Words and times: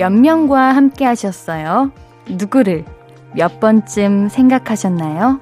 몇 0.00 0.10
명과 0.10 0.74
함께 0.74 1.04
하셨어요? 1.04 1.92
누구를 2.26 2.86
몇 3.34 3.60
번쯤 3.60 4.30
생각하셨나요? 4.30 5.38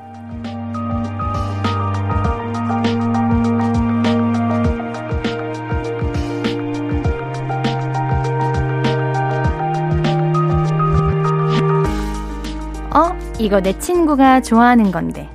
어, 12.92 13.16
이거 13.38 13.60
내 13.60 13.78
친구가 13.78 14.40
좋아하는 14.40 14.90
건데. 14.90 15.30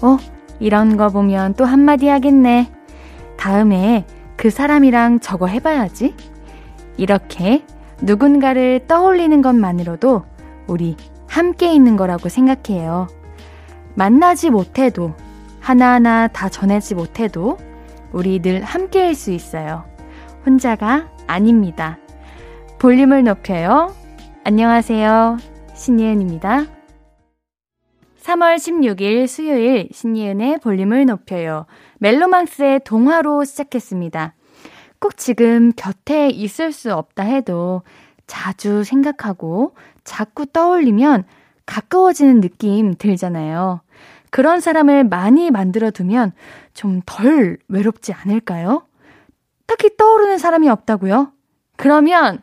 어, 0.00 0.16
이런 0.60 0.96
거 0.96 1.10
보면 1.10 1.52
또 1.58 1.66
한마디 1.66 2.08
하겠네. 2.08 2.72
다음에 3.36 4.06
그 4.38 4.48
사람이랑 4.48 5.20
저거 5.20 5.46
해봐야지. 5.46 6.14
이렇게 6.96 7.66
누군가를 8.02 8.86
떠올리는 8.88 9.40
것만으로도 9.40 10.24
우리 10.66 10.96
함께 11.28 11.72
있는 11.72 11.96
거라고 11.96 12.28
생각해요. 12.28 13.06
만나지 13.94 14.50
못해도, 14.50 15.14
하나하나 15.60 16.28
다 16.28 16.48
전하지 16.48 16.94
못해도, 16.94 17.58
우리 18.12 18.40
늘 18.40 18.62
함께일 18.62 19.14
수 19.14 19.30
있어요. 19.30 19.84
혼자가 20.44 21.08
아닙니다. 21.26 21.98
볼륨을 22.78 23.24
높여요. 23.24 23.94
안녕하세요. 24.44 25.38
신예은입니다. 25.74 26.64
3월 28.22 28.56
16일 28.56 29.26
수요일 29.26 29.88
신예은의 29.92 30.58
볼륨을 30.58 31.06
높여요. 31.06 31.66
멜로망스의 31.98 32.80
동화로 32.84 33.44
시작했습니다. 33.44 34.34
꼭 35.02 35.16
지금 35.16 35.72
곁에 35.76 36.28
있을 36.30 36.72
수 36.72 36.94
없다 36.94 37.24
해도 37.24 37.82
자주 38.28 38.84
생각하고 38.84 39.74
자꾸 40.04 40.46
떠올리면 40.46 41.24
가까워지는 41.66 42.40
느낌 42.40 42.94
들잖아요. 42.94 43.82
그런 44.30 44.60
사람을 44.60 45.04
많이 45.04 45.50
만들어 45.50 45.90
두면 45.90 46.32
좀 46.72 47.02
덜 47.04 47.58
외롭지 47.68 48.12
않을까요? 48.12 48.86
딱히 49.66 49.96
떠오르는 49.96 50.38
사람이 50.38 50.68
없다고요? 50.68 51.32
그러면 51.76 52.40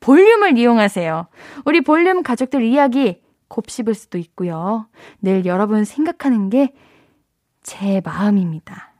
볼륨을 0.00 0.56
이용하세요. 0.58 1.26
우리 1.64 1.80
볼륨 1.80 2.22
가족들 2.22 2.62
이야기 2.62 3.20
곱씹을 3.48 3.94
수도 3.94 4.18
있고요. 4.18 4.86
늘 5.20 5.44
여러분 5.44 5.84
생각하는 5.84 6.50
게 6.50 6.72
제 7.66 8.00
마음입니다. 8.04 8.92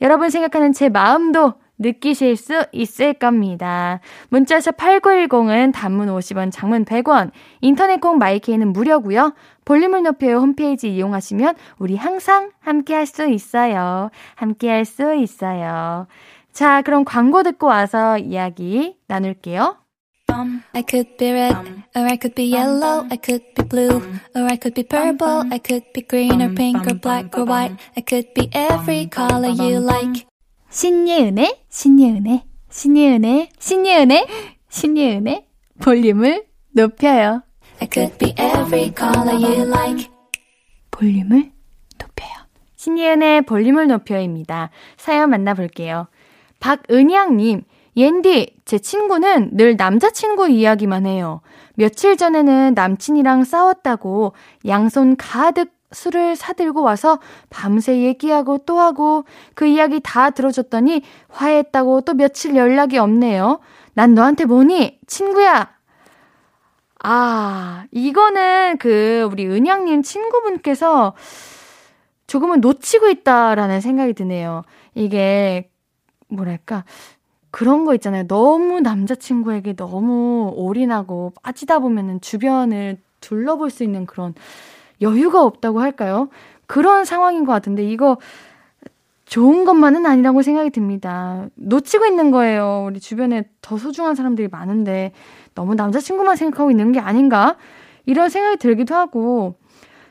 여러분 0.00 0.30
생각하는 0.30 0.72
제 0.72 0.88
마음도 0.88 1.54
느끼실 1.80 2.36
수 2.36 2.66
있을 2.70 3.14
겁니다. 3.14 3.98
문자샵 4.28 4.76
8910은 4.76 5.72
단문 5.72 6.08
50원, 6.08 6.52
장문 6.52 6.84
100원, 6.84 7.32
인터넷 7.60 8.00
콩 8.00 8.18
마이케이는 8.18 8.72
무료고요. 8.72 9.34
볼륨을 9.64 10.02
높여요 10.02 10.36
홈페이지 10.38 10.94
이용하시면 10.94 11.56
우리 11.78 11.96
항상 11.96 12.52
함께 12.60 12.94
할 12.94 13.06
수 13.06 13.28
있어요. 13.28 14.10
함께 14.36 14.68
할 14.68 14.84
수 14.84 15.14
있어요. 15.14 16.06
자, 16.52 16.82
그럼 16.82 17.04
광고 17.04 17.42
듣고 17.42 17.66
와서 17.66 18.18
이야기 18.18 18.96
나눌게요. 19.08 19.76
I 20.72 20.84
could 20.88 21.16
be 21.16 21.32
red, 21.32 21.56
or 21.96 22.06
I 22.06 22.16
could 22.16 22.34
be 22.34 22.54
yellow, 22.54 23.04
I 23.10 23.18
could 23.18 23.44
be 23.56 23.64
blue, 23.66 24.00
or 24.34 24.44
I 24.44 24.56
could 24.56 24.74
be 24.74 24.84
purple, 24.84 25.42
I 25.50 25.58
could 25.58 25.84
be 25.92 26.02
green 26.06 26.40
or 26.40 26.54
pink 26.54 26.86
or 26.86 26.94
black 26.94 27.36
or 27.36 27.44
white, 27.44 27.74
I 27.96 28.02
could 28.02 28.32
be 28.34 28.48
every 28.52 29.06
color 29.06 29.48
you 29.48 29.80
like. 29.80 30.29
신예은의, 30.70 31.64
신예은의, 31.68 32.44
신예은의, 32.70 33.48
신예은의, 33.58 34.26
신예은의 34.68 35.46
볼륨을 35.80 36.44
높여요. 36.72 37.42
I 37.80 37.88
could 37.92 38.16
be 38.18 38.30
every 38.38 38.92
color 38.96 39.34
you 39.34 39.66
like. 39.66 40.08
볼륨을 40.92 41.50
높여요. 41.98 42.30
신예은의 42.76 43.42
볼륨을 43.42 43.88
높여입니다. 43.88 44.70
사연 44.96 45.30
만나볼게요. 45.30 46.06
박은양님, 46.60 47.62
옌디, 47.96 48.60
제 48.64 48.78
친구는 48.78 49.56
늘 49.56 49.76
남자친구 49.76 50.50
이야기만 50.50 51.04
해요. 51.06 51.40
며칠 51.74 52.16
전에는 52.16 52.74
남친이랑 52.74 53.42
싸웠다고 53.42 54.34
양손 54.66 55.16
가득 55.16 55.72
술을 55.92 56.36
사들고 56.36 56.82
와서 56.82 57.18
밤새 57.48 58.02
얘기하고 58.02 58.58
또 58.58 58.78
하고 58.78 59.24
그 59.54 59.66
이야기 59.66 60.00
다 60.02 60.30
들어줬더니 60.30 61.02
화해했다고 61.28 62.02
또 62.02 62.14
며칠 62.14 62.56
연락이 62.56 62.98
없네요. 62.98 63.60
난 63.94 64.14
너한테 64.14 64.44
뭐니? 64.44 65.00
친구야! 65.06 65.68
아, 67.02 67.84
이거는 67.90 68.76
그 68.78 69.28
우리 69.30 69.46
은양님 69.46 70.02
친구분께서 70.02 71.14
조금은 72.26 72.60
놓치고 72.60 73.08
있다라는 73.08 73.80
생각이 73.80 74.12
드네요. 74.12 74.62
이게 74.94 75.70
뭐랄까 76.28 76.84
그런 77.50 77.84
거 77.84 77.94
있잖아요. 77.94 78.26
너무 78.28 78.80
남자친구에게 78.80 79.74
너무 79.74 80.52
올인하고 80.54 81.32
빠지다 81.42 81.80
보면은 81.80 82.20
주변을 82.20 82.98
둘러볼 83.20 83.70
수 83.70 83.82
있는 83.82 84.06
그런 84.06 84.34
여유가 85.00 85.42
없다고 85.42 85.80
할까요? 85.80 86.28
그런 86.66 87.04
상황인 87.04 87.44
것 87.44 87.52
같은데 87.52 87.84
이거 87.84 88.18
좋은 89.24 89.64
것만은 89.64 90.06
아니라고 90.06 90.42
생각이 90.42 90.70
듭니다. 90.70 91.46
놓치고 91.54 92.04
있는 92.06 92.30
거예요. 92.32 92.86
우리 92.88 92.98
주변에 92.98 93.44
더 93.62 93.76
소중한 93.78 94.14
사람들이 94.14 94.48
많은데 94.48 95.12
너무 95.54 95.74
남자친구만 95.74 96.36
생각하고 96.36 96.70
있는 96.70 96.90
게 96.92 96.98
아닌가? 96.98 97.56
이런 98.06 98.28
생각이 98.28 98.56
들기도 98.56 98.94
하고 98.94 99.54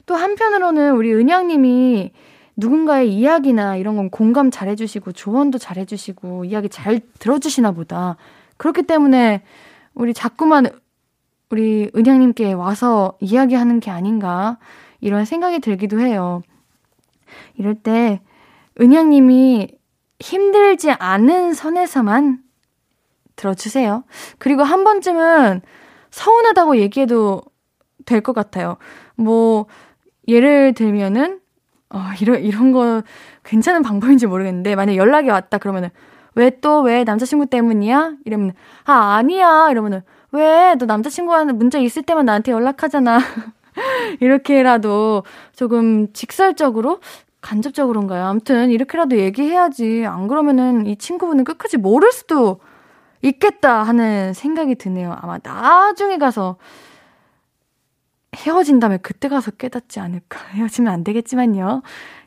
또 0.05 0.15
한편으로는 0.15 0.95
우리 0.95 1.13
은양님이 1.13 2.11
누군가의 2.55 3.13
이야기나 3.13 3.77
이런 3.77 3.95
건 3.95 4.09
공감 4.09 4.51
잘 4.51 4.67
해주시고 4.69 5.11
조언도 5.11 5.57
잘 5.57 5.77
해주시고 5.77 6.45
이야기 6.45 6.69
잘 6.69 7.01
들어주시나 7.19 7.71
보다. 7.71 8.15
그렇기 8.57 8.83
때문에 8.83 9.43
우리 9.93 10.13
자꾸만 10.13 10.67
우리 11.49 11.89
은양님께 11.95 12.53
와서 12.53 13.17
이야기하는 13.19 13.79
게 13.79 13.91
아닌가 13.91 14.57
이런 15.01 15.25
생각이 15.25 15.59
들기도 15.59 15.99
해요. 15.99 16.41
이럴 17.55 17.75
때 17.75 18.21
은양님이 18.79 19.69
힘들지 20.19 20.91
않은 20.91 21.53
선에서만 21.53 22.39
들어주세요. 23.35 24.03
그리고 24.37 24.63
한 24.63 24.83
번쯤은 24.83 25.61
서운하다고 26.11 26.77
얘기해도 26.77 27.41
될 28.05 28.21
것 28.21 28.33
같아요. 28.33 28.77
뭐 29.15 29.67
예를 30.27 30.73
들면은 30.73 31.39
어, 31.91 31.99
이런, 32.21 32.43
이런 32.43 32.71
거 32.71 33.01
괜찮은 33.43 33.81
방법인지 33.81 34.27
모르겠는데, 34.27 34.75
만약 34.75 34.95
연락이 34.95 35.29
왔다 35.29 35.57
그러면은, 35.57 35.89
왜 36.35 36.51
또, 36.61 36.81
왜 36.81 37.03
남자친구 37.03 37.47
때문이야? 37.47 38.13
이러면, 38.25 38.53
아, 38.85 39.15
아니야. 39.15 39.69
이러면은, 39.71 40.03
왜? 40.31 40.75
너 40.75 40.85
남자친구한테 40.85 41.53
문제 41.53 41.81
있을 41.81 42.03
때만 42.03 42.25
나한테 42.25 42.51
연락하잖아. 42.51 43.19
이렇게라도 44.19 45.23
조금 45.55 46.11
직설적으로, 46.13 46.99
간접적으로인가요? 47.41 48.25
아무튼, 48.25 48.69
이렇게라도 48.69 49.17
얘기해야지. 49.17 50.05
안 50.05 50.27
그러면은 50.27 50.85
이 50.85 50.97
친구분은 50.97 51.45
끝까지 51.45 51.77
모를 51.77 52.11
수도 52.11 52.59
있겠다 53.21 53.83
하는 53.83 54.33
생각이 54.33 54.75
드네요. 54.75 55.15
아마 55.19 55.39
나중에 55.41 56.17
가서 56.17 56.57
헤어진다면 58.35 58.99
그때 59.01 59.27
가서 59.27 59.51
깨닫지 59.51 59.99
않을까. 59.99 60.39
헤어지면 60.53 60.93
안 60.93 61.03
되겠지만요. 61.03 61.81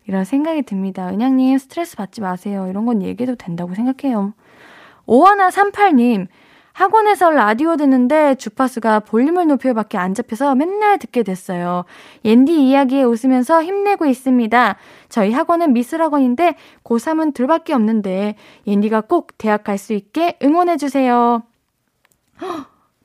이런 0.07 0.25
생각이 0.25 0.63
듭니다. 0.63 1.09
은양님 1.09 1.59
스트레스 1.59 1.97
받지 1.97 2.21
마세요. 2.21 2.67
이런 2.69 2.87
건 2.87 3.03
얘기해도 3.03 3.37
된다고 3.37 3.75
생각해요. 3.75 4.35
오하나 5.07 5.49
38님, 5.49 6.27
학원에서 6.73 7.31
라디오 7.31 7.77
듣는데 7.77 8.35
주파수가 8.37 9.01
볼륨을 9.01 9.47
높여밖에 9.47 9.99
안 9.99 10.15
잡혀서 10.15 10.55
맨날 10.55 10.99
듣게 10.99 11.23
됐어요. 11.23 11.85
옌디 12.25 12.67
이야기에 12.69 13.03
웃으면서 13.03 13.63
힘내고 13.63 14.07
있습니다. 14.07 14.77
저희 15.09 15.33
학원은 15.33 15.73
미술학원인데 15.75 16.57
고3은 16.85 17.35
둘밖에 17.35 17.75
없는데 17.75 18.37
옌디가 18.67 19.03
꼭 19.03 19.37
대학 19.39 19.65
갈 19.65 19.79
수 19.79 19.93
있게 19.93 20.39
응원해주세요. 20.43 21.43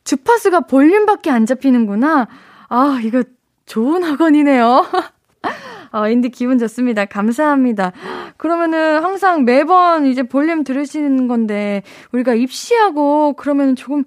주파수가 0.04 0.62
볼륨밖에 0.62 1.30
안 1.32 1.46
잡히는구나. 1.46 2.28
아, 2.70 3.00
이거 3.04 3.24
좋은 3.66 4.04
학원이네요. 4.04 4.86
어, 5.92 6.08
인디 6.08 6.30
기분 6.30 6.58
좋습니다. 6.58 7.06
감사합니다. 7.06 7.92
그러면은 8.38 9.04
항상 9.04 9.46
매번 9.46 10.06
이제 10.06 10.24
볼륨 10.24 10.64
들으시는 10.64 11.28
건데, 11.28 11.84
우리가 12.12 12.34
입시하고 12.36 13.34
그러면 13.34 13.76
조금, 13.76 14.04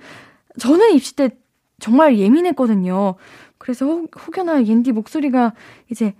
저는 0.58 0.92
입시 0.94 1.16
때 1.16 1.30
정말 1.78 2.18
예민했거든요. 2.18 3.14
그래서 3.58 3.86
혹, 3.86 4.10
혹여나 4.26 4.64
옌디 4.64 4.92
목소리가 4.92 5.54
이제, 5.90 6.14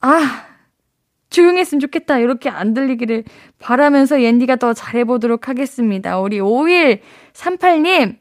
아, 0.00 0.46
조용했으면 1.30 1.80
좋겠다. 1.80 2.18
이렇게 2.18 2.48
안 2.48 2.72
들리기를 2.74 3.24
바라면서 3.58 4.22
옌디가 4.22 4.56
더 4.56 4.72
잘해보도록 4.72 5.48
하겠습니다. 5.48 6.18
우리 6.18 6.38
5138님, 6.38 8.18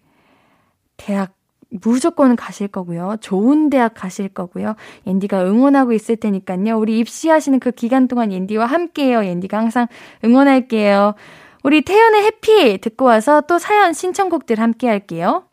대학 0.98 1.34
무조건 1.70 2.36
가실 2.36 2.68
거고요. 2.68 3.18
좋은 3.22 3.70
대학 3.70 3.94
가실 3.94 4.30
거고요. 4.30 4.76
옌디가 5.08 5.46
응원하고 5.46 5.94
있을 5.94 6.16
테니까요. 6.16 6.78
우리 6.78 7.00
입시하시는 7.00 7.60
그 7.60 7.72
기간 7.72 8.08
동안 8.08 8.32
옌디와 8.32 8.66
함께해요. 8.66 9.26
옌디가 9.26 9.58
항상 9.58 9.88
응원할게요. 10.24 11.16
우리 11.64 11.82
태연의 11.82 12.24
해피 12.24 12.78
듣고 12.80 13.06
와서 13.06 13.42
또 13.42 13.58
사연 13.58 13.94
신청곡들 13.94 14.60
함께 14.60 14.88
할게요. 14.88 15.46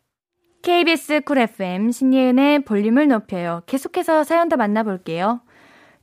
KBS 0.61 1.21
쿨 1.21 1.39
FM 1.39 1.91
신예은의 1.91 2.63
볼륨을 2.63 3.07
높여요. 3.07 3.63
계속해서 3.65 4.23
사연 4.23 4.47
더 4.47 4.55
만나볼게요. 4.55 5.41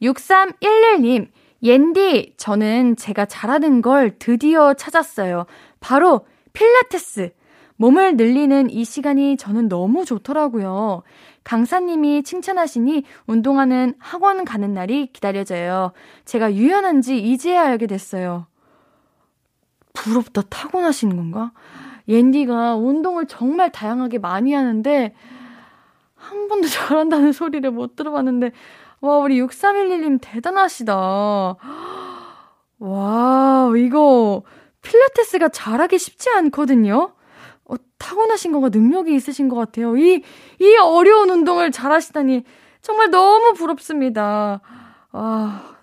6311님, 0.02 1.28
옌디, 1.62 2.34
저는 2.36 2.96
제가 2.96 3.26
잘하는 3.26 3.82
걸 3.82 4.18
드디어 4.18 4.74
찾았어요. 4.74 5.46
바로 5.80 6.26
필라테스. 6.52 7.30
몸을 7.80 8.18
늘리는 8.18 8.68
이 8.68 8.84
시간이 8.84 9.38
저는 9.38 9.70
너무 9.70 10.04
좋더라고요. 10.04 11.02
강사님이 11.44 12.22
칭찬하시니 12.24 13.04
운동하는 13.26 13.94
학원 13.98 14.44
가는 14.44 14.74
날이 14.74 15.06
기다려져요. 15.14 15.92
제가 16.26 16.52
유연한지 16.52 17.18
이제야 17.18 17.64
알게 17.64 17.86
됐어요. 17.86 18.46
부럽다. 19.94 20.42
타고나시는 20.42 21.16
건가? 21.16 21.52
옌디가 22.06 22.76
운동을 22.76 23.26
정말 23.26 23.72
다양하게 23.72 24.18
많이 24.18 24.52
하는데, 24.52 25.14
한 26.14 26.48
번도 26.48 26.68
잘한다는 26.68 27.32
소리를 27.32 27.70
못 27.70 27.96
들어봤는데, 27.96 28.50
와, 29.00 29.16
우리 29.16 29.40
6311님 29.40 30.18
대단하시다. 30.20 31.56
와, 32.78 33.72
이거, 33.74 34.42
필라테스가 34.82 35.48
잘하기 35.48 35.98
쉽지 35.98 36.28
않거든요? 36.28 37.14
어, 37.70 37.74
타고나신 37.98 38.52
거가 38.52 38.68
능력이 38.68 39.14
있으신 39.14 39.48
것 39.48 39.56
같아요. 39.56 39.96
이, 39.96 40.22
이 40.58 40.76
어려운 40.82 41.30
운동을 41.30 41.70
잘 41.70 41.92
하시다니 41.92 42.44
정말 42.82 43.10
너무 43.10 43.54
부럽습니다. 43.54 44.60
아, 45.12 45.76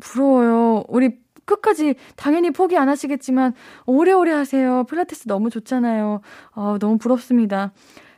부러워요. 0.00 0.84
우리 0.88 1.18
끝까지 1.44 1.94
당연히 2.16 2.50
포기 2.50 2.76
안 2.76 2.88
하시겠지만 2.88 3.54
오래오래 3.86 4.32
하세요. 4.32 4.84
필라테스 4.84 5.26
너무 5.26 5.50
좋잖아요. 5.50 6.20
아, 6.52 6.78
너무 6.80 6.98
부럽습니다. 6.98 7.72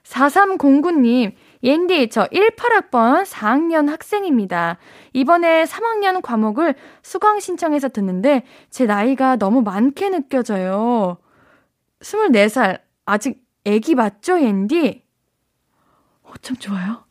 4309님, 0.05 1.33
옌디, 1.63 2.09
저 2.11 2.27
18학번 2.27 3.25
4학년 3.25 3.89
학생입니다. 3.89 4.79
이번에 5.13 5.65
3학년 5.65 6.21
과목을 6.23 6.75
수강 7.03 7.41
신청해서 7.41 7.89
듣는데 7.89 8.43
제 8.69 8.85
나이가 8.85 9.37
너무 9.37 9.63
많게 9.63 10.11
느껴져요. 10.11 11.19
24살, 12.01 12.81
아직 13.05 13.43
애기 13.65 13.95
맞죠, 13.95 14.39
앤디? 14.39 15.05
어쩜 16.23 16.57
좋아요? 16.57 17.05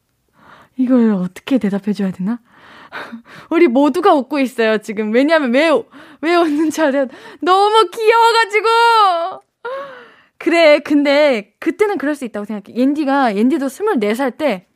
이걸 0.77 1.11
어떻게 1.11 1.57
대답해줘야 1.57 2.11
되나? 2.11 2.39
우리 3.49 3.67
모두가 3.67 4.13
웃고 4.13 4.39
있어요, 4.39 4.79
지금. 4.79 5.13
왜냐면, 5.13 5.53
왜, 5.53 5.69
왜 6.21 6.35
웃는지 6.35 6.81
알아요? 6.81 7.07
너무 7.41 7.89
귀여워가지고! 7.89 9.41
그래, 10.37 10.79
근데, 10.79 11.53
그때는 11.59 11.97
그럴 11.97 12.15
수 12.15 12.25
있다고 12.25 12.45
생각해. 12.45 12.75
옌디가, 12.77 13.35
옌디도 13.35 13.67
24살 13.67 14.37
때, 14.37 14.67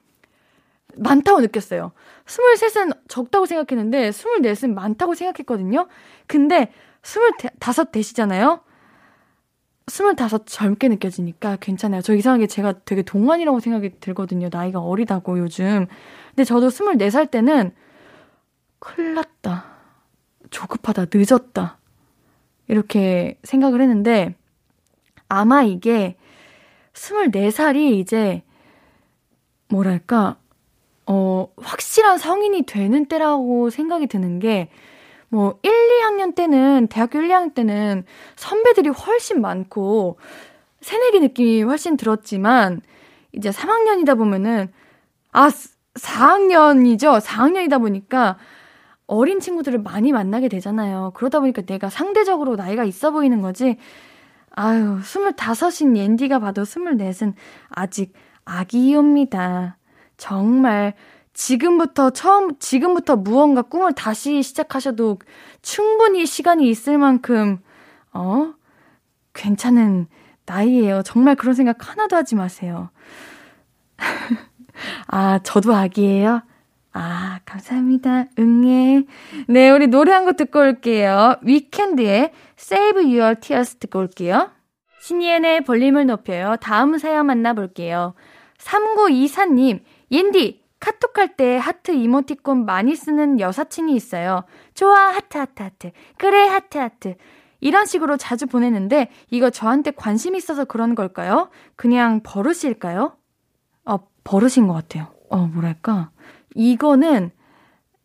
많다고 0.95 1.41
느꼈어요. 1.41 1.91
23은 2.25 2.97
적다고 3.07 3.45
생각했는데, 3.45 4.11
24은 4.11 4.73
많다고 4.73 5.15
생각했거든요? 5.15 5.87
근데, 6.27 6.71
25 7.01 7.91
되시잖아요? 7.91 8.61
스물다섯 9.87 10.43
젊게 10.47 10.87
느껴지니까 10.87 11.57
괜찮아요. 11.57 12.01
저 12.01 12.15
이상하게 12.15 12.47
제가 12.47 12.73
되게 12.85 13.03
동안이라고 13.03 13.59
생각이 13.59 13.99
들거든요. 13.99 14.49
나이가 14.51 14.79
어리다고 14.79 15.37
요즘. 15.39 15.85
근데 16.29 16.43
저도 16.43 16.69
스물네 16.69 17.09
살 17.11 17.27
때는 17.27 17.71
큰일 18.79 19.13
났다. 19.13 19.65
조급하다. 20.49 21.05
늦었다. 21.13 21.77
이렇게 22.67 23.37
생각을 23.43 23.81
했는데 23.81 24.35
아마 25.27 25.61
이게 25.63 26.15
스물네 26.93 27.51
살이 27.51 27.99
이제 27.99 28.41
뭐랄까 29.67 30.37
어 31.05 31.47
확실한 31.57 32.17
성인이 32.17 32.63
되는 32.63 33.05
때라고 33.05 33.69
생각이 33.69 34.07
드는 34.07 34.39
게 34.39 34.69
뭐 35.29 35.59
1, 35.63 35.71
2학년 35.71 36.35
때는 36.35 36.87
대학교 36.87 37.19
1, 37.19 37.27
2학년 37.27 37.53
때는 37.53 38.05
선배들이 38.35 38.89
훨씬 38.89 39.41
많고 39.41 40.17
새내기 40.81 41.19
느낌이 41.19 41.63
훨씬 41.63 41.97
들었지만 41.97 42.81
이제 43.31 43.49
3학년이다 43.49 44.17
보면은 44.17 44.71
아 45.31 45.49
4학년이죠. 45.95 47.19
4학년이다 47.21 47.79
보니까 47.79 48.37
어린 49.07 49.39
친구들을 49.39 49.79
많이 49.79 50.11
만나게 50.11 50.47
되잖아요. 50.47 51.11
그러다 51.15 51.39
보니까 51.39 51.61
내가 51.61 51.89
상대적으로 51.89 52.55
나이가 52.55 52.83
있어 52.83 53.11
보이는 53.11 53.41
거지. 53.41 53.77
아유, 54.51 54.99
25인 55.01 55.97
옌디가 55.97 56.39
봐도 56.39 56.63
24은 56.63 57.33
아직 57.69 58.13
아기입니다. 58.45 59.77
정말 60.17 60.93
지금부터 61.35 62.09
처음, 62.11 62.57
지금부터 62.59 63.17
무언가 63.17 63.61
꿈을 63.61 63.93
다시 63.93 64.41
시작하셔도 64.41 65.19
충분히 65.61 66.25
시간이 66.25 66.67
있을 66.69 66.97
만큼, 66.97 67.59
어? 68.13 68.53
괜찮은 69.33 70.07
나이예요. 70.45 71.03
정말 71.03 71.35
그런 71.35 71.53
생각 71.53 71.89
하나도 71.89 72.15
하지 72.15 72.35
마세요. 72.35 72.89
아, 75.07 75.39
저도 75.43 75.75
아기예요? 75.75 76.41
아, 76.93 77.39
감사합니다. 77.45 78.25
응애. 78.39 79.03
네, 79.49 79.69
우리 79.71 79.87
노래 79.87 80.13
한 80.13 80.23
곡 80.25 80.37
듣고 80.37 80.59
올게요. 80.59 81.35
위켄드의 81.41 82.31
Save 82.57 83.03
Your 83.19 83.35
Tears 83.41 83.75
듣고 83.75 83.99
올게요. 83.99 84.51
신예은의 85.01 85.65
볼륨을 85.65 86.05
높여요. 86.05 86.55
다음 86.61 86.97
사연 86.97 87.25
만나볼게요. 87.25 88.13
3924님, 88.57 89.81
옌디, 90.11 90.63
카톡할 90.85 91.35
때 91.35 91.57
하트 91.57 91.91
이모티콘 91.91 92.65
많이 92.65 92.95
쓰는 92.95 93.39
여사친이 93.39 93.95
있어요. 93.95 94.43
좋아, 94.75 94.95
하트, 94.95 95.39
하트, 95.39 95.63
하트. 95.63 95.91
그래, 96.17 96.45
하트, 96.45 96.77
하트. 96.77 97.15
이런 97.59 97.87
식으로 97.87 98.17
자주 98.17 98.45
보내는데 98.45 99.09
이거 99.31 99.49
저한테 99.49 99.89
관심 99.89 100.35
있어서 100.35 100.63
그런 100.65 100.93
걸까요? 100.93 101.49
그냥 101.75 102.21
버릇일까요? 102.21 103.17
어, 103.85 103.97
버릇인 104.23 104.67
것 104.67 104.73
같아요. 104.73 105.07
어, 105.31 105.47
뭐랄까. 105.47 106.11
이거는, 106.53 107.31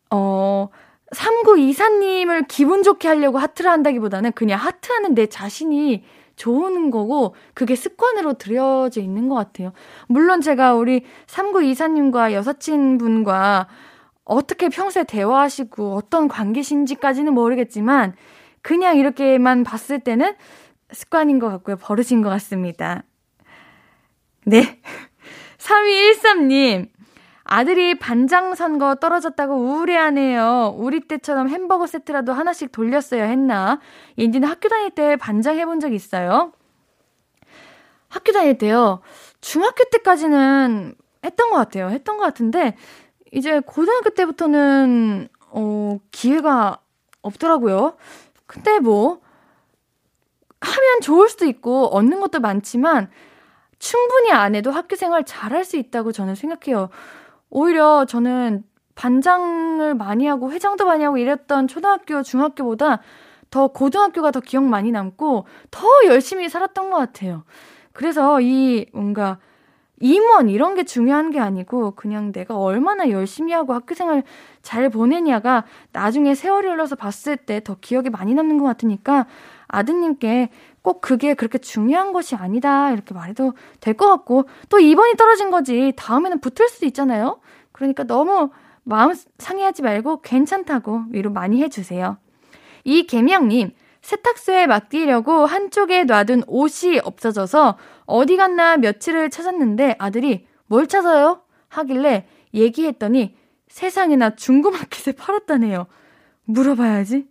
어, 0.09 0.69
3924님을 1.13 2.47
기분 2.47 2.81
좋게 2.81 3.07
하려고 3.07 3.37
하트를 3.37 3.69
한다기보다는 3.69 4.31
그냥 4.31 4.59
하트하는 4.59 5.13
내 5.13 5.27
자신이 5.27 6.03
좋은 6.41 6.89
거고 6.89 7.35
그게 7.53 7.75
습관으로 7.75 8.33
들여져 8.33 8.99
있는 8.99 9.29
것 9.29 9.35
같아요. 9.35 9.73
물론 10.07 10.41
제가 10.41 10.73
우리 10.73 11.05
3924님과 11.27 12.33
여사친분과 12.33 13.67
어떻게 14.23 14.69
평소에 14.69 15.03
대화하시고 15.03 15.93
어떤 15.93 16.27
관계신지까지는 16.27 17.35
모르겠지만 17.35 18.15
그냥 18.63 18.97
이렇게만 18.97 19.63
봤을 19.63 19.99
때는 19.99 20.33
습관인 20.91 21.37
것 21.37 21.49
같고요. 21.49 21.75
버릇인 21.75 22.23
것 22.23 22.29
같습니다. 22.29 23.03
네. 24.45 24.81
3213님. 25.59 26.89
아들이 27.43 27.97
반장 27.97 28.55
선거 28.55 28.95
떨어졌다고 28.95 29.55
우울해하네요. 29.55 30.75
우리 30.77 31.01
때처럼 31.01 31.49
햄버거 31.49 31.87
세트라도 31.87 32.33
하나씩 32.33 32.71
돌렸어야 32.71 33.25
했나? 33.25 33.79
인디는 34.15 34.47
학교 34.47 34.69
다닐 34.69 34.91
때 34.91 35.15
반장 35.15 35.57
해본 35.57 35.79
적 35.79 35.93
있어요? 35.93 36.53
학교 38.09 38.31
다닐 38.31 38.57
때요. 38.57 39.01
중학교 39.41 39.83
때까지는 39.85 40.95
했던 41.23 41.49
것 41.49 41.55
같아요. 41.57 41.89
했던 41.89 42.17
것 42.17 42.23
같은데 42.23 42.77
이제 43.31 43.59
고등학교 43.59 44.11
때부터는 44.11 45.29
어 45.49 45.97
기회가 46.11 46.79
없더라고요. 47.21 47.95
근데 48.45 48.79
뭐 48.79 49.21
하면 50.59 51.01
좋을 51.01 51.29
수도 51.29 51.45
있고 51.45 51.87
얻는 51.87 52.19
것도 52.19 52.39
많지만 52.39 53.09
충분히 53.79 54.31
안 54.31 54.53
해도 54.55 54.71
학교 54.71 54.95
생활 54.95 55.23
잘할 55.23 55.65
수 55.65 55.77
있다고 55.77 56.11
저는 56.11 56.35
생각해요. 56.35 56.89
오히려 57.51 58.05
저는 58.05 58.63
반장을 58.95 59.93
많이 59.95 60.25
하고 60.25 60.51
회장도 60.51 60.85
많이 60.85 61.03
하고 61.03 61.17
이랬던 61.17 61.67
초등학교, 61.67 62.23
중학교보다 62.23 63.01
더 63.49 63.67
고등학교가 63.67 64.31
더 64.31 64.39
기억 64.39 64.63
많이 64.63 64.91
남고 64.91 65.45
더 65.69 65.87
열심히 66.07 66.49
살았던 66.49 66.89
것 66.89 66.97
같아요. 66.97 67.43
그래서 67.93 68.39
이 68.41 68.85
뭔가 68.93 69.37
임원 69.99 70.49
이런 70.49 70.73
게 70.73 70.83
중요한 70.83 71.29
게 71.29 71.39
아니고 71.39 71.91
그냥 71.91 72.31
내가 72.31 72.57
얼마나 72.57 73.09
열심히 73.09 73.53
하고 73.53 73.73
학교 73.73 73.93
생활 73.93 74.23
잘 74.63 74.89
보내냐가 74.89 75.63
나중에 75.91 76.33
세월이 76.33 76.67
흘러서 76.69 76.95
봤을 76.95 77.37
때 77.37 77.59
더 77.59 77.75
기억에 77.79 78.09
많이 78.09 78.33
남는 78.33 78.57
것 78.57 78.65
같으니까 78.65 79.27
아드님께 79.67 80.49
꼭 80.81 81.01
그게 81.01 81.33
그렇게 81.33 81.57
중요한 81.57 82.11
것이 82.13 82.35
아니다. 82.35 82.91
이렇게 82.91 83.13
말해도 83.13 83.53
될 83.79 83.93
것 83.95 84.07
같고, 84.07 84.45
또 84.69 84.77
2번이 84.77 85.17
떨어진 85.17 85.51
거지. 85.51 85.93
다음에는 85.95 86.39
붙을 86.41 86.69
수도 86.69 86.85
있잖아요. 86.87 87.39
그러니까 87.71 88.03
너무 88.03 88.49
마음 88.83 89.13
상해하지 89.37 89.83
말고 89.83 90.21
괜찮다고 90.21 91.03
위로 91.11 91.31
많이 91.31 91.61
해주세요. 91.61 92.17
이 92.83 93.05
개명님, 93.05 93.71
세탁소에 94.01 94.65
맡기려고 94.65 95.45
한쪽에 95.45 96.03
놔둔 96.05 96.43
옷이 96.47 96.99
없어져서 97.03 97.77
어디 98.05 98.37
갔나 98.37 98.77
며칠을 98.77 99.29
찾았는데 99.29 99.95
아들이 99.99 100.47
뭘 100.65 100.87
찾아요? 100.87 101.41
하길래 101.69 102.25
얘기했더니 102.55 103.35
세상에나 103.67 104.35
중고마켓에 104.35 105.11
팔았다네요. 105.13 105.85
물어봐야지. 106.45 107.27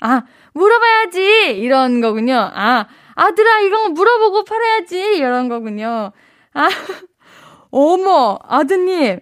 아, 0.00 0.22
물어봐야지! 0.52 1.58
이런 1.58 2.00
거군요. 2.00 2.36
아, 2.36 2.86
아들아, 3.14 3.60
이런 3.60 3.84
거 3.84 3.88
물어보고 3.90 4.44
팔아야지! 4.44 5.16
이런 5.16 5.48
거군요. 5.48 6.12
아, 6.52 6.68
어머, 7.70 8.38
아드님. 8.42 9.20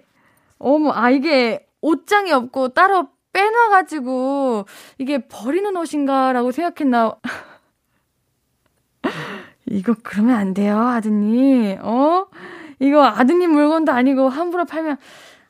어머, 0.58 0.92
아, 0.92 1.10
이게 1.10 1.66
옷장이 1.80 2.32
없고 2.32 2.68
따로 2.68 3.08
빼놔가지고, 3.32 4.66
이게 4.98 5.26
버리는 5.26 5.76
옷인가라고 5.76 6.52
생각했나. 6.52 7.16
이거 9.66 9.94
그러면 10.02 10.36
안 10.36 10.54
돼요, 10.54 10.78
아드님. 10.78 11.78
어? 11.82 12.26
이거 12.78 13.04
아드님 13.04 13.52
물건도 13.52 13.92
아니고 13.92 14.28
함부로 14.28 14.64
팔면 14.64 14.96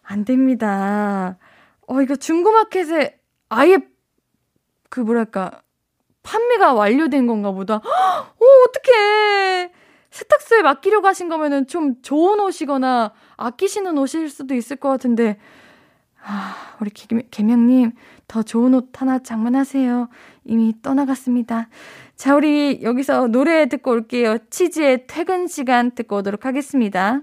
안 0.02 0.24
됩니다. 0.24 1.38
어, 1.86 2.02
이거 2.02 2.14
중고마켓에 2.14 3.18
아예 3.48 3.78
그 4.92 5.00
뭐랄까 5.00 5.62
판매가 6.22 6.74
완료된 6.74 7.26
건가 7.26 7.50
보다. 7.50 7.76
어, 7.76 8.46
어떡해. 8.68 9.72
세탁소에 10.10 10.60
맡기려고 10.60 11.06
하신 11.06 11.30
거면은 11.30 11.66
좀 11.66 12.02
좋은 12.02 12.38
옷이거나 12.40 13.14
아끼시는 13.38 13.96
옷일 13.96 14.28
수도 14.28 14.54
있을 14.54 14.76
것 14.76 14.90
같은데. 14.90 15.38
아, 16.22 16.76
우리 16.78 16.90
개명님, 16.90 17.92
더 18.28 18.42
좋은 18.42 18.74
옷 18.74 19.00
하나 19.00 19.18
장만하세요. 19.18 20.10
이미 20.44 20.74
떠나갔습니다. 20.82 21.70
자, 22.14 22.36
우리 22.36 22.80
여기서 22.82 23.28
노래 23.28 23.66
듣고 23.70 23.92
올게요. 23.92 24.36
치즈의 24.50 25.06
퇴근 25.06 25.46
시간 25.46 25.92
듣고 25.92 26.16
오도록 26.16 26.44
하겠습니다. 26.44 27.22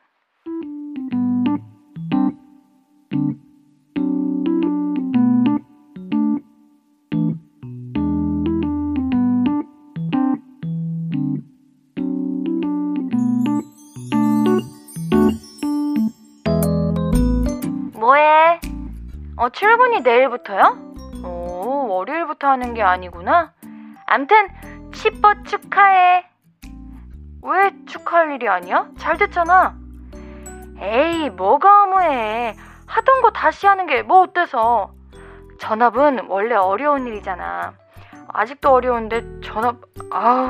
어, 19.41 19.49
출근이 19.49 20.01
내일부터요? 20.01 20.77
오, 21.25 21.87
월요일부터 21.87 22.47
하는 22.47 22.75
게 22.75 22.83
아니구나. 22.83 23.53
암튼, 24.05 24.47
치버 24.93 25.41
축하해. 25.41 26.27
왜 27.41 27.71
축하할 27.87 28.33
일이 28.33 28.47
아니야? 28.47 28.87
잘 28.99 29.17
됐잖아. 29.17 29.75
에이, 30.79 31.31
뭐가 31.31 31.85
어무해. 31.85 32.55
하던 32.85 33.21
거 33.23 33.31
다시 33.31 33.65
하는 33.65 33.87
게 33.87 34.03
뭐 34.03 34.19
어때서. 34.21 34.91
전업은 35.59 36.27
원래 36.27 36.53
어려운 36.53 37.07
일이잖아. 37.07 37.73
아직도 38.27 38.69
어려운데 38.71 39.23
전업, 39.43 39.77
아우. 40.11 40.49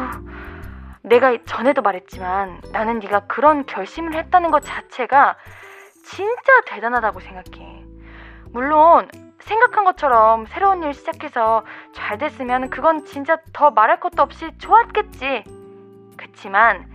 내가 1.04 1.38
전에도 1.46 1.82
말했지만 1.82 2.60
나는 2.74 3.00
네가 3.00 3.22
그런 3.28 3.66
결심을 3.66 4.16
했다는 4.16 4.52
것 4.52 4.60
자체가 4.66 5.38
진짜 6.04 6.52
대단하다고 6.66 7.22
생각해. 7.22 7.81
물론 8.54 9.08
생각한 9.40 9.84
것처럼 9.84 10.46
새로운 10.48 10.84
일 10.84 10.94
시작해서 10.94 11.64
잘 11.94 12.18
됐으면 12.18 12.70
그건 12.70 13.06
진짜 13.06 13.38
더 13.54 13.72
말할 13.72 14.00
것도 14.00 14.22
없이 14.22 14.50
좋았겠지. 14.58 15.44
그치만 16.18 16.86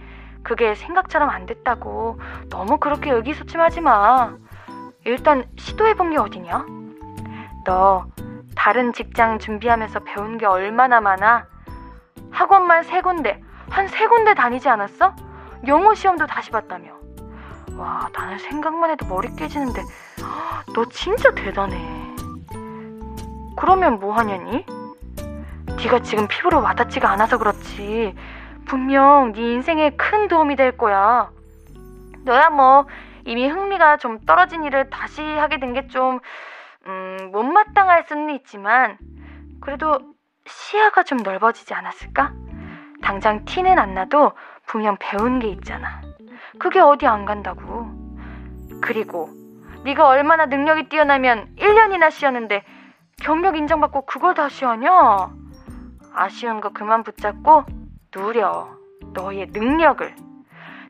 그게 0.42 0.75
생각처럼 0.75 1.28
안 1.28 1.46
됐다고 1.46 2.20
너무 2.50 2.78
그렇게 2.78 3.10
의기소침하지 3.10 3.80
마. 3.80 4.36
일단 5.04 5.44
시도해본 5.58 6.10
게 6.10 6.18
어디냐? 6.18 6.64
너 7.64 8.06
다른 8.54 8.92
직장 8.92 9.38
준비하면서 9.38 10.00
배운 10.00 10.38
게 10.38 10.46
얼마나 10.46 11.00
많아? 11.00 11.46
학원만 12.30 12.82
세 12.84 13.00
군데, 13.00 13.40
한 13.70 13.88
세 13.88 14.06
군데 14.06 14.34
다니지 14.34 14.68
않았어? 14.68 15.14
영어 15.66 15.94
시험도 15.94 16.26
다시 16.26 16.50
봤다며. 16.50 16.96
와, 17.76 18.09
나는 18.12 18.38
생각만 18.38 18.90
해도 18.90 19.06
머리 19.06 19.35
깨지는데 19.37 19.83
너 20.75 20.85
진짜 20.90 21.33
대단해. 21.35 21.76
그러면 23.56 23.99
뭐 24.00 24.14
하냐니? 24.14 24.64
네가 25.78 26.00
지금 26.00 26.26
피부로 26.28 26.61
와닿지가 26.62 27.11
않아서 27.11 27.38
그렇지. 27.38 28.14
분명 28.66 29.33
네 29.33 29.52
인생에 29.52 29.90
큰 29.90 30.28
도움이 30.28 30.56
될 30.56 30.76
거야. 30.76 31.30
너야 32.25 32.50
뭐 32.50 32.87
이미 33.25 33.47
흥미가 33.49 33.99
좀 33.99 34.18
떨어진 34.25 34.64
일을 34.64 34.90
다시 34.90 35.23
하게 35.23 35.59
된 35.61 35.73
게 35.75 35.87
좀 35.88 36.21
음, 36.87 37.30
못마땅할 37.33 38.04
수는 38.09 38.35
있지만 38.37 38.97
그래도 39.61 39.99
시야가 40.47 41.02
좀 41.02 41.18
넓어지지 41.18 41.75
않았을까? 41.75 42.33
당장 43.02 43.45
티는 43.45 43.78
안 43.78 43.95
나도 43.95 44.33
분명 44.66 44.97
배운 44.99 45.38
게 45.40 45.49
있잖아. 45.49 46.00
그게 46.58 46.80
어디 46.80 47.06
안 47.06 47.25
간다고. 47.25 47.86
그리고 48.80 49.30
네가 49.84 50.06
얼마나 50.06 50.46
능력이 50.46 50.88
뛰어나면 50.88 51.54
1년이나 51.56 52.10
쉬었는데 52.10 52.64
경력 53.22 53.56
인정받고 53.56 54.06
그걸 54.06 54.34
다시 54.34 54.64
하냐? 54.64 55.30
아쉬운 56.12 56.60
거 56.60 56.70
그만 56.70 57.02
붙잡고 57.02 57.64
누려 58.14 58.68
너의 59.12 59.46
능력을. 59.52 60.14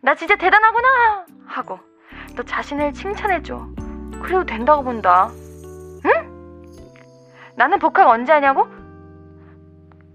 나 0.03 0.15
진짜 0.15 0.37
대단하구나 0.37 1.27
하고 1.47 1.79
너 2.37 2.43
자신을 2.43 2.93
칭찬해줘. 2.93 3.67
그래도 4.23 4.45
된다고 4.45 4.83
본다. 4.83 5.29
응? 6.05 6.73
나는 7.57 7.79
복학 7.79 8.09
언제 8.09 8.33
하냐고? 8.33 8.67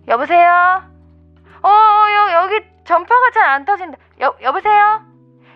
여보세요? 0.08 0.84
어, 1.64 1.70
여, 1.70 2.34
여기 2.44 2.66
전파가 2.86 3.32
잘 3.34 3.44
안 3.44 3.66
터진다. 3.66 3.98
여, 4.22 4.36
여보세요? 4.42 5.02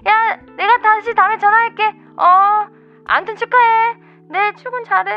야, 0.07 0.39
내가 0.55 0.77
다시 0.81 1.13
다음에 1.13 1.37
전화할게. 1.37 1.83
어, 2.17 2.67
암튼 3.05 3.35
축하해. 3.35 3.95
내 4.29 4.39
네, 4.39 4.55
출근 4.55 4.83
잘해. 4.83 5.11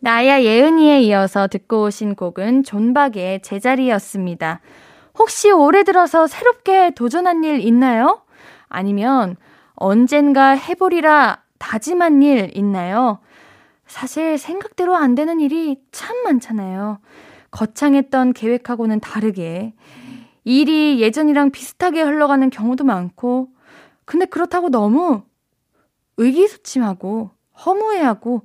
나야 0.00 0.40
예은이에 0.40 1.00
이어서 1.00 1.48
듣고 1.48 1.82
오신 1.84 2.14
곡은 2.14 2.62
존박의 2.62 3.42
제자리였습니다. 3.42 4.60
혹시 5.18 5.50
올해 5.50 5.82
들어서 5.82 6.26
새롭게 6.26 6.90
도전한 6.90 7.42
일 7.42 7.60
있나요? 7.60 8.22
아니면 8.68 9.36
언젠가 9.74 10.50
해보리라 10.50 11.42
다짐한 11.58 12.22
일 12.22 12.56
있나요? 12.56 13.18
사실 13.86 14.38
생각대로 14.38 14.94
안 14.94 15.14
되는 15.14 15.40
일이 15.40 15.80
참 15.90 16.16
많잖아요. 16.24 16.98
거창했던 17.50 18.32
계획하고는 18.32 19.00
다르게 19.00 19.74
일이 20.44 21.00
예전이랑 21.00 21.50
비슷하게 21.50 22.02
흘러가는 22.02 22.48
경우도 22.50 22.84
많고, 22.84 23.48
근데 24.04 24.26
그렇다고 24.26 24.68
너무 24.68 25.22
의기소침하고 26.18 27.30
허무해하고 27.64 28.42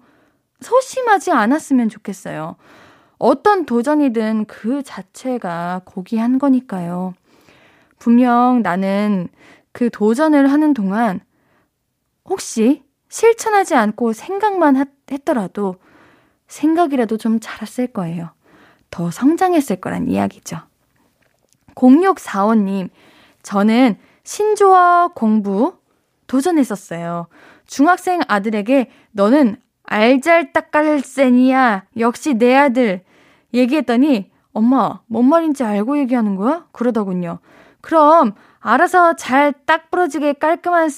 소심하지 0.62 1.32
않았으면 1.32 1.90
좋겠어요. 1.90 2.56
어떤 3.20 3.66
도전이든 3.66 4.46
그 4.46 4.82
자체가 4.82 5.82
고귀한 5.86 6.40
거니까요. 6.40 7.14
분명 8.00 8.62
나는 8.64 9.28
그 9.72 9.92
도전을 9.92 10.52
하는 10.52 10.74
동안 10.74 11.20
혹시 12.26 12.84
실천하지 13.10 13.76
않고 13.76 14.14
생각만 14.14 14.84
했더라도 15.12 15.76
생각이라도 16.48 17.18
좀 17.18 17.40
자랐을 17.40 17.88
거예요. 17.94 18.32
더 18.92 19.10
성장했을 19.10 19.78
거란 19.78 20.08
이야기죠. 20.08 20.58
0645님, 21.76 22.90
저는 23.42 23.98
신조어 24.24 25.12
공부 25.16 25.78
도전했었어요. 26.28 27.28
중학생 27.66 28.22
아들에게 28.28 28.92
너는 29.14 29.56
알잘딱깔센이야. 29.84 31.86
역시 31.98 32.36
내 32.36 32.56
아들. 32.56 33.04
얘기했더니 33.54 34.30
엄마, 34.54 35.00
뭔 35.08 35.28
말인지 35.28 35.64
알고 35.64 35.98
얘기하는 36.00 36.36
거야? 36.36 36.66
그러더군요. 36.72 37.40
그럼 37.82 38.36
알아서 38.60 39.16
잘 39.16 39.54
딱 39.66 39.90
부러지게 39.90 40.34
깔끔한 40.34 40.90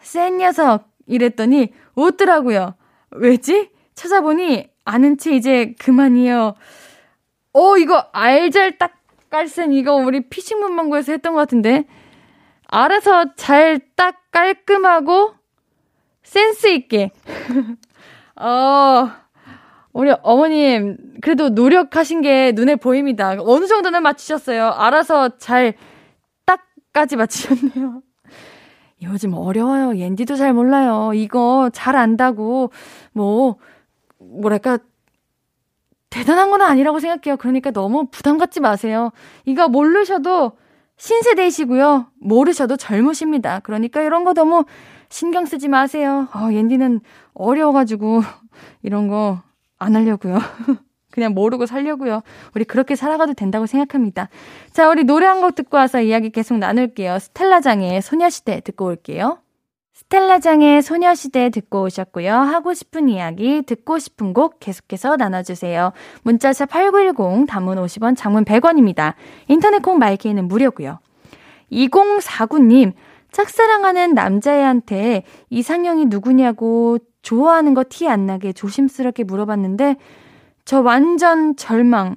센 0.00 0.38
녀석 0.38 0.88
이랬더니 1.06 1.72
웃더라고요. 1.96 2.74
왜지? 3.10 3.70
찾아보니 3.94 4.70
아는 4.84 5.18
체 5.18 5.34
이제 5.34 5.74
그만이요. 5.78 6.54
어, 7.54 7.76
이거 7.78 8.06
알잘 8.12 8.78
딱 8.78 8.92
깔센 9.30 9.72
이거 9.72 9.94
우리 9.94 10.28
피싱 10.28 10.60
문방구에서 10.60 11.12
했던 11.12 11.32
것 11.34 11.40
같은데. 11.40 11.84
알아서 12.68 13.34
잘 13.36 13.80
딱 13.96 14.16
깔끔하고 14.32 15.34
센스 16.22 16.66
있게. 16.68 17.10
어, 18.36 19.08
우리 19.92 20.12
어머님, 20.22 20.96
그래도 21.22 21.50
노력하신 21.50 22.20
게 22.22 22.52
눈에 22.52 22.76
보입니다. 22.76 23.36
어느 23.38 23.66
정도는 23.66 24.02
맞추셨어요. 24.02 24.70
알아서 24.70 25.38
잘 25.38 25.74
딱까지 26.44 27.16
맞추셨네요. 27.16 28.02
요즘 29.02 29.34
어려워요. 29.34 29.96
옌디도 29.96 30.34
잘 30.36 30.52
몰라요. 30.52 31.12
이거 31.14 31.70
잘 31.72 31.94
안다고, 31.94 32.72
뭐, 33.12 33.56
뭐랄까, 34.18 34.78
대단한 36.14 36.50
건 36.50 36.62
아니라고 36.62 37.00
생각해요. 37.00 37.36
그러니까 37.36 37.70
너무 37.72 38.06
부담 38.10 38.38
갖지 38.38 38.60
마세요. 38.60 39.10
이거 39.44 39.68
모르셔도 39.68 40.52
신세대이시고요. 40.96 42.06
모르셔도 42.20 42.76
젊으십니다. 42.76 43.60
그러니까 43.60 44.00
이런 44.02 44.22
거 44.24 44.32
너무 44.32 44.64
신경 45.08 45.44
쓰지 45.44 45.68
마세요. 45.68 46.28
어, 46.34 46.52
옌디는 46.52 47.00
어려워가지고 47.34 48.22
이런 48.82 49.08
거 49.08 49.42
안 49.78 49.96
하려고요. 49.96 50.38
그냥 51.10 51.34
모르고 51.34 51.66
살려고요. 51.66 52.22
우리 52.54 52.64
그렇게 52.64 52.96
살아가도 52.96 53.34
된다고 53.34 53.66
생각합니다. 53.66 54.28
자, 54.72 54.88
우리 54.88 55.04
노래 55.04 55.26
한 55.26 55.40
곡 55.40 55.54
듣고 55.56 55.76
와서 55.76 56.00
이야기 56.00 56.30
계속 56.30 56.58
나눌게요. 56.58 57.18
스텔라장의 57.18 58.00
소녀시대 58.02 58.60
듣고 58.60 58.86
올게요. 58.86 59.38
스텔라장의 59.94 60.82
소녀시대 60.82 61.50
듣고 61.50 61.82
오셨고요. 61.84 62.34
하고 62.34 62.74
싶은 62.74 63.08
이야기, 63.08 63.62
듣고 63.62 63.98
싶은 64.00 64.32
곡 64.32 64.58
계속해서 64.58 65.16
나눠주세요. 65.16 65.92
문자샵 66.24 66.68
8910, 66.68 67.46
단문 67.46 67.78
50원, 67.78 68.16
장문 68.16 68.44
100원입니다. 68.44 69.14
인터넷 69.46 69.82
콩 69.82 69.98
마이케이는 69.98 70.48
무료고요. 70.48 70.98
2049님, 71.70 72.92
짝사랑하는 73.30 74.14
남자애한테 74.14 75.22
이상형이 75.50 76.06
누구냐고 76.06 76.98
좋아하는 77.22 77.72
거 77.74 77.84
티 77.84 78.08
안 78.08 78.26
나게 78.26 78.52
조심스럽게 78.52 79.24
물어봤는데 79.24 79.96
저 80.64 80.80
완전 80.80 81.56
절망. 81.56 82.16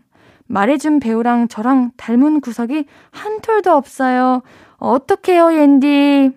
말해준 0.49 0.99
배우랑 0.99 1.47
저랑 1.49 1.91
닮은 1.97 2.39
구석이 2.41 2.85
한 3.11 3.41
톨도 3.41 3.71
없어요. 3.73 4.41
어떡해요, 4.77 5.53
옌디. 5.53 6.31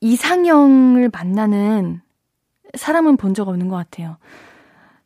이상형을 0.00 1.10
만나는 1.12 2.00
사람은 2.74 3.16
본 3.16 3.34
적 3.34 3.48
없는 3.48 3.68
것 3.68 3.76
같아요. 3.76 4.16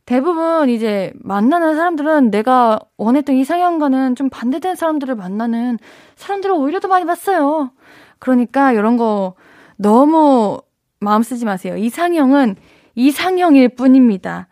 대부분 0.07 0.69
이제 0.69 1.13
만나는 1.17 1.77
사람들은 1.77 2.31
내가 2.31 2.79
원했던 2.99 3.37
이상형과는 3.37 4.17
좀 4.17 4.29
반대된 4.29 4.75
사람들을 4.75 5.15
만나는 5.15 5.79
사람들을 6.17 6.55
오히려 6.55 6.79
더 6.79 6.89
많이 6.89 7.07
봤어요. 7.07 7.71
그러니까 8.19 8.73
이런 8.73 8.97
거 8.99 9.35
너무 9.77 10.61
마음 11.01 11.23
쓰지 11.23 11.45
마세요. 11.47 11.77
이상형은 11.77 12.57
이상형일 12.95 13.71
뿐입니다. 13.71 14.49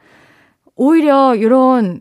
오히려 0.74 1.36
이런 1.36 2.00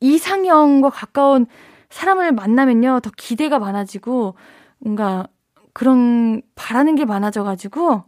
이상형과 0.00 0.90
가까운 0.90 1.46
사람을 1.90 2.32
만나면요, 2.32 3.00
더 3.02 3.10
기대가 3.16 3.58
많아지고, 3.58 4.34
뭔가 4.78 5.26
그런 5.72 6.42
바라는 6.54 6.94
게 6.94 7.04
많아져가지고, 7.04 8.04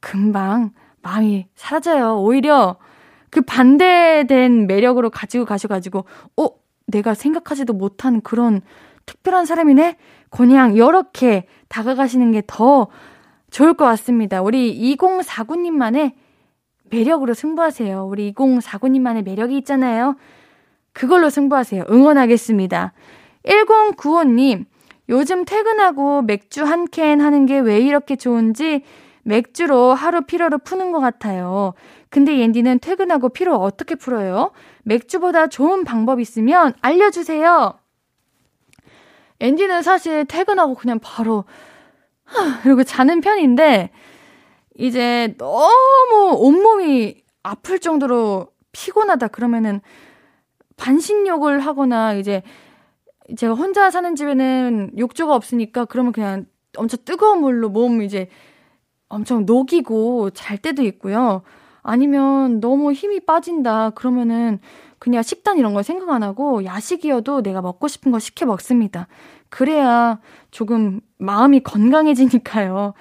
금방 0.00 0.70
마음이 1.02 1.46
사라져요. 1.54 2.18
오히려 2.20 2.76
그 3.30 3.40
반대된 3.42 4.66
매력으로 4.66 5.10
가지고 5.10 5.44
가셔가지고, 5.44 6.04
어, 6.36 6.46
내가 6.86 7.14
생각하지도 7.14 7.72
못한 7.72 8.20
그런 8.20 8.60
특별한 9.06 9.44
사람이네? 9.46 9.96
그냥 10.30 10.74
이렇게 10.74 11.46
다가가시는 11.68 12.32
게 12.32 12.42
더 12.46 12.88
좋을 13.50 13.74
것 13.74 13.84
같습니다. 13.86 14.42
우리 14.42 14.96
2049님만의 14.96 16.12
매력으로 16.90 17.34
승부하세요. 17.34 18.06
우리 18.06 18.32
2049님만의 18.32 19.24
매력이 19.24 19.56
있잖아요. 19.58 20.16
그걸로 20.92 21.30
승부하세요. 21.30 21.84
응원하겠습니다. 21.90 22.92
1095님, 23.44 24.66
요즘 25.08 25.44
퇴근하고 25.44 26.22
맥주 26.22 26.64
한 26.64 26.86
캔 26.86 27.20
하는 27.20 27.46
게 27.46 27.58
왜 27.60 27.80
이렇게 27.80 28.16
좋은지 28.16 28.82
맥주로 29.22 29.92
하루 29.94 30.22
피로를 30.22 30.58
푸는 30.58 30.92
것 30.92 31.00
같아요. 31.00 31.74
근데 32.10 32.38
옌디는 32.38 32.78
퇴근하고 32.78 33.28
피로 33.30 33.56
어떻게 33.56 33.94
풀어요? 33.96 34.52
맥주보다 34.84 35.48
좋은 35.48 35.84
방법 35.84 36.20
있으면 36.20 36.74
알려주세요. 36.80 37.74
앤디는 39.40 39.82
사실 39.82 40.24
퇴근하고 40.24 40.74
그냥 40.74 40.98
바로 41.00 41.44
하, 42.24 42.60
이러고 42.64 42.84
자는 42.84 43.20
편인데 43.20 43.90
이제 44.78 45.34
너무 45.38 46.34
온몸이 46.38 47.22
아플 47.42 47.78
정도로 47.80 48.48
피곤하다 48.72 49.28
그러면은 49.28 49.80
반신욕을 50.76 51.60
하거나 51.60 52.14
이제 52.14 52.42
제가 53.36 53.54
혼자 53.54 53.90
사는 53.90 54.14
집에는 54.14 54.92
욕조가 54.98 55.34
없으니까 55.34 55.84
그러면 55.86 56.12
그냥 56.12 56.46
엄청 56.76 56.98
뜨거운 57.04 57.40
물로 57.40 57.68
몸 57.70 58.02
이제 58.02 58.28
엄청 59.08 59.46
녹이고 59.46 60.30
잘 60.30 60.58
때도 60.58 60.82
있고요. 60.84 61.42
아니면 61.82 62.60
너무 62.60 62.92
힘이 62.92 63.20
빠진다. 63.20 63.90
그러면은 63.90 64.58
그냥 64.98 65.22
식단 65.22 65.58
이런 65.58 65.74
걸 65.74 65.84
생각 65.84 66.10
안 66.10 66.22
하고 66.22 66.64
야식이어도 66.64 67.42
내가 67.42 67.62
먹고 67.62 67.88
싶은 67.88 68.12
거 68.12 68.18
시켜 68.18 68.46
먹습니다. 68.46 69.06
그래야 69.48 70.20
조금 70.50 71.00
마음이 71.18 71.60
건강해지니까요. 71.60 72.94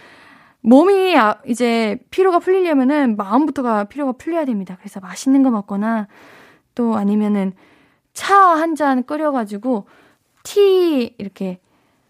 몸이 0.61 1.15
아, 1.17 1.37
이제 1.47 1.99
피로가 2.11 2.39
풀리려면은 2.39 3.17
마음부터가 3.17 3.85
피로가 3.85 4.13
풀려야 4.13 4.45
됩니다. 4.45 4.77
그래서 4.79 4.99
맛있는 4.99 5.43
거 5.43 5.51
먹거나 5.51 6.07
또 6.75 6.95
아니면은 6.95 7.53
차 8.13 8.55
한 8.55 8.75
잔 8.75 9.03
끓여가지고 9.03 9.87
티 10.45 11.13
이렇게 11.17 11.59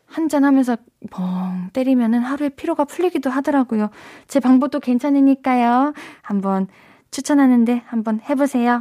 한 0.06 0.30
잔 0.30 0.44
하면서 0.46 0.78
뻥 1.10 1.70
때리면은 1.74 2.20
하루에 2.20 2.50
피로가 2.50 2.86
풀리기도 2.86 3.30
하더라고요. 3.30 3.90
제 4.28 4.40
방법도 4.40 4.80
괜찮으니까요. 4.80 5.94
한번 6.22 6.68
추천하는데 7.12 7.84
한번 7.88 8.22
해보세요. 8.30 8.80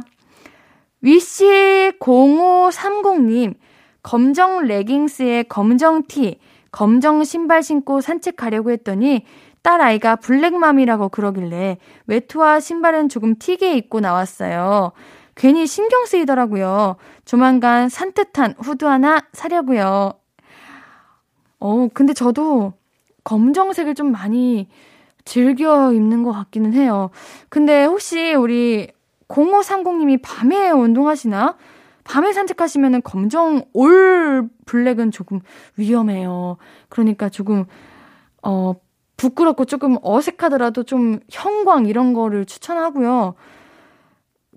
위씨 1.01 1.45
0530님, 1.99 3.55
검정 4.01 4.63
레깅스에 4.65 5.43
검정 5.43 6.03
티, 6.07 6.39
검정 6.71 7.23
신발 7.23 7.63
신고 7.63 8.01
산책 8.01 8.37
가려고 8.37 8.71
했더니 8.71 9.25
딸 9.61 9.81
아이가 9.81 10.15
블랙맘이라고 10.15 11.09
그러길래 11.09 11.77
외투와 12.07 12.59
신발은 12.59 13.09
조금 13.09 13.35
튀게 13.37 13.75
입고 13.77 13.99
나왔어요. 13.99 14.91
괜히 15.35 15.67
신경 15.67 16.05
쓰이더라고요. 16.05 16.95
조만간 17.25 17.89
산뜻한 17.89 18.55
후드 18.57 18.85
하나 18.85 19.21
사려고요. 19.33 20.13
어, 21.59 21.87
근데 21.93 22.13
저도 22.13 22.73
검정색을 23.23 23.95
좀 23.95 24.11
많이 24.11 24.69
즐겨 25.25 25.91
입는 25.91 26.23
것 26.23 26.31
같기는 26.31 26.73
해요. 26.73 27.09
근데 27.49 27.83
혹시 27.83 28.33
우리 28.33 28.87
0530님이 29.27 30.19
밤에 30.21 30.69
운동하시나? 30.69 31.57
밤에 32.03 32.31
산책하시면은 32.33 33.01
검정 33.01 33.63
올 33.73 34.47
블랙은 34.65 35.09
조금 35.09 35.41
위험해요. 35.75 36.57
그러니까 36.87 37.29
조금, 37.29 37.65
어, 38.43 38.75
부끄럽고 39.17 39.65
조금 39.65 39.97
어색하더라도 40.03 40.83
좀 40.83 41.19
형광 41.31 41.87
이런 41.87 42.13
거를 42.13 42.45
추천하고요. 42.45 43.33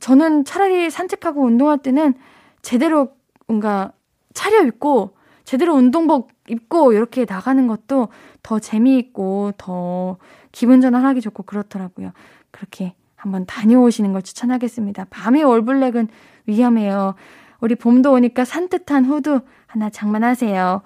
저는 0.00 0.44
차라리 0.44 0.90
산책하고 0.90 1.42
운동할 1.42 1.78
때는 1.78 2.14
제대로 2.62 3.12
뭔가 3.46 3.92
차려입고 4.34 5.16
제대로 5.44 5.74
운동복 5.74 6.30
입고 6.48 6.92
이렇게 6.92 7.24
나가는 7.28 7.66
것도 7.66 8.08
더 8.42 8.58
재미있고 8.58 9.52
더 9.58 10.18
기분 10.52 10.80
전환하기 10.80 11.20
좋고 11.20 11.44
그렇더라고요. 11.44 12.12
그렇게 12.50 12.94
한번 13.16 13.46
다녀오시는 13.46 14.12
걸 14.12 14.22
추천하겠습니다. 14.22 15.06
밤에 15.10 15.42
올블랙은 15.42 16.08
위험해요. 16.46 17.14
우리 17.60 17.74
봄도 17.74 18.12
오니까 18.12 18.44
산뜻한 18.44 19.04
후드 19.06 19.40
하나 19.66 19.90
장만하세요. 19.90 20.82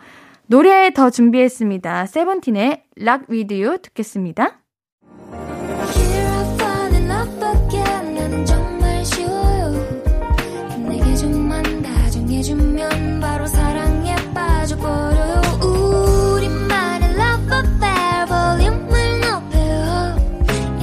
노래 0.47 0.93
더 0.93 1.11
준비했습니다. 1.11 2.07
세븐틴의 2.07 2.85
락 2.97 3.29
위드유 3.29 3.79
듣겠습니다. 3.83 4.62
해주면 12.43 13.21
바로 13.21 13.47
사랑에 13.47 14.17
빠져 14.35 14.77
버려. 14.77 15.41
우리만의 15.65 17.11
love 17.11 17.57
affair 17.57 18.27
볼륨을 18.27 19.21
높여요 19.21 20.17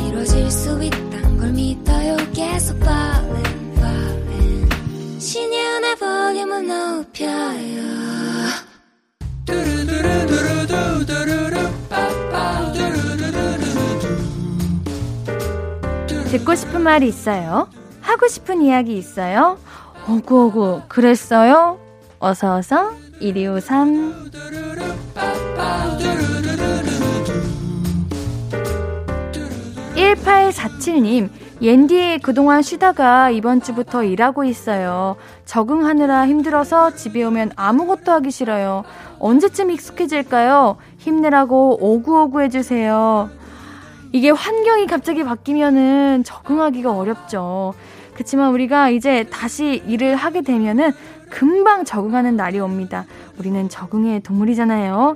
이루어질 0.08 0.50
수 0.50 0.82
있단 0.82 1.38
걸 1.38 1.52
믿어요. 1.52 2.16
계속 2.34 2.78
falling 2.78 3.78
falling. 3.78 5.20
신예은의 5.20 5.96
볼륨을 5.98 6.68
높여요. 6.68 7.90
듣고 16.32 16.56
싶은 16.56 16.82
말이 16.82 17.10
있어요? 17.10 17.68
하고 18.00 18.28
싶은 18.30 18.62
이야기 18.62 18.98
있어요? 18.98 19.58
오구오구 20.08 20.84
그랬어요? 20.88 21.80
어서어서 22.20 22.92
1253 23.20 24.30
1847님 29.96 31.30
옌디 31.62 32.20
그동안 32.24 32.62
쉬다가 32.62 33.30
이번 33.30 33.62
주부터 33.62 34.04
일하고 34.04 34.46
있어요. 34.46 35.18
적응하느라 35.46 36.26
힘들어서 36.26 36.96
집에 36.96 37.22
오면 37.24 37.52
아무것도 37.58 38.12
하기 38.14 38.32
싫어요. 38.32 38.86
언제쯤 39.20 39.70
익숙해질까요? 39.72 40.78
힘내라고 41.00 41.78
오구오구 41.82 42.42
해주세요. 42.44 43.30
이게 44.14 44.30
환경이 44.30 44.88
갑자기 44.88 45.24
바뀌면은 45.26 46.24
적응하기가 46.24 46.94
어렵죠. 46.94 47.74
그렇지만 48.20 48.52
우리가 48.52 48.90
이제 48.90 49.24
다시 49.32 49.82
일을 49.88 50.18
하게 50.18 50.42
되면은 50.42 50.92
금방 51.30 51.86
적응하는 51.86 52.36
날이 52.36 52.60
옵니다. 52.60 53.06
우리는 53.38 53.70
적응의 53.70 54.24
동물이잖아요. 54.24 55.16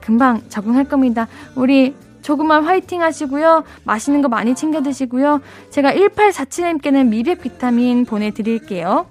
금방 0.00 0.40
적응할 0.48 0.84
겁니다. 0.84 1.26
우리 1.56 1.96
조금만 2.22 2.62
화이팅 2.62 3.02
하시고요. 3.02 3.64
맛있는 3.82 4.22
거 4.22 4.28
많이 4.28 4.54
챙겨 4.54 4.84
드시고요. 4.84 5.40
제가 5.70 5.94
1847님께는 5.94 7.08
미백 7.08 7.42
비타민 7.42 8.04
보내드릴게요. 8.04 9.06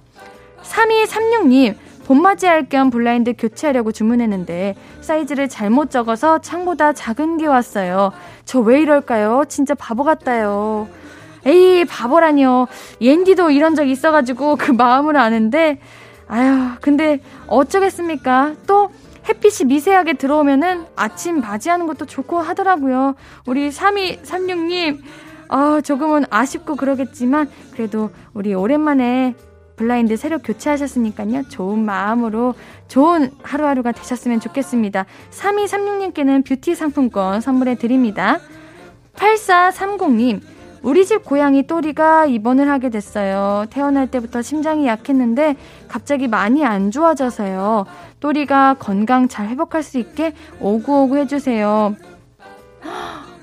3236님, 0.62 1.76
봄 2.06 2.22
맞이할 2.22 2.70
겸 2.70 2.90
블라인드 2.92 3.34
교체하려고 3.38 3.92
주문했는데 3.92 4.76
사이즈를 5.02 5.50
잘못 5.50 5.92
적어서 5.92 6.40
창보다 6.40 6.94
작은 6.94 7.40
게 7.40 7.48
왔어요. 7.48 8.14
저 8.46 8.62
왜 8.62 8.82
이럴까요? 8.82 9.44
진짜 9.50 9.76
바보 9.76 10.06
같다요. 10.06 10.88
에이, 11.46 11.86
바보라니요. 11.86 12.68
옌디도 13.02 13.52
이런 13.52 13.76
적 13.76 13.84
있어가지고 13.84 14.56
그 14.56 14.72
마음을 14.72 15.18
아는데, 15.18 15.80
아휴, 16.28 16.76
근데 16.82 17.20
어쩌겠습니까? 17.48 18.54
또 18.66 18.92
햇빛이 19.28 19.68
미세하게 19.68 20.14
들어오면은 20.14 20.86
아침 20.96 21.42
바지하는 21.42 21.88
것도 21.88 22.06
좋고 22.06 22.40
하더라고요. 22.40 23.16
우리 23.46 23.70
3236님, 23.70 25.00
어, 25.50 25.82
조금은 25.82 26.26
아쉽고 26.30 26.76
그러겠지만, 26.76 27.50
그래도 27.72 28.10
우리 28.34 28.54
오랜만에 28.54 29.36
블라인드 29.76 30.18
새로 30.18 30.40
교체하셨으니까요. 30.40 31.50
좋은 31.50 31.84
마음으로 31.84 32.54
좋은 32.88 33.32
하루하루가 33.42 33.92
되셨으면 33.92 34.40
좋겠습니다. 34.40 35.06
3236님께는 35.32 36.46
뷰티 36.46 36.76
상품권 36.76 37.42
선물해 37.42 37.76
드립니다. 37.76 38.40
8430님, 39.16 40.42
우리 40.84 41.06
집 41.06 41.24
고양이 41.24 41.66
또리가 41.66 42.26
입원을 42.26 42.70
하게 42.70 42.90
됐어요. 42.90 43.66
태어날 43.70 44.08
때부터 44.08 44.42
심장이 44.42 44.86
약했는데 44.86 45.56
갑자기 45.88 46.28
많이 46.28 46.66
안 46.66 46.92
좋아져서요. 46.92 47.86
또리가 48.20 48.76
건강 48.80 49.30
잘 49.30 49.48
회복할 49.48 49.82
수 49.82 49.98
있게 49.98 50.34
오구오구 50.60 51.18
해주세요. 51.18 51.96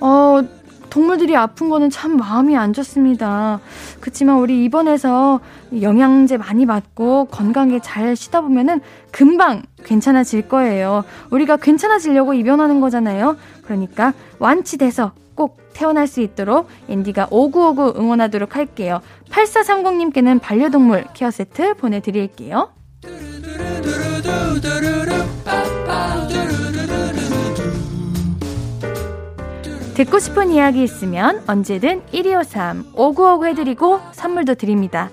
어, 0.00 0.42
동물들이 0.90 1.34
아픈 1.34 1.70
거는 1.70 1.88
참 1.88 2.16
마음이 2.18 2.56
안 2.56 2.74
좋습니다. 2.74 3.60
그렇지만 4.00 4.36
우리 4.38 4.64
입원해서 4.64 5.40
영양제 5.80 6.36
많이 6.36 6.66
맞고 6.66 7.26
건강하게 7.26 7.80
잘 7.80 8.16
쉬다 8.16 8.42
보면은 8.42 8.80
금방 9.12 9.62
괜찮아질 9.84 10.48
거예요. 10.48 11.04
우리가 11.30 11.56
괜찮아지려고 11.56 12.34
입원하는 12.34 12.80
거잖아요. 12.80 13.36
그러니까 13.62 14.12
완치돼서 14.38 15.12
꼭 15.12 15.29
태어날 15.72 16.06
수 16.06 16.20
있도록 16.20 16.68
앤디가 16.88 17.28
오구오구 17.30 17.94
응원하도록 17.96 18.56
할게요. 18.56 19.00
8430님께는 19.30 20.40
반려동물 20.40 21.04
케어 21.14 21.30
세트 21.30 21.74
보내드릴게요. 21.74 22.70
듣고 29.94 30.18
싶은 30.18 30.50
이야기 30.50 30.82
있으면 30.82 31.42
언제든 31.46 32.02
1253 32.10 32.92
5959 32.94 33.46
해드리고 33.46 34.00
선물도 34.12 34.54
드립니다. 34.54 35.10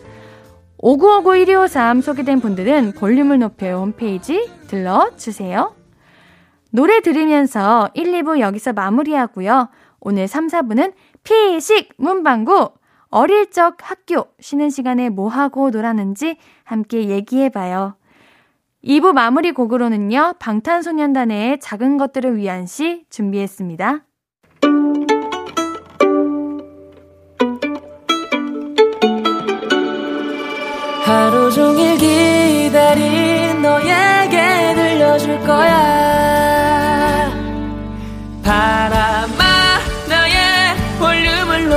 5959 0.77 1.45
1253 1.45 2.01
소개된 2.01 2.39
분들은 2.39 2.93
볼륨을 2.93 3.39
높여 3.39 3.79
홈페이지 3.79 4.49
들러주세요. 4.67 5.73
노래 6.71 7.01
들으면서 7.01 7.89
1, 7.95 8.11
2부 8.13 8.39
여기서 8.39 8.73
마무리하고요. 8.73 9.67
오늘 9.99 10.27
3, 10.27 10.47
4부는 10.47 10.93
피식 11.23 11.89
문방구 11.97 12.71
어릴 13.10 13.51
적 13.51 13.77
학교 13.81 14.27
쉬는 14.39 14.69
시간에 14.69 15.10
뭐 15.10 15.29
하고 15.29 15.69
놀았는지 15.69 16.38
함께 16.63 17.10
얘기해 17.10 17.49
봐요. 17.49 17.95
2부 18.83 19.13
마무리 19.13 19.51
곡으로는요, 19.51 20.36
방탄소년단의 20.39 21.60
작은 21.60 21.97
것들을 21.97 22.38
위한 22.38 22.65
시 22.65 23.05
준비했습니다. 23.10 24.03
하루 31.03 31.51
종일 31.51 31.97
기다린 31.97 33.62
너에게 33.62 34.73
들려줄 34.75 35.39
거야. 35.39 36.06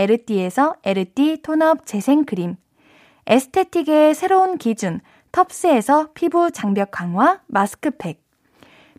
에르띠에서 0.00 0.76
에르띠 0.82 1.42
tone-up 1.42 1.84
재생 1.84 2.24
크림, 2.24 2.56
aesthetic의 3.26 4.14
새로운 4.14 4.56
기준 4.56 5.00
텁스에서 5.30 6.12
피부 6.14 6.50
장벽 6.50 6.90
강화 6.90 7.40
마스크팩, 7.46 8.22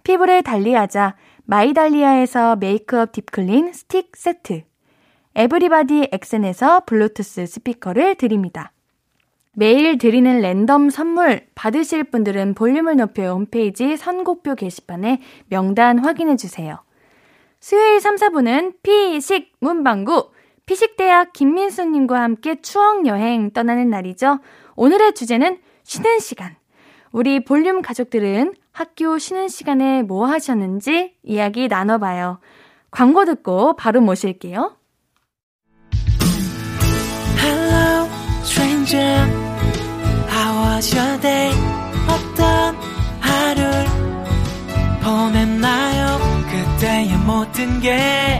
피부를 0.04 0.44
달리하자 0.44 1.16
마이달리아에서 1.46 2.56
메이크업 2.58 3.14
deep 3.14 3.40
clean 3.40 3.74
스틱 3.74 4.16
세트, 4.16 4.64
에브리바디 5.34 6.10
엑센에서 6.12 6.82
블루투스 6.86 7.48
스피커를 7.48 8.16
드립니다. 8.16 8.72
매일 9.54 9.98
드리는 9.98 10.40
랜덤 10.40 10.90
선물 10.92 11.48
받으실 11.56 12.04
분들은 12.04 12.54
볼륨을 12.54 12.96
높여 12.96 13.34
홈페이지 13.34 13.98
선곡표 13.98 14.56
게시판에 14.56 15.20
명단 15.50 15.98
확인해 16.00 16.36
주세요. 16.36 16.80
수요일 17.60 18.00
3, 18.00 18.16
4분은 18.16 18.76
피식 18.84 19.52
문방구 19.60 20.32
피식대학 20.72 21.34
김민수님과 21.34 22.22
함께 22.22 22.62
추억여행 22.62 23.52
떠나는 23.52 23.90
날이죠. 23.90 24.40
오늘의 24.78 25.14
주제는 25.16 25.60
쉬는 25.84 26.20
시간. 26.20 26.56
우리 27.12 27.44
볼륨 27.44 27.82
가족들은 27.82 28.54
학교 28.72 29.18
쉬는 29.18 29.50
시간에 29.50 30.02
뭐 30.02 30.28
하셨는지 30.28 31.18
이야기 31.24 31.68
나눠봐요. 31.68 32.40
광고 32.90 33.26
듣고 33.26 33.76
바로 33.76 34.00
모실게요. 34.00 34.78
Hello, 37.38 38.08
stranger. 38.44 39.28
How 40.30 40.76
was 40.76 40.96
your 40.96 41.20
day? 41.20 41.52
어떤 42.08 42.76
하루를 43.20 43.86
보냈나요? 45.04 46.18
그때의 46.50 47.18
모든 47.26 47.82
게 47.82 48.40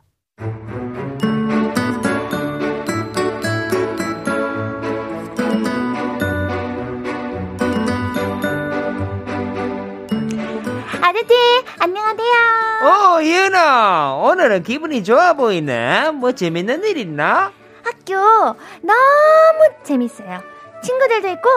안녕하세요. 12.81 13.15
어, 13.17 13.23
예은아, 13.23 14.15
오늘은 14.15 14.63
기분이 14.63 15.03
좋아 15.03 15.33
보이네. 15.33 16.11
뭐 16.11 16.31
재밌는 16.31 16.83
일 16.83 16.97
있나? 16.97 17.51
학교 17.83 18.15
너무 18.15 19.69
재밌어요. 19.83 20.41
친구들도 20.83 21.27
있고, 21.29 21.49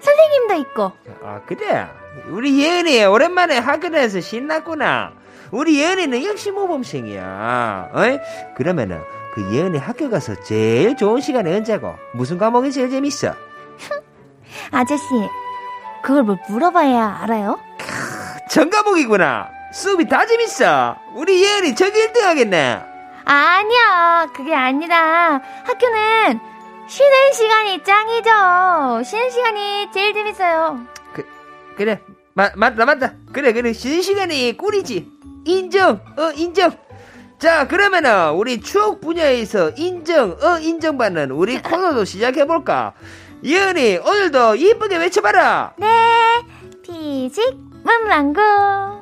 선생님도 0.00 0.54
있고. 0.54 0.92
아, 1.22 1.40
그래. 1.46 1.86
우리 2.28 2.62
예은이 2.62 3.04
오랜만에 3.04 3.58
학교 3.58 3.90
다녀서 3.90 4.20
신났구나. 4.20 5.12
우리 5.50 5.78
예은이는 5.78 6.24
역시 6.24 6.50
모범생이야. 6.50 7.90
어이? 7.94 8.18
그러면은 8.56 9.00
그 9.34 9.54
예은이 9.54 9.78
학교 9.78 10.08
가서 10.08 10.34
제일 10.42 10.96
좋은 10.96 11.20
시간이 11.20 11.52
언제고? 11.54 11.94
무슨 12.14 12.38
과목이 12.38 12.72
제일 12.72 12.90
재밌어? 12.90 13.34
아저씨, 14.70 15.02
그걸 16.02 16.22
뭐 16.22 16.38
물어봐야 16.48 17.20
알아요? 17.22 17.58
전과목이구나. 18.50 19.50
수업이 19.72 20.06
다 20.06 20.26
재밌어. 20.26 20.96
우리 21.14 21.42
예은이 21.42 21.74
저기 21.74 21.98
1등 21.98 22.20
하겠네. 22.20 22.82
아니야, 23.24 24.28
그게 24.34 24.54
아니라 24.54 25.40
학교는 25.64 26.40
쉬는 26.88 27.32
시간이 27.32 27.82
짱이죠. 27.84 29.02
쉬는 29.04 29.30
시간이 29.30 29.88
제일 29.92 30.12
재밌어요. 30.12 30.80
그래. 31.76 32.00
마, 32.34 32.50
맞다, 32.54 32.84
맞다. 32.84 33.14
그래, 33.32 33.52
그래. 33.52 33.72
쉬는 33.72 34.02
시간이 34.02 34.56
꿀이지. 34.56 35.08
인정, 35.44 36.00
어, 36.18 36.32
인정. 36.34 36.70
자, 37.38 37.66
그러면은, 37.66 38.30
우리 38.32 38.60
추억 38.60 39.00
분야에서 39.00 39.70
인정, 39.76 40.36
어, 40.40 40.58
인정받는 40.58 41.30
우리 41.30 41.60
코너도 41.62 42.04
시작해볼까? 42.04 42.92
예은이, 43.44 43.98
오늘도 43.98 44.54
이쁘게 44.56 44.98
외쳐봐라! 44.98 45.74
네, 45.78 45.88
피식 46.82 47.56
문방구. 47.84 49.01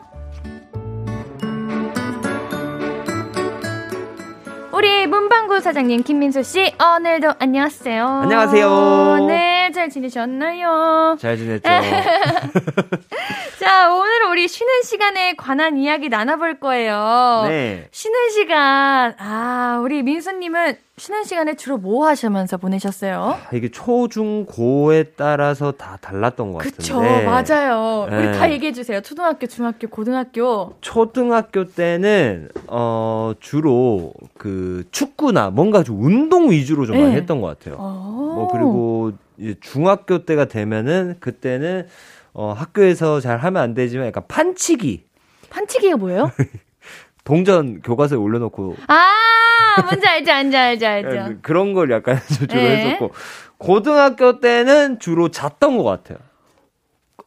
우리 4.81 5.07
문방구 5.07 5.61
사장님 5.61 6.05
김민수 6.05 6.43
씨 6.43 6.73
오늘도 6.83 7.35
안녕하세요. 7.39 8.07
안녕하세요. 8.23 9.27
네, 9.29 9.71
잘 9.75 9.91
지내셨나요? 9.91 11.19
잘 11.21 11.37
지냈죠? 11.37 11.69
자, 13.61 13.93
오늘 13.93 14.25
우리 14.31 14.49
쉬는 14.49 14.81
시간에 14.85 15.35
관한 15.35 15.77
이야기 15.77 16.09
나눠볼 16.09 16.61
거예요. 16.61 17.45
네. 17.47 17.89
쉬는 17.93 18.31
시간, 18.31 19.15
아, 19.19 19.81
우리 19.83 20.03
민수님은 20.03 20.79
쉬는 21.01 21.25
시간에 21.25 21.57
주로 21.57 21.79
뭐 21.79 22.07
하시면서 22.07 22.59
보내셨어요? 22.59 23.39
이게 23.55 23.71
초, 23.71 24.07
중, 24.09 24.45
고에 24.45 25.05
따라서 25.17 25.73
다 25.73 25.97
달랐던 25.99 26.53
것 26.53 26.59
그쵸, 26.59 26.99
같은데. 27.01 27.25
맞아요. 27.25 28.07
우리 28.07 28.27
네. 28.27 28.33
다 28.33 28.51
얘기해 28.53 28.73
주세요. 28.75 29.01
초등학교, 29.01 29.47
중학교, 29.47 29.89
고등학교. 29.89 30.75
초등학교 30.83 31.65
때는 31.65 32.51
어 32.67 33.33
주로 33.41 34.13
그 34.37 34.85
축구나 34.91 35.49
뭔가 35.49 35.83
좀 35.83 36.05
운동 36.05 36.51
위주로 36.51 36.85
좀 36.85 36.99
많이 36.99 37.13
네. 37.13 37.17
했던 37.17 37.41
것 37.41 37.47
같아요. 37.59 37.77
어. 37.79 38.33
뭐 38.35 38.49
그리고 38.53 39.13
중학교 39.63 40.27
때가 40.27 40.45
되면은 40.45 41.17
그때는 41.21 41.87
어 42.35 42.53
학교에서 42.55 43.21
잘 43.21 43.39
하면 43.39 43.63
안 43.63 43.73
되지만 43.73 44.07
약간 44.09 44.25
판치기 44.29 45.03
판치기가 45.49 45.97
뭐예요? 45.97 46.31
동전 47.25 47.81
교과서에 47.83 48.19
올려놓고 48.19 48.77
아, 48.89 49.13
뭔지 49.85 50.07
알죠, 50.07 50.33
알죠, 50.33 50.57
알죠, 50.57 50.87
알죠. 50.87 51.25
그- 51.35 51.41
그런 51.43 51.73
걸 51.75 51.91
약간 51.91 52.19
주로 52.29 52.47
네. 52.55 52.77
했었고 52.87 53.13
고등학교 53.59 54.41
때는 54.41 54.99
주로 55.01 55.31
잤던 55.31 55.77
것 55.77 55.85
같아요. 55.85 56.19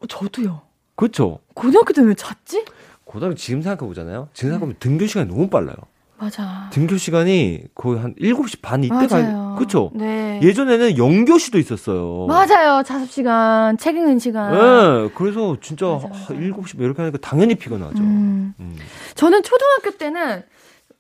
저도요. 0.07 0.61
그렇죠. 0.95 1.39
고등학교 1.53 1.93
때는 1.93 2.09
왜 2.09 2.15
잤지? 2.15 2.65
고등학교 3.05 3.35
지금 3.35 3.61
생각해 3.61 3.87
보잖아요. 3.87 4.29
지금 4.33 4.49
생각하면 4.51 4.75
등교 4.79 5.07
시간이 5.07 5.27
너무 5.29 5.49
빨라요. 5.49 5.75
맞아. 6.17 6.69
등교 6.71 6.97
시간이 6.97 7.63
거의 7.75 7.99
한 7.99 8.15
7시 8.15 8.61
반 8.61 8.83
이때 8.83 8.93
맞아요. 8.93 9.07
가 9.49 9.55
그렇죠. 9.55 9.91
네. 9.93 10.39
예전에는 10.41 10.97
영교시도 10.97 11.57
있었어요. 11.59 12.27
맞아요. 12.27 12.81
자습 12.83 13.09
시간, 13.11 13.77
책 13.77 13.95
읽는 13.97 14.19
시간. 14.19 14.51
네, 14.53 15.09
그래서 15.15 15.57
진짜 15.61 15.85
맞아, 15.87 16.07
맞아. 16.07 16.33
7시 16.33 16.77
뭐 16.77 16.85
이렇게 16.85 17.01
하니까 17.01 17.17
당연히 17.21 17.55
피곤하죠. 17.55 17.97
음. 18.01 18.53
음. 18.59 18.77
저는 19.15 19.43
초등학교 19.43 19.91
때는 19.97 20.43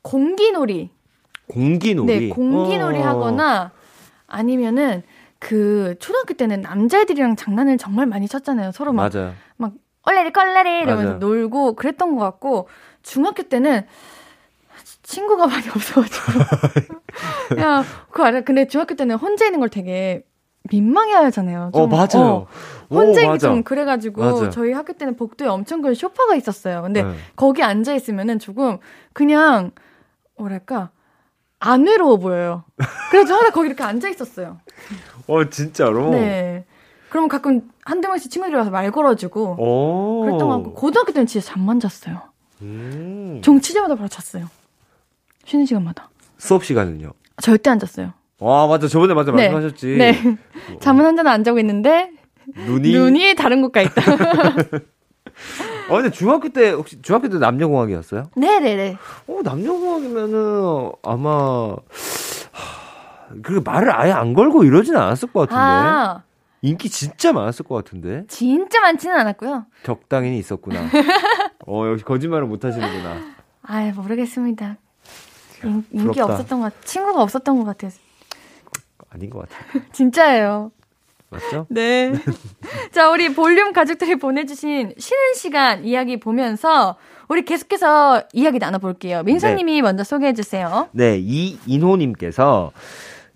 공기놀이. 0.01 0.89
공기놀이. 1.47 2.19
네, 2.19 2.29
공기놀이 2.29 2.99
어. 2.99 3.03
하거나 3.03 3.71
아니면은 4.27 5.03
그 5.39 5.95
초등학교 5.99 6.33
때는 6.33 6.61
남자애들이랑 6.61 7.35
장난을 7.35 7.77
정말 7.77 8.05
많이 8.05 8.27
쳤잖아요. 8.27 8.71
서로 8.71 8.93
막, 8.93 9.11
맞아요. 9.13 9.33
막 9.57 9.73
얼레리 10.03 10.31
껄레리 10.31 10.79
이러면서 10.79 11.03
맞아요. 11.03 11.19
놀고 11.19 11.73
그랬던 11.75 12.15
것 12.15 12.23
같고 12.23 12.67
중학교 13.01 13.43
때는 13.43 13.85
친구가 15.03 15.47
많이 15.47 15.67
없어가지고 15.67 16.39
야 17.59 17.83
그거 18.09 18.23
알아? 18.25 18.41
근데 18.41 18.67
중학교 18.67 18.95
때는 18.95 19.17
혼자 19.17 19.45
있는 19.45 19.59
걸 19.59 19.69
되게 19.69 20.23
민망해 20.69 21.13
하잖아요. 21.13 21.71
어, 21.73 21.77
좀, 21.77 21.89
맞아요. 21.89 22.25
어, 22.33 22.47
오, 22.89 22.95
혼자 22.95 23.27
맞아. 23.27 23.49
좀 23.49 23.63
그래가지고 23.63 24.21
맞아. 24.21 24.49
저희 24.49 24.71
학교 24.71 24.93
때는 24.93 25.17
복도에 25.17 25.47
엄청 25.47 25.81
큰 25.81 25.93
소파가 25.93 26.35
있었어요. 26.35 26.81
근데 26.81 27.03
네. 27.03 27.13
거기 27.35 27.61
앉아 27.61 27.93
있으면은 27.95 28.39
조금 28.39 28.77
그냥 29.11 29.71
뭐랄까 30.37 30.91
안 31.65 31.87
외로워 31.87 32.17
보여요. 32.17 32.65
그래서 33.09 33.35
항상 33.35 33.51
거기 33.53 33.67
이렇게 33.67 33.83
앉아 33.83 34.09
있었어요. 34.09 34.59
어, 35.27 35.49
진짜로? 35.49 36.09
네. 36.11 36.65
그러면 37.07 37.29
가끔 37.29 37.61
한두 37.85 38.09
명씩 38.09 38.29
친구들이 38.29 38.57
와서 38.57 38.69
말 38.69 38.91
걸어주고 38.91 39.55
오. 39.59 40.21
그랬던 40.25 40.47
것 40.49 40.55
같고 40.57 40.73
고등학교 40.73 41.13
때는 41.13 41.25
진짜 41.25 41.47
잠만 41.53 41.79
잤어요. 41.79 42.21
음. 42.63 43.39
종 43.41 43.61
치자마자 43.61 43.95
바로 43.95 44.09
잤어요. 44.09 44.49
쉬는 45.45 45.65
시간마다. 45.65 46.09
수업 46.37 46.65
시간은요? 46.65 47.13
절대 47.41 47.69
안 47.69 47.79
잤어요. 47.79 48.11
아, 48.41 48.67
맞아. 48.67 48.89
저번에 48.89 49.13
맞아. 49.13 49.31
네. 49.31 49.47
말씀하셨지. 49.49 49.87
네. 49.97 50.37
잠은 50.81 51.05
혼자는 51.05 51.31
안 51.31 51.45
자고 51.45 51.59
있는데 51.59 52.11
눈이. 52.57 52.91
눈이 52.91 53.35
다른 53.35 53.61
곳가 53.61 53.81
있다. 53.81 54.01
어, 55.89 55.95
근데 55.97 56.09
중학교 56.11 56.49
때, 56.49 56.71
혹시 56.71 57.01
중학교 57.01 57.29
때 57.29 57.37
남녀공학이었어요? 57.37 58.23
네네네. 58.35 58.97
어, 59.27 59.39
남녀공학이면은 59.43 60.91
아마, 61.03 61.75
하, 62.51 63.33
그 63.41 63.61
말을 63.63 63.95
아예 63.95 64.11
안 64.11 64.33
걸고 64.33 64.63
이러진 64.63 64.95
않았을 64.95 65.31
것 65.31 65.41
같은데. 65.49 65.73
아, 65.73 66.23
인기 66.61 66.89
진짜 66.89 67.33
많았을 67.33 67.65
것 67.65 67.75
같은데. 67.75 68.25
진짜 68.27 68.79
많지는 68.79 69.15
않았고요. 69.15 69.65
적당히 69.83 70.37
있었구나. 70.37 70.79
어, 71.67 71.87
역시 71.87 72.05
거짓말을 72.05 72.47
못 72.47 72.63
하시는구나. 72.63 73.21
아 73.63 73.91
모르겠습니다. 73.95 74.77
인, 75.65 75.85
인기. 75.91 76.19
없었던 76.21 76.59
것 76.61 76.73
같, 76.73 76.85
친구가 76.85 77.21
없었던 77.21 77.59
것 77.59 77.65
같아요. 77.65 77.91
아닌 79.09 79.29
것 79.29 79.39
같아요. 79.47 79.83
진짜예요. 79.91 80.71
맞죠? 81.33 81.65
네. 81.69 82.13
자, 82.91 83.09
우리 83.09 83.33
볼륨 83.33 83.73
가족들이 83.73 84.15
보내주신 84.15 84.93
쉬는 84.97 85.33
시간 85.35 85.83
이야기 85.85 86.19
보면서 86.19 86.95
우리 87.27 87.43
계속해서 87.43 88.23
이야기 88.33 88.59
나눠볼게요. 88.59 89.23
민서님이 89.23 89.81
먼저 89.81 90.03
소개해주세요. 90.03 90.89
네, 90.91 91.17
이인호님께서 91.19 92.71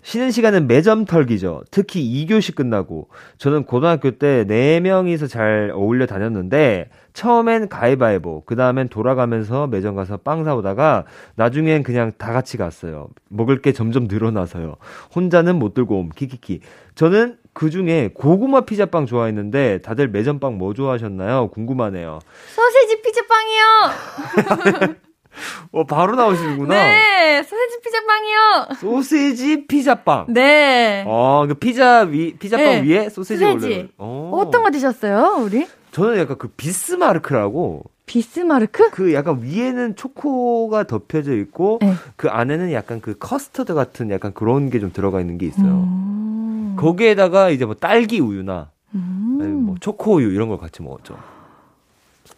쉬는 0.02 0.30
시간은 0.30 0.68
매점 0.68 1.04
털기죠. 1.04 1.62
특히 1.70 2.00
2교시 2.26 2.54
끝나고. 2.54 3.08
저는 3.36 3.64
고등학교 3.64 4.12
때 4.12 4.44
4명이서 4.46 5.28
잘 5.28 5.70
어울려 5.74 6.06
다녔는데, 6.06 6.88
처음엔 7.12 7.68
가위바위보, 7.68 8.44
그 8.46 8.54
다음엔 8.54 8.88
돌아가면서 8.88 9.66
매점 9.66 9.96
가서 9.96 10.18
빵 10.18 10.44
사오다가, 10.44 11.04
나중엔 11.34 11.82
그냥 11.82 12.12
다 12.16 12.32
같이 12.32 12.56
갔어요. 12.56 13.08
먹을 13.28 13.60
게 13.60 13.72
점점 13.72 14.04
늘어나서요. 14.04 14.76
혼자는 15.14 15.56
못 15.56 15.74
들고 15.74 15.98
옴, 15.98 16.10
키키키. 16.10 16.60
저는 16.94 17.36
그 17.52 17.70
중에 17.70 18.10
고구마 18.14 18.60
피자빵 18.62 19.06
좋아했는데, 19.06 19.78
다들 19.82 20.08
매점빵 20.08 20.58
뭐 20.58 20.74
좋아하셨나요? 20.74 21.48
궁금하네요. 21.48 22.20
소세지 22.54 23.02
피자빵이요! 23.02 24.98
어, 25.72 25.84
바로 25.84 26.16
나오시는구나. 26.16 26.74
네! 26.74 27.42
소세지 27.42 27.80
피자빵이요! 27.82 28.68
소세지 28.80 29.66
피자빵. 29.66 30.26
네. 30.28 31.04
어, 31.06 31.44
그 31.48 31.54
피자 31.54 32.00
위, 32.00 32.34
피자빵 32.34 32.64
네. 32.64 32.82
위에 32.82 33.08
소세지 33.10 33.44
소세지. 33.44 33.74
올려. 33.74 33.86
어. 33.98 34.30
어떤 34.44 34.62
거 34.62 34.70
드셨어요, 34.70 35.42
우리? 35.44 35.66
저는 35.92 36.18
약간 36.18 36.36
그 36.38 36.48
비스마르크라고 36.48 37.82
비스마르크? 38.06 38.90
그 38.90 39.12
약간 39.12 39.42
위에는 39.42 39.96
초코가 39.96 40.84
덮여져 40.86 41.34
있고 41.36 41.78
네. 41.82 41.92
그 42.16 42.28
안에는 42.28 42.72
약간 42.72 43.00
그 43.00 43.16
커스터드 43.18 43.74
같은 43.74 44.10
약간 44.10 44.32
그런 44.32 44.70
게 44.70 44.80
좀 44.80 44.92
들어가 44.92 45.20
있는 45.20 45.36
게 45.38 45.46
있어요. 45.46 45.64
음. 45.66 46.74
거기에다가 46.78 47.50
이제 47.50 47.64
뭐 47.66 47.74
딸기 47.74 48.20
우유나 48.20 48.70
음. 48.94 49.62
뭐 49.66 49.74
초코 49.80 50.14
우유 50.14 50.32
이런 50.32 50.48
걸 50.48 50.56
같이 50.58 50.82
먹었죠. 50.82 51.18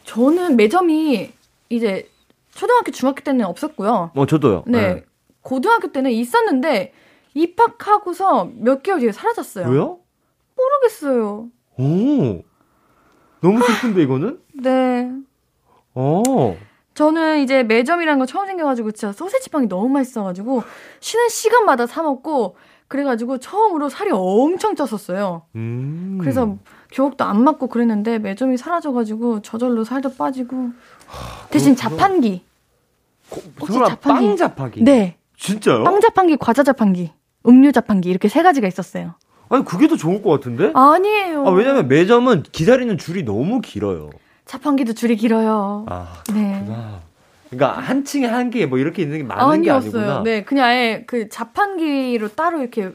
저는 0.04 0.56
매점이 0.56 1.30
이제 1.68 2.08
초등학교, 2.60 2.90
중학교 2.92 3.22
때는 3.22 3.46
없었고요. 3.46 4.10
뭐 4.14 4.26
저도요. 4.26 4.64
네. 4.66 5.02
고등학교 5.40 5.90
때는 5.92 6.10
있었는데 6.10 6.92
입학하고서 7.32 8.50
몇 8.56 8.82
개월 8.82 9.00
뒤에 9.00 9.12
사라졌어요. 9.12 9.66
왜요? 9.66 10.00
모르겠어요. 10.58 11.46
오. 11.78 12.42
너무 13.40 13.62
슬픈데 13.64 14.02
이거는? 14.02 14.40
네. 14.62 15.10
어. 15.94 16.22
저는 16.92 17.38
이제 17.40 17.62
매점이라는 17.62 18.18
거 18.18 18.26
처음 18.26 18.46
생겨가지고 18.46 18.90
진짜 18.92 19.10
소세지빵이 19.12 19.68
너무 19.68 19.88
맛있어가지고 19.88 20.62
쉬는 21.00 21.30
시간마다 21.30 21.86
사 21.86 22.02
먹고 22.02 22.56
그래가지고 22.88 23.38
처음으로 23.38 23.88
살이 23.88 24.10
엄청 24.12 24.74
쪘었어요. 24.74 25.44
음. 25.54 26.18
그래서 26.20 26.58
교육도 26.92 27.24
안 27.24 27.42
맞고 27.42 27.68
그랬는데 27.68 28.18
매점이 28.18 28.58
사라져가지고 28.58 29.40
저절로 29.40 29.82
살도 29.84 30.12
빠지고 30.16 30.72
대신 31.48 31.74
그거- 31.74 31.88
자판기. 31.88 32.49
설마 33.66 33.88
자판기? 33.88 34.26
빵 34.26 34.36
자판기? 34.36 34.82
네. 34.84 35.16
진짜요? 35.36 35.84
빵 35.84 36.00
자판기, 36.00 36.36
과자 36.36 36.62
자판기, 36.62 37.12
음료 37.46 37.72
자판기 37.72 38.10
이렇게 38.10 38.28
세 38.28 38.42
가지가 38.42 38.66
있었어요. 38.68 39.14
아니 39.48 39.64
그게 39.64 39.88
더 39.88 39.96
좋을 39.96 40.22
것 40.22 40.30
같은데? 40.30 40.70
아니에요. 40.74 41.46
아, 41.46 41.50
왜냐면 41.50 41.88
매점은 41.88 42.44
기다리는 42.52 42.96
줄이 42.98 43.24
너무 43.24 43.60
길어요. 43.60 44.10
자판기도 44.44 44.92
줄이 44.92 45.16
길어요. 45.16 45.86
아, 45.88 46.22
네. 46.34 46.62
그렇구나. 46.64 47.00
그러니까 47.50 47.80
한 47.80 48.04
층에 48.04 48.26
한 48.26 48.50
개 48.50 48.66
뭐 48.66 48.78
이렇게 48.78 49.02
있는 49.02 49.18
게 49.18 49.24
많은 49.24 49.62
게 49.62 49.70
아니었어요. 49.70 50.00
아니구나. 50.02 50.22
네, 50.22 50.44
그냥 50.44 50.66
아예 50.66 51.04
그 51.06 51.28
자판기로 51.28 52.28
따로 52.36 52.60
이렇게 52.60 52.90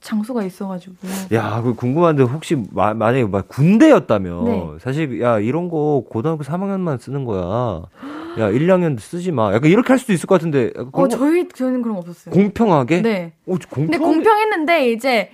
장소가 0.00 0.42
있어가지고. 0.42 0.96
야, 1.32 1.60
그 1.62 1.74
궁금한데 1.74 2.24
혹시 2.24 2.56
마, 2.72 2.92
만약에 2.94 3.24
막 3.26 3.46
군대였다면 3.48 4.44
네. 4.44 4.68
사실 4.80 5.20
야 5.22 5.38
이런 5.38 5.68
거 5.68 6.04
고등학교 6.10 6.42
3학년만 6.42 7.00
쓰는 7.00 7.24
거야. 7.24 7.82
야 8.38 8.48
1, 8.50 8.66
2학년 8.66 8.98
쓰지 8.98 9.32
마. 9.32 9.52
약간 9.54 9.70
이렇게 9.70 9.88
할 9.88 9.98
수도 9.98 10.12
있을 10.12 10.26
것 10.26 10.36
같은데. 10.36 10.70
어, 10.76 10.84
공- 10.90 11.08
저희 11.08 11.48
저는 11.48 11.82
그런 11.82 11.94
거 11.96 12.00
없었어요. 12.00 12.34
공평하게? 12.34 13.02
네. 13.02 13.32
오, 13.46 13.54
근데 13.56 13.66
공평하게. 13.68 13.98
공평했는데 13.98 14.90
이제 14.92 15.30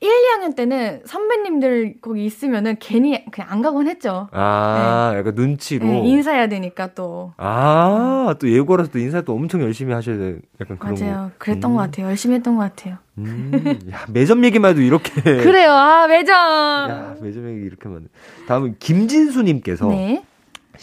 1, 0.00 0.10
2학년 0.10 0.54
때는 0.54 1.00
선배님들 1.06 1.94
거기 2.02 2.26
있으면은 2.26 2.76
괜히 2.78 3.24
그냥 3.30 3.50
안 3.50 3.62
가곤 3.62 3.88
했죠. 3.88 4.28
아, 4.32 5.14
약간 5.16 5.34
눈치로. 5.34 5.86
네, 5.86 6.00
인사해야 6.00 6.46
되니까 6.48 6.88
또. 6.94 7.32
아, 7.38 8.34
또 8.38 8.50
예고라서 8.50 8.90
또 8.90 8.98
인사 8.98 9.22
또 9.22 9.32
엄청 9.34 9.62
열심히 9.62 9.94
하셔야 9.94 10.18
돼. 10.18 10.38
약간 10.60 10.78
그런 10.78 10.94
맞아요. 11.00 11.14
거. 11.14 11.30
그랬던 11.38 11.70
음. 11.70 11.76
것 11.76 11.82
같아요. 11.82 12.06
열심히 12.08 12.34
했던 12.34 12.56
것 12.56 12.62
같아요. 12.62 12.98
음, 13.16 13.78
야, 13.92 14.04
매점 14.10 14.44
얘기만 14.44 14.72
해도 14.72 14.82
이렇게. 14.82 15.10
그래요. 15.22 15.70
아, 15.70 16.06
매점. 16.06 16.34
야, 16.36 17.14
매점 17.22 17.48
얘기 17.48 17.64
이렇게 17.64 17.88
많네. 17.88 18.04
다음은 18.46 18.76
김진수님께서 18.80 19.88
네. 19.88 20.22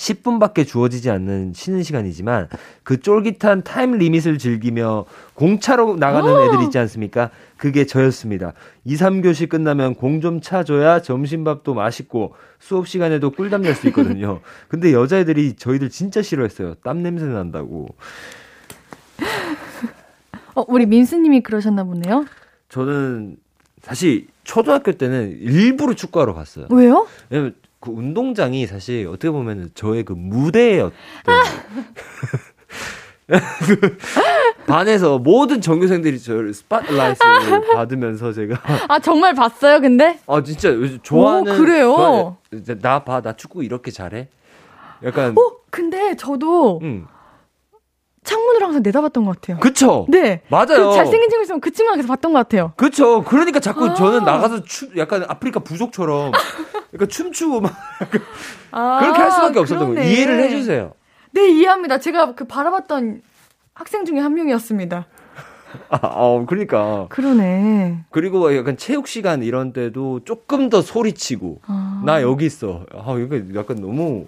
10분밖에 0.02 0.66
주어지지 0.66 1.12
않는 1.12 1.54
쉬는 1.54 1.84
시간이지만 1.84 2.50
그 2.84 3.00
쫄깃한 3.00 3.64
time 3.64 3.92
limit을 4.00 4.40
즐기며 4.40 5.06
공차로 5.36 5.98
나가는 5.98 6.28
오! 6.32 6.42
애들 6.44 6.64
있지 6.64 6.80
않습니까? 6.80 7.30
그게 7.58 7.86
저였습니다. 7.86 8.54
2, 8.86 8.96
3교시 8.96 9.48
끝나면 9.48 9.94
공 9.96 10.22
좀 10.22 10.40
차줘야 10.42 11.02
점심밥도 11.02 11.74
맛있고 11.74 12.36
수업 12.60 12.88
시간에도 12.88 13.32
꿀잠 13.32 13.64
잘 13.64 13.74
수 13.76 13.88
있거든요. 13.88 14.40
근데 14.68 14.94
여자애들이 14.94 15.54
저희들 15.56 15.90
진짜 15.90 16.22
싫어했어요. 16.22 16.76
땀 16.84 17.02
냄새 17.02 17.26
난다고. 17.26 17.88
어, 20.56 20.64
우리 20.68 20.86
민수님이 20.86 21.42
그러셨나 21.42 21.84
보네요. 21.84 22.26
저는 22.70 23.38
사실 23.82 24.28
초등학교 24.44 24.92
때는 24.92 25.38
일부러 25.40 25.94
축구하러 25.96 26.34
갔어요. 26.34 26.68
왜요? 26.70 27.08
왜냐면 27.30 27.56
그 27.82 27.90
운동장이 27.92 28.68
사실 28.68 29.08
어떻게 29.08 29.32
보면 29.32 29.72
저의 29.74 30.04
그 30.04 30.14
무대였던 30.14 30.92
그 33.28 33.98
반에서 34.68 35.18
모든 35.18 35.62
전교생들이 35.62 36.20
저를 36.20 36.54
스팟라이트를 36.54 37.62
받으면서 37.74 38.32
제가 38.34 38.62
아, 38.88 39.00
정말 39.00 39.34
봤어요, 39.34 39.82
근데? 39.82 40.20
아 40.28 40.44
진짜 40.44 40.70
좋아하는 41.02 41.52
오, 41.54 41.58
그래요? 41.58 42.38
나봐나 42.82 43.34
축구 43.36 43.64
이렇게 43.64 43.90
잘해 43.90 44.28
약간 45.04 45.36
어, 45.36 45.52
근데 45.72 46.16
저도 46.16 46.80
음 46.84 47.08
창문으로 48.24 48.66
항상 48.68 48.84
내다봤던 48.84 49.26
것 49.26 49.42
같아요. 49.42 49.60
그쵸 49.60 50.06
네. 50.08 50.42
맞아요 50.50 50.90
그 50.90 50.94
잘생긴 50.94 51.30
친구 51.32 51.42
있으면 51.44 51.60
그 51.60 51.72
친구랑 51.72 51.98
계속 51.98 52.10
봤던 52.10 52.34
것 52.34 52.40
같아요. 52.40 52.74
그쵸 52.78 53.24
그러니까 53.24 53.60
자꾸 53.60 53.86
아. 53.88 53.94
저는 53.96 54.24
나가서 54.24 54.64
추 54.66 54.90
약간 54.98 55.26
아프리카 55.28 55.62
부족처럼 55.62 56.32
약간 56.94 57.08
춤추고 57.08 57.62
막 57.62 57.74
아, 58.72 59.00
그렇게 59.00 59.20
할 59.20 59.32
수밖에 59.32 59.60
없었던 59.60 59.96
거예요. 59.96 60.10
이해를 60.10 60.40
해주세요 60.44 60.94
네, 61.32 61.50
이해합니다. 61.50 62.00
제가 62.00 62.36
그 62.36 62.46
바라봤던 62.46 63.22
학생 63.74 64.04
중에 64.06 64.20
한 64.20 64.34
명이었습니다. 64.34 65.06
아, 65.90 66.00
어, 66.02 66.46
그러니까 66.46 67.08
그러네. 67.10 68.04
그리고 68.10 68.56
약간 68.56 68.76
체육 68.76 69.08
시간 69.08 69.42
이런 69.42 69.72
때도 69.72 70.22
조금 70.26 70.70
더 70.70 70.82
소리치고 70.82 71.62
아. 71.66 72.02
나 72.06 72.22
여기 72.22 72.46
있어. 72.46 72.86
아 72.94 73.16
이거 73.18 73.40
약간 73.58 73.78
너무 73.80 74.28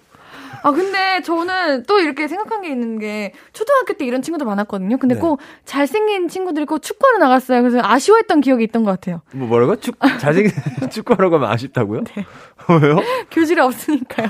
아, 0.64 0.72
근데 0.72 1.20
저는 1.20 1.82
또 1.86 2.00
이렇게 2.00 2.26
생각한 2.26 2.62
게 2.62 2.70
있는 2.70 2.98
게 2.98 3.32
초등학교 3.52 3.92
때 3.92 4.06
이런 4.06 4.22
친구들 4.22 4.46
많았거든요. 4.46 4.96
근데 4.96 5.14
네. 5.14 5.20
꼭 5.20 5.38
잘생긴 5.66 6.26
친구들이 6.28 6.64
꼭 6.64 6.78
축구하러 6.80 7.18
나갔어요. 7.18 7.60
그래서 7.60 7.80
아쉬워했던 7.82 8.40
기억이 8.40 8.64
있던 8.64 8.82
것 8.82 8.92
같아요. 8.92 9.20
뭐 9.34 9.46
뭐라고 9.46 9.76
축 9.76 9.98
잘생긴 10.18 10.52
축구하러 10.90 11.28
가면 11.28 11.50
아쉽다고요? 11.50 12.04
네. 12.04 12.24
왜요? 12.80 12.96
교실에 13.30 13.60
없으니까요. 13.60 14.28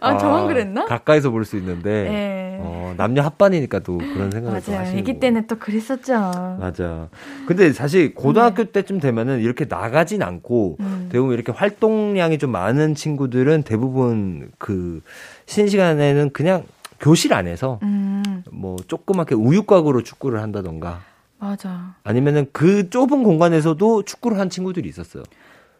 아, 0.00 0.16
저만 0.18 0.46
그랬나? 0.48 0.84
가까이서 0.86 1.30
볼 1.30 1.44
수 1.44 1.56
있는데 1.56 2.02
네. 2.04 2.58
어, 2.60 2.94
남녀 2.96 3.22
합반이니까 3.22 3.80
또 3.80 3.98
그런 3.98 4.30
생각을 4.30 4.60
또 4.62 4.70
맞아요. 4.72 4.82
하시는 4.82 5.00
아기. 5.02 5.18
때는 5.18 5.46
또 5.46 5.58
그랬었죠. 5.58 6.12
맞아. 6.60 7.08
근데 7.46 7.72
사실 7.72 8.14
고등학교 8.14 8.64
때쯤 8.64 9.00
되면은 9.00 9.40
이렇게 9.40 9.64
나가진 9.64 10.22
않고 10.22 10.76
네. 10.78 10.84
음. 10.86 11.08
대부분 11.10 11.34
이렇게 11.34 11.50
활동량이 11.52 12.38
좀 12.38 12.50
많은 12.52 12.94
친구들은 12.94 13.64
대부분 13.64 14.50
그 14.58 15.00
쉬는 15.46 15.68
시간에는 15.68 16.30
그냥 16.32 16.62
교실 17.00 17.34
안에서 17.34 17.80
음, 17.82 18.44
뭐 18.52 18.76
조그맣게 18.86 19.34
우유곽으로 19.34 20.02
축구를 20.04 20.40
한다던가 20.40 21.00
맞아. 21.40 21.96
아니면은 22.04 22.46
그 22.52 22.88
좁은 22.88 23.24
공간에서도 23.24 24.04
축구를 24.04 24.38
한 24.38 24.48
친구들이 24.48 24.88
있었어요. 24.88 25.24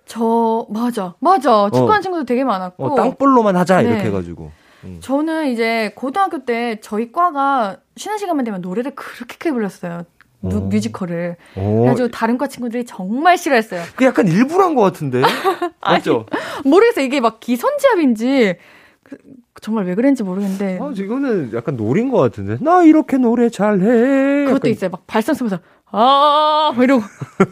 저 0.07 0.66
맞아 0.70 1.14
맞아 1.20 1.66
축구하는 1.72 1.98
어. 1.98 2.00
친구들 2.00 2.26
되게 2.26 2.44
많았고 2.44 2.84
어, 2.84 2.94
땅볼로만 2.94 3.57
하자 3.57 3.82
네. 3.82 3.88
이렇게 3.88 4.05
해가지고 4.09 4.50
음. 4.84 4.98
저는 5.00 5.48
이제 5.50 5.92
고등학교 5.94 6.44
때 6.44 6.78
저희 6.82 7.12
과가 7.12 7.78
쉬는 7.96 8.18
시간만 8.18 8.44
되면 8.44 8.61
노래를 8.61 8.94
그렇게 8.96 9.36
크게 9.36 9.53
불렀어요. 9.53 10.05
오. 10.42 10.48
어. 10.48 10.61
뮤지컬을. 10.62 11.36
오. 11.57 11.61
어. 11.61 11.78
그래가지고 11.82 12.09
다른 12.11 12.36
과 12.36 12.48
친구들이 12.48 12.84
정말 12.84 13.38
싫어했어요. 13.38 13.80
그 13.94 14.05
약간 14.05 14.26
일부러 14.26 14.64
한 14.64 14.74
것 14.74 14.82
같은데? 14.82 15.22
맞죠? 15.80 16.26
모르겠어요. 16.64 17.05
이게 17.05 17.20
막 17.20 17.38
기선제압인지. 17.38 18.57
그, 19.05 19.18
정말 19.61 19.84
왜 19.84 19.94
그랬는지 19.94 20.24
모르겠는데. 20.24 20.80
아, 20.82 20.90
이거는 20.96 21.53
약간 21.55 21.76
노린 21.76 22.11
것 22.11 22.18
같은데. 22.18 22.57
나 22.61 22.82
이렇게 22.82 23.18
노래 23.18 23.48
잘해. 23.50 24.46
그것도 24.46 24.68
있어요. 24.68 24.90
막 24.90 25.07
발성 25.07 25.36
쓰면서, 25.36 25.59
아, 25.93 26.74
이러고. 26.76 27.03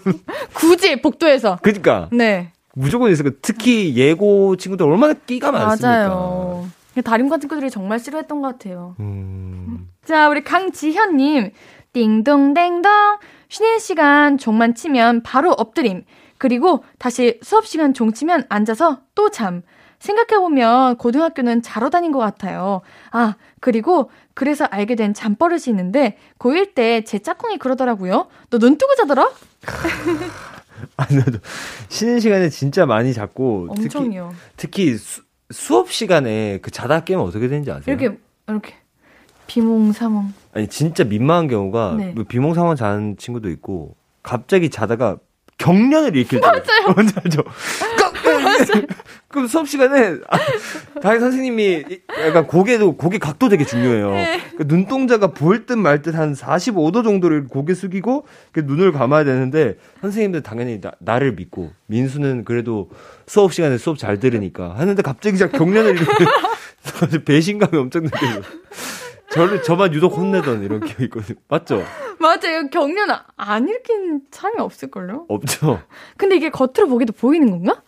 굳이 0.54 1.00
복도에서. 1.00 1.58
그니까. 1.62 2.08
네. 2.12 2.52
무조건 2.74 3.10
있어요. 3.10 3.30
특히 3.42 3.94
예고 3.96 4.56
친구들 4.56 4.86
얼마나 4.86 5.12
끼가 5.12 5.52
많습니까. 5.52 6.08
맞아요. 6.08 6.68
다림과 7.04 7.38
친구들이 7.38 7.70
정말 7.70 7.98
싫어했던 7.98 8.40
것 8.42 8.48
같아요. 8.48 8.96
음... 9.00 9.88
자, 10.04 10.28
우리 10.28 10.42
강지현님. 10.42 11.50
띵동댕동. 11.92 12.90
쉬는 13.48 13.78
시간 13.78 14.38
종만 14.38 14.74
치면 14.74 15.22
바로 15.22 15.52
엎드림. 15.52 16.04
그리고 16.38 16.84
다시 16.98 17.38
수업 17.42 17.66
시간 17.66 17.92
종 17.92 18.12
치면 18.12 18.46
앉아서 18.48 19.00
또 19.14 19.30
잠. 19.30 19.62
생각해보면 20.00 20.96
고등학교는 20.96 21.62
자러 21.62 21.90
다닌 21.90 22.10
것 22.10 22.18
같아요. 22.18 22.80
아, 23.12 23.34
그리고 23.60 24.10
그래서 24.34 24.64
알게 24.64 24.94
된 24.96 25.14
잠버릇이 25.14 25.64
있는데 25.68 26.16
고1 26.38 26.74
때 26.74 27.02
제 27.04 27.18
짝꿍이 27.18 27.58
그러더라고요. 27.58 28.26
너 28.50 28.58
눈 28.58 28.76
뜨고 28.76 28.94
자더라? 28.96 29.30
아니, 30.96 31.20
쉬는 31.88 32.20
시간에 32.20 32.48
진짜 32.48 32.86
많이 32.86 33.12
잤고. 33.12 33.68
엄청요. 33.70 34.32
특히, 34.56 34.92
특히 34.92 34.96
수, 34.96 35.22
수업 35.50 35.92
시간에 35.92 36.58
그 36.62 36.70
자다 36.70 37.00
깨면 37.04 37.24
어떻게 37.24 37.48
되는지 37.48 37.70
아세요? 37.70 37.94
이렇게 37.94 38.18
이렇게 38.48 38.74
비몽사몽. 39.46 40.32
아니 40.54 40.68
진짜 40.68 41.04
민망한 41.04 41.48
경우가 41.48 41.96
네. 41.98 42.12
뭐 42.14 42.24
비몽사몽 42.24 42.76
자는 42.76 43.16
친구도 43.18 43.50
있고 43.50 43.96
갑자기 44.22 44.70
자다가 44.70 45.18
경련을 45.58 46.16
일으킬 46.16 46.40
때 46.40 46.46
맞아요. 46.46 46.94
뭔지 46.94 47.14
알죠? 47.22 47.42
그럼 49.30 49.46
수업 49.46 49.68
시간에 49.68 50.16
아, 50.28 50.38
다혜 51.00 51.20
선생님이 51.20 51.84
약간 52.26 52.46
고개도 52.48 52.96
고개 52.96 53.18
각도 53.18 53.48
되게 53.48 53.64
중요해요. 53.64 54.10
네. 54.10 54.40
그 54.56 54.64
눈동자가 54.66 55.28
보일 55.28 55.66
듯 55.66 55.74
말 55.74 56.02
듯 56.02 56.16
한 56.16 56.32
45도 56.34 57.04
정도를 57.04 57.46
고개 57.46 57.74
숙이고 57.74 58.26
그 58.50 58.60
눈을 58.60 58.90
감아야 58.92 59.22
되는데 59.24 59.76
선생님들 60.00 60.42
당연히 60.42 60.80
나, 60.80 61.18
를 61.20 61.32
믿고 61.32 61.70
민수는 61.86 62.44
그래도 62.44 62.90
수업 63.26 63.52
시간에 63.54 63.78
수업 63.78 63.98
잘 63.98 64.18
들으니까 64.18 64.74
하는데 64.76 65.00
갑자기 65.02 65.38
자 65.38 65.48
경련을 65.48 65.96
일으키는 65.96 66.32
배신감이 67.24 67.78
엄청 67.78 68.02
느껴요. 68.02 68.40
저를 69.30 69.62
저만 69.62 69.94
유독 69.94 70.16
혼내던 70.18 70.64
이런 70.64 70.80
기억이 70.80 71.04
있거든요. 71.04 71.38
맞죠? 71.46 71.84
맞아요. 72.18 72.68
경련 72.72 73.08
안 73.36 73.68
일으킨 73.68 74.22
사람이 74.32 74.60
없을걸요? 74.60 75.26
없죠. 75.28 75.80
근데 76.16 76.34
이게 76.34 76.50
겉으로 76.50 76.88
보기도 76.88 77.12
보이는 77.12 77.48
건가? 77.48 77.80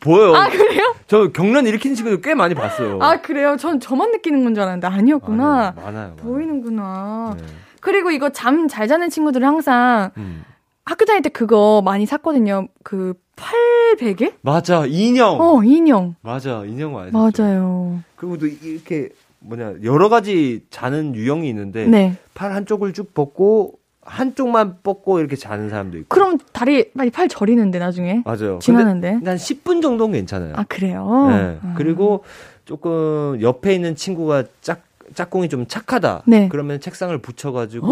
보여요. 0.00 0.34
아, 0.34 0.48
그래요? 0.48 0.94
저 1.06 1.28
경련 1.32 1.66
일으키는 1.66 1.94
친구들 1.94 2.20
꽤 2.22 2.34
많이 2.34 2.54
봤어요. 2.54 2.98
아, 3.02 3.20
그래요? 3.20 3.56
전 3.58 3.78
저만 3.80 4.10
느끼는 4.12 4.44
건 4.44 4.54
줄 4.54 4.62
알았는데 4.62 4.86
아니었구나. 4.86 5.74
아니요, 5.76 5.84
많아요. 5.84 6.16
보이는구나. 6.16 7.36
네. 7.38 7.44
그리고 7.80 8.10
이거 8.10 8.30
잠 8.30 8.68
잘 8.68 8.88
자는 8.88 9.10
친구들은 9.10 9.46
항상 9.46 10.10
음. 10.16 10.44
학교 10.84 11.04
다닐 11.04 11.22
때 11.22 11.28
그거 11.28 11.82
많이 11.84 12.06
샀거든요. 12.06 12.68
그 12.82 13.14
팔베개? 13.36 14.34
맞아, 14.42 14.84
인형. 14.86 15.40
어, 15.40 15.62
인형. 15.64 16.14
맞아, 16.22 16.64
인형 16.64 16.92
많이 16.94 17.10
맞아요. 17.12 18.00
그리고 18.16 18.38
또 18.38 18.46
이렇게 18.46 19.10
뭐냐 19.40 19.74
여러 19.82 20.08
가지 20.08 20.64
자는 20.70 21.14
유형이 21.14 21.48
있는데 21.48 21.86
네. 21.86 22.16
팔 22.34 22.52
한쪽을 22.52 22.92
쭉 22.92 23.12
벗고 23.14 23.74
한쪽만 24.04 24.78
뻗고 24.82 25.20
이렇게 25.20 25.36
자는 25.36 25.70
사람도 25.70 25.98
있고. 25.98 26.08
그럼 26.08 26.38
다리 26.52 26.90
많이 26.94 27.10
팔 27.10 27.28
저리는데 27.28 27.78
나중에. 27.78 28.22
맞아요. 28.24 28.58
지나는데. 28.60 29.20
한 29.24 29.36
10분 29.36 29.80
정도는 29.80 30.12
괜찮아요. 30.12 30.54
아 30.56 30.64
그래요? 30.68 31.28
네. 31.30 31.58
아. 31.62 31.74
그리고 31.76 32.24
조금 32.64 33.38
옆에 33.40 33.74
있는 33.74 33.94
친구가 33.94 34.44
짝 34.60 34.82
짝꿍이 35.14 35.48
좀 35.48 35.66
착하다. 35.66 36.22
네. 36.26 36.48
그러면 36.48 36.80
책상을 36.80 37.16
붙여가지고 37.18 37.86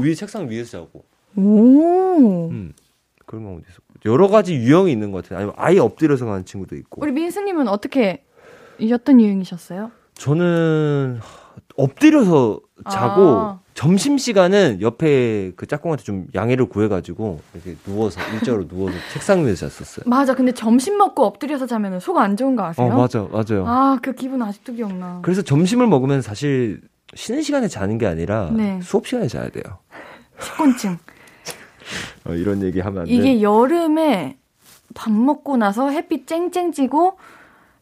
그 0.00 0.06
위에 0.06 0.14
책상 0.14 0.48
위에서 0.48 0.78
자고. 0.78 1.04
오. 1.36 2.48
음. 2.50 2.72
그런 3.24 3.44
경우도 3.44 3.64
있어. 3.68 3.78
여러 4.04 4.28
가지 4.28 4.54
유형이 4.54 4.92
있는 4.92 5.10
것 5.10 5.24
같아요. 5.24 5.38
아니면 5.38 5.54
아예 5.58 5.78
엎드려서 5.78 6.26
가는 6.26 6.44
친구도 6.44 6.76
있고. 6.76 7.02
우리 7.02 7.12
민수님은 7.12 7.66
어떻게 7.66 8.24
어떤 8.92 9.20
유형이셨어요? 9.20 9.90
저는 10.14 11.18
엎드려서 11.76 12.60
자고 12.90 13.22
아. 13.38 13.60
점심 13.76 14.16
시간은 14.16 14.80
옆에 14.80 15.52
그 15.54 15.66
짝꿍한테 15.66 16.02
좀 16.02 16.26
양해를 16.34 16.64
구해가지고 16.66 17.40
이렇게 17.52 17.76
누워서 17.84 18.18
일자로 18.32 18.66
누워서 18.68 18.96
책상 19.12 19.44
위에서 19.44 19.68
잤었어요. 19.68 20.04
맞아. 20.08 20.34
근데 20.34 20.52
점심 20.52 20.96
먹고 20.96 21.24
엎드려서 21.26 21.66
자면 21.66 22.00
속안 22.00 22.38
좋은 22.38 22.56
거 22.56 22.64
아세요? 22.64 22.86
어 22.86 22.96
맞아, 22.96 23.28
맞아요. 23.30 23.64
아 23.66 23.98
그 24.02 24.14
기분 24.14 24.40
아직도 24.42 24.72
기억나. 24.72 25.20
그래서 25.22 25.42
점심을 25.42 25.86
먹으면 25.88 26.22
사실 26.22 26.80
쉬는 27.14 27.42
시간에 27.42 27.68
자는 27.68 27.98
게 27.98 28.06
아니라 28.06 28.50
네. 28.50 28.80
수업 28.82 29.06
시간에 29.06 29.28
자야 29.28 29.50
돼요. 29.50 29.62
식곤증. 30.40 30.96
어, 32.24 32.32
이런 32.32 32.62
얘기 32.62 32.80
하면 32.80 33.00
안 33.02 33.06
돼. 33.06 33.12
이게 33.12 33.42
여름에 33.42 34.38
밥 34.94 35.12
먹고 35.12 35.58
나서 35.58 35.90
햇빛 35.90 36.26
쨍쨍 36.26 36.72
찌고 36.72 37.18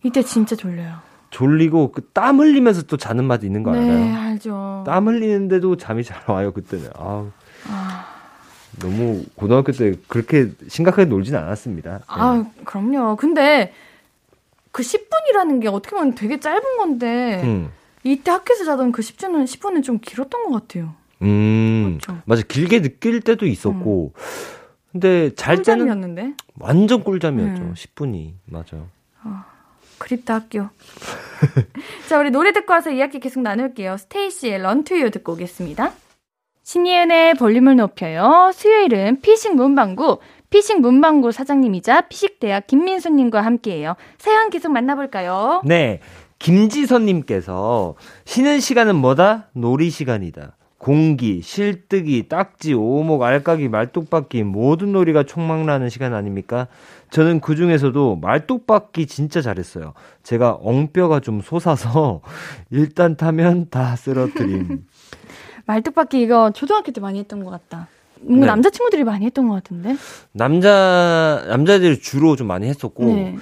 이때 0.02 0.22
진짜 0.22 0.56
졸려요. 0.56 0.96
졸리고 1.34 1.90
그 1.90 2.04
땀 2.12 2.38
흘리면서 2.38 2.82
또 2.82 2.96
자는 2.96 3.24
맛이 3.24 3.44
있는 3.44 3.64
거 3.64 3.72
네, 3.72 3.78
알아요? 3.78 3.98
네, 3.98 4.12
알죠. 4.12 4.84
땀 4.86 5.08
흘리는데도 5.08 5.76
잠이 5.76 6.04
잘 6.04 6.22
와요 6.28 6.52
그때는. 6.52 6.90
아우. 6.94 7.30
아... 7.68 8.06
너무 8.78 9.24
고등학교 9.34 9.72
때 9.72 9.94
그렇게 10.06 10.50
심각하게 10.68 11.06
놀진 11.06 11.34
않았습니다. 11.34 12.00
아, 12.06 12.36
네. 12.36 12.62
그럼요. 12.64 13.16
근데 13.16 13.72
그 14.70 14.82
10분이라는 14.82 15.60
게 15.60 15.68
어떻게 15.68 15.96
보면 15.96 16.14
되게 16.14 16.38
짧은 16.38 16.76
건데 16.78 17.42
음. 17.44 17.70
이때 18.04 18.30
학교에서 18.30 18.64
자던 18.64 18.92
그 18.92 19.02
10분은 19.02 19.44
10분은 19.44 19.82
좀 19.82 19.98
길었던 20.00 20.44
것 20.44 20.52
같아요. 20.68 20.94
음, 21.22 21.98
그렇죠? 22.00 22.22
맞아. 22.26 22.42
길게 22.46 22.82
느낄 22.82 23.20
때도 23.20 23.46
있었고. 23.46 24.12
음. 24.14 24.20
근데 24.92 25.34
잘 25.34 25.56
꿀잠이었는데? 25.56 26.20
때는 26.22 26.36
완전 26.60 27.02
꿀잠이었죠. 27.02 27.62
음. 27.62 27.74
10분이 27.76 28.32
맞아. 28.46 28.76
아. 28.76 28.93
그립다 29.98 30.34
학교. 30.34 30.68
자, 32.08 32.18
우리 32.18 32.30
노래 32.30 32.52
듣고 32.52 32.72
와서 32.72 32.90
이야기 32.90 33.20
계속 33.20 33.42
나눌게요. 33.42 33.96
스테이시의 33.96 34.58
런투유 34.58 35.10
듣고 35.10 35.32
오겠습니다. 35.32 35.92
신예은의 36.62 37.34
볼륨을 37.34 37.76
높여요. 37.76 38.50
수요일은 38.54 39.20
피식 39.20 39.54
문방구, 39.54 40.18
피식 40.48 40.80
문방구 40.80 41.30
사장님이자 41.32 42.02
피식대학 42.02 42.66
김민수님과 42.66 43.42
함께해요. 43.42 43.96
사연 44.18 44.50
계속 44.50 44.72
만나볼까요? 44.72 45.62
네. 45.64 46.00
김지선님께서 46.38 47.94
쉬는 48.24 48.60
시간은 48.60 48.96
뭐다? 48.96 49.48
놀이 49.52 49.90
시간이다. 49.90 50.56
공기, 50.78 51.40
실뜨기, 51.40 52.28
딱지, 52.28 52.74
오목, 52.74 53.22
알까기, 53.22 53.68
말뚝박기 53.68 54.42
모든 54.42 54.92
놀이가 54.92 55.22
총망나는 55.22 55.88
시간 55.88 56.12
아닙니까? 56.12 56.68
저는 57.14 57.38
그 57.38 57.54
중에서도 57.54 58.16
말뚝박기 58.16 59.06
진짜 59.06 59.40
잘했어요. 59.40 59.94
제가 60.24 60.58
엉뼈가 60.60 61.20
좀 61.20 61.40
솟아서 61.40 62.22
일단 62.72 63.16
타면 63.16 63.68
다 63.70 63.94
쓰러뜨림. 63.94 64.84
말뚝박기 65.66 66.20
이거 66.20 66.50
초등학교 66.50 66.90
때 66.90 67.00
많이 67.00 67.20
했던 67.20 67.44
것 67.44 67.52
같다. 67.52 67.86
뭐 68.20 68.40
네. 68.40 68.46
남자 68.46 68.68
친구들이 68.68 69.04
많이 69.04 69.26
했던 69.26 69.46
것 69.46 69.54
같은데? 69.54 69.96
남자, 70.32 71.44
남자들이 71.46 72.00
주로 72.00 72.34
좀 72.34 72.48
많이 72.48 72.66
했었고, 72.66 73.04
네. 73.04 73.36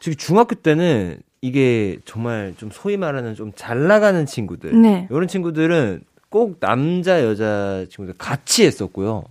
특히 0.00 0.16
중학교 0.16 0.54
때는 0.54 1.18
이게 1.42 1.98
정말 2.06 2.54
좀 2.56 2.70
소위 2.72 2.96
말하는 2.96 3.34
좀 3.34 3.52
잘 3.54 3.86
나가는 3.86 4.24
친구들. 4.24 4.80
네. 4.80 5.06
이런 5.10 5.28
친구들은 5.28 6.04
꼭 6.30 6.58
남자 6.58 7.22
여자 7.22 7.84
친구들 7.90 8.14
같이 8.16 8.64
했었고요. 8.64 9.24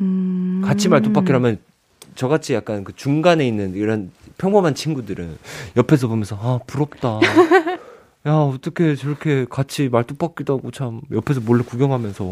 음... 0.00 0.62
같이 0.64 0.88
말뚝박기를 0.88 1.36
하면 1.36 1.58
저같이 2.16 2.54
약간 2.54 2.82
그 2.82 2.94
중간에 2.94 3.46
있는 3.46 3.74
이런 3.74 4.10
평범한 4.38 4.74
친구들은 4.74 5.38
옆에서 5.76 6.08
보면서 6.08 6.36
아 6.40 6.58
부럽다. 6.66 7.20
야 8.26 8.32
어떻게 8.32 8.96
저렇게 8.96 9.46
같이 9.48 9.88
말뚝박기도 9.88 10.58
하고 10.58 10.72
참 10.72 11.00
옆에서 11.12 11.40
몰래 11.40 11.62
구경하면서 11.62 12.24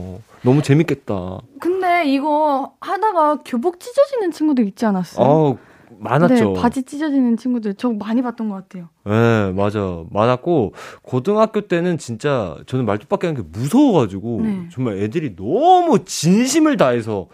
너무 0.42 0.60
재밌겠다. 0.62 1.38
근데 1.60 2.04
이거 2.06 2.72
하다가 2.80 3.42
교복 3.44 3.78
찢어지는 3.78 4.32
친구도 4.32 4.62
있지 4.62 4.84
않았어요? 4.86 5.24
아 5.24 5.74
많았죠. 5.98 6.52
네, 6.52 6.60
바지 6.60 6.82
찢어지는 6.82 7.36
친구들 7.36 7.74
저 7.74 7.90
많이 7.90 8.22
봤던 8.22 8.48
것 8.48 8.56
같아요. 8.56 8.88
네, 9.04 9.52
맞아. 9.52 10.02
많았고, 10.10 10.74
고등학교 11.02 11.62
때는 11.62 11.98
진짜 11.98 12.56
저는 12.66 12.84
말뚝밖에 12.86 13.28
하는 13.28 13.42
게 13.42 13.48
무서워가지고, 13.52 14.40
네. 14.42 14.68
정말 14.72 14.98
애들이 14.98 15.36
너무 15.36 16.04
진심을 16.04 16.76
다해서, 16.76 17.28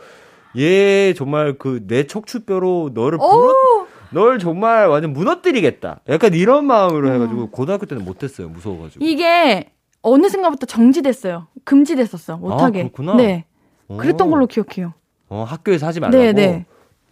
얘 0.59 1.15
정말 1.15 1.57
그 1.59 1.81
내 1.87 2.07
척추뼈로 2.07 2.91
너를 2.95 3.19
부러, 3.19 3.29
오! 3.51 3.87
널 4.13 4.39
정말 4.39 4.89
완전 4.89 5.13
무너뜨리겠다. 5.13 6.01
약간 6.09 6.35
이런 6.35 6.67
마음으로 6.67 7.13
해가지고, 7.13 7.51
고등학교 7.51 7.87
때는 7.87 8.05
못했어요. 8.05 8.49
무서워가지고. 8.49 9.05
음. 9.05 9.07
이게 9.09 9.71
어느 10.03 10.29
순간부터 10.29 10.67
정지됐어요. 10.67 11.47
금지됐었어. 11.65 12.37
못하게. 12.39 12.81
아, 12.81 12.83
그렇구나. 12.85 13.15
네. 13.15 13.45
어. 13.87 13.97
그랬던 13.99 14.31
걸로 14.31 14.47
기억해요. 14.47 14.95
어, 15.29 15.45
학교에서 15.47 15.87
하지 15.87 16.01
말라고? 16.01 16.19
네, 16.19 16.33
네. 16.33 16.67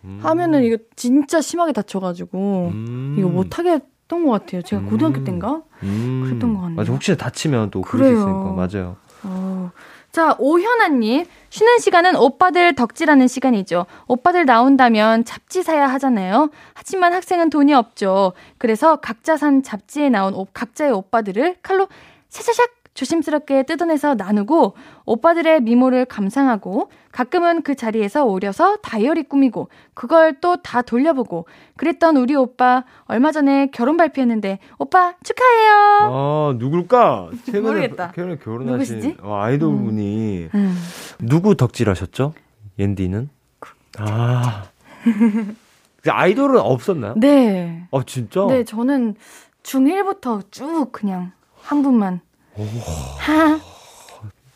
음. 0.04 0.18
하면은 0.22 0.64
이거 0.64 0.78
진짜 0.96 1.40
심하게 1.40 1.72
다쳐가지고 1.72 2.70
음. 2.72 3.14
이거 3.18 3.28
못하게 3.28 3.72
했던 3.72 4.24
것 4.24 4.32
같아요. 4.32 4.62
제가 4.62 4.82
고등학교 4.82 5.20
음. 5.20 5.24
때인가? 5.24 5.62
음. 5.84 6.22
그랬던 6.26 6.54
것 6.54 6.60
같네요. 6.62 6.76
맞아. 6.76 6.92
혹시나 6.92 7.16
다치면 7.16 7.70
또 7.70 7.82
그럴 7.82 8.08
수 8.08 8.10
그래요. 8.24 8.28
있으니까. 8.28 8.52
맞아요. 8.52 8.96
어. 9.24 9.70
자, 10.18 10.34
오현아님. 10.40 11.26
쉬는 11.48 11.78
시간은 11.78 12.16
오빠들 12.16 12.74
덕질하는 12.74 13.28
시간이죠. 13.28 13.86
오빠들 14.08 14.46
나온다면 14.46 15.24
잡지 15.24 15.62
사야 15.62 15.86
하잖아요. 15.90 16.50
하지만 16.74 17.12
학생은 17.12 17.50
돈이 17.50 17.72
없죠. 17.72 18.32
그래서 18.58 18.96
각자 18.96 19.36
산 19.36 19.62
잡지에 19.62 20.08
나온 20.08 20.34
오- 20.34 20.48
각자의 20.52 20.90
오빠들을 20.90 21.58
칼로 21.62 21.86
샤샤샥 22.30 22.68
조심스럽게 22.98 23.62
뜯어내서 23.62 24.16
나누고 24.16 24.74
오빠들의 25.06 25.60
미모를 25.62 26.04
감상하고 26.04 26.90
가끔은 27.12 27.62
그 27.62 27.76
자리에서 27.76 28.24
오려서 28.24 28.78
다이어리 28.78 29.22
꾸미고 29.24 29.68
그걸 29.94 30.40
또 30.40 30.56
다 30.58 30.82
돌려보고 30.82 31.46
그랬던 31.76 32.16
우리 32.16 32.34
오빠 32.34 32.84
얼마 33.04 33.30
전에 33.30 33.70
결혼 33.70 33.96
발표했는데 33.96 34.58
오빠 34.78 35.14
축하해요. 35.22 35.72
아, 36.10 36.54
누굴까? 36.58 37.30
최근에 37.46 37.60
모르겠다. 37.60 38.12
최근에 38.16 38.38
결혼하신 38.38 38.96
누구시지? 38.96 39.16
어, 39.22 39.36
아이돌 39.36 39.76
분이 39.76 40.48
음. 40.52 40.76
누구 41.20 41.54
덕질하셨죠? 41.54 42.34
옌디는? 42.80 43.30
아. 43.98 44.64
그 46.02 46.10
아이돌은 46.10 46.60
없었나요? 46.60 47.14
네. 47.16 47.86
아, 47.92 48.02
진짜? 48.04 48.44
네, 48.48 48.64
저는 48.64 49.14
중1부터 49.62 50.50
쭉 50.50 50.88
그냥 50.90 51.30
한 51.62 51.82
분만. 51.82 52.20
하. 53.18 53.60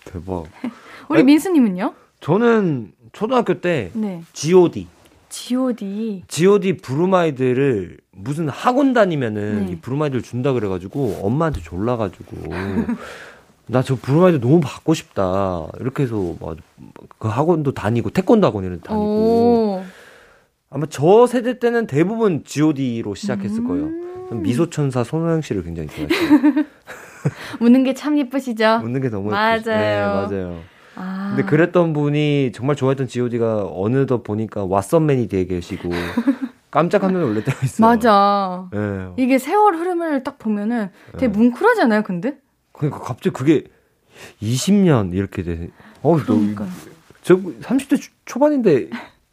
대박. 0.04 0.44
우리 1.08 1.18
아니, 1.18 1.24
민수님은요? 1.24 1.94
저는 2.20 2.92
초등학교 3.12 3.60
때 3.60 3.90
네. 3.94 4.22
G.O.D. 4.32 4.86
G.O.D. 5.28 6.24
G.O.D 6.28 6.76
브루마이드를 6.78 7.98
무슨 8.12 8.48
학원 8.48 8.92
다니면은 8.92 9.66
네. 9.66 9.72
이 9.72 9.76
브루마이드를 9.76 10.22
준다 10.22 10.52
그래가지고 10.52 11.20
엄마한테 11.22 11.60
졸라가지고 11.62 12.34
나 13.66 13.80
저 13.82 13.94
브루마이드 13.96 14.40
너무 14.40 14.60
받고 14.60 14.92
싶다 14.94 15.66
이렇게 15.80 16.02
해서 16.04 16.34
막 16.40 16.56
그 17.18 17.28
학원도 17.28 17.72
다니고 17.72 18.10
태권도 18.10 18.46
학원에는 18.48 18.80
다니고 18.80 19.04
오. 19.04 19.84
아마 20.70 20.86
저 20.90 21.26
세대 21.28 21.58
때는 21.60 21.86
대부분 21.86 22.42
G.O.D로 22.44 23.14
시작했을 23.14 23.62
거예요. 23.64 23.84
음. 23.84 24.26
전 24.28 24.42
미소천사 24.42 25.04
손호영 25.04 25.40
씨를 25.42 25.62
굉장히 25.62 25.88
좋아했어요. 25.88 26.64
웃는 27.60 27.84
게 27.84 27.94
참 27.94 28.18
예쁘시죠? 28.18 28.80
웃는 28.84 29.00
게 29.00 29.08
너무 29.08 29.30
맞아요. 29.30 29.54
예쁘죠. 29.56 29.70
네, 29.70 30.00
맞아요. 30.04 30.60
아. 30.94 31.32
근데 31.34 31.48
그랬던 31.48 31.92
분이 31.94 32.52
정말 32.52 32.76
좋아했던 32.76 33.06
G.O.D가 33.08 33.66
어느덧 33.72 34.22
보니까 34.22 34.62
왓썸맨이 34.66 35.30
되어 35.30 35.44
계시고 35.46 35.88
깜짝 36.70 37.00
깜짝 37.00 37.20
놀랄 37.20 37.44
때가 37.44 37.58
있어요. 37.64 37.86
맞아. 37.86 38.68
예. 38.74 39.08
이게 39.22 39.38
세월 39.38 39.76
흐름을 39.76 40.22
딱 40.24 40.38
보면은 40.38 40.90
되게 41.18 41.28
네. 41.32 41.38
뭉클하잖아요, 41.38 42.02
근데? 42.02 42.36
그러니까 42.72 43.00
갑자기 43.00 43.30
그게 43.30 43.64
20년 44.42 45.12
이렇게 45.14 45.42
돼. 45.42 45.68
어, 46.02 46.16
그러니까요. 46.16 46.68
저 47.22 47.36
30대 47.36 48.00
초- 48.00 48.10
초반인데 48.24 48.88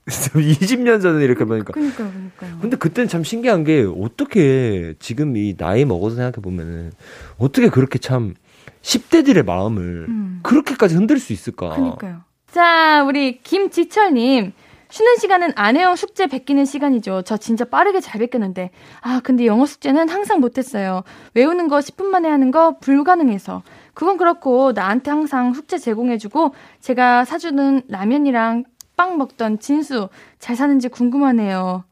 20년 0.09 1.01
전에 1.01 1.23
이렇게 1.23 1.45
보니까. 1.45 1.73
그러니까요, 1.73 2.09
그러니까요. 2.09 2.59
근데 2.59 2.77
그때는 2.77 3.07
참 3.07 3.23
신기한 3.23 3.63
게 3.63 3.83
어떻게 3.83 4.93
지금 4.99 5.37
이 5.37 5.55
나이 5.55 5.85
먹어서 5.85 6.15
생각해 6.15 6.41
보면은 6.41 6.91
어떻게 7.37 7.69
그렇게 7.69 7.99
참 7.99 8.35
10대들의 8.81 9.45
마음을 9.45 10.05
음. 10.09 10.39
그렇게까지 10.43 10.95
흔들 10.95 11.19
수 11.19 11.33
있을까? 11.33 11.69
그니까요. 11.75 12.21
자, 12.51 13.03
우리 13.03 13.39
김지철님. 13.41 14.53
쉬는 14.91 15.17
시간은 15.17 15.51
아내형 15.55 15.95
숙제 15.95 16.25
베끼는 16.25 16.65
시간이죠. 16.65 17.21
저 17.21 17.37
진짜 17.37 17.63
빠르게 17.63 17.99
잘 17.99 18.19
베꼈는데. 18.19 18.71
아, 19.01 19.21
근데 19.23 19.45
영어 19.45 19.67
숙제는 19.67 20.09
항상 20.09 20.39
못했어요. 20.39 21.03
외우는 21.35 21.67
거 21.67 21.77
10분 21.77 22.05
만에 22.05 22.27
하는 22.27 22.49
거 22.49 22.79
불가능해서. 22.79 23.61
그건 23.93 24.17
그렇고, 24.17 24.71
나한테 24.71 25.11
항상 25.11 25.53
숙제 25.53 25.77
제공해주고, 25.77 26.55
제가 26.79 27.23
사주는 27.25 27.83
라면이랑 27.87 28.63
빵 28.99 29.17
먹던 29.17 29.59
진수, 29.59 30.09
잘 30.39 30.57
사는지 30.57 30.89
궁금하네요. 30.89 31.85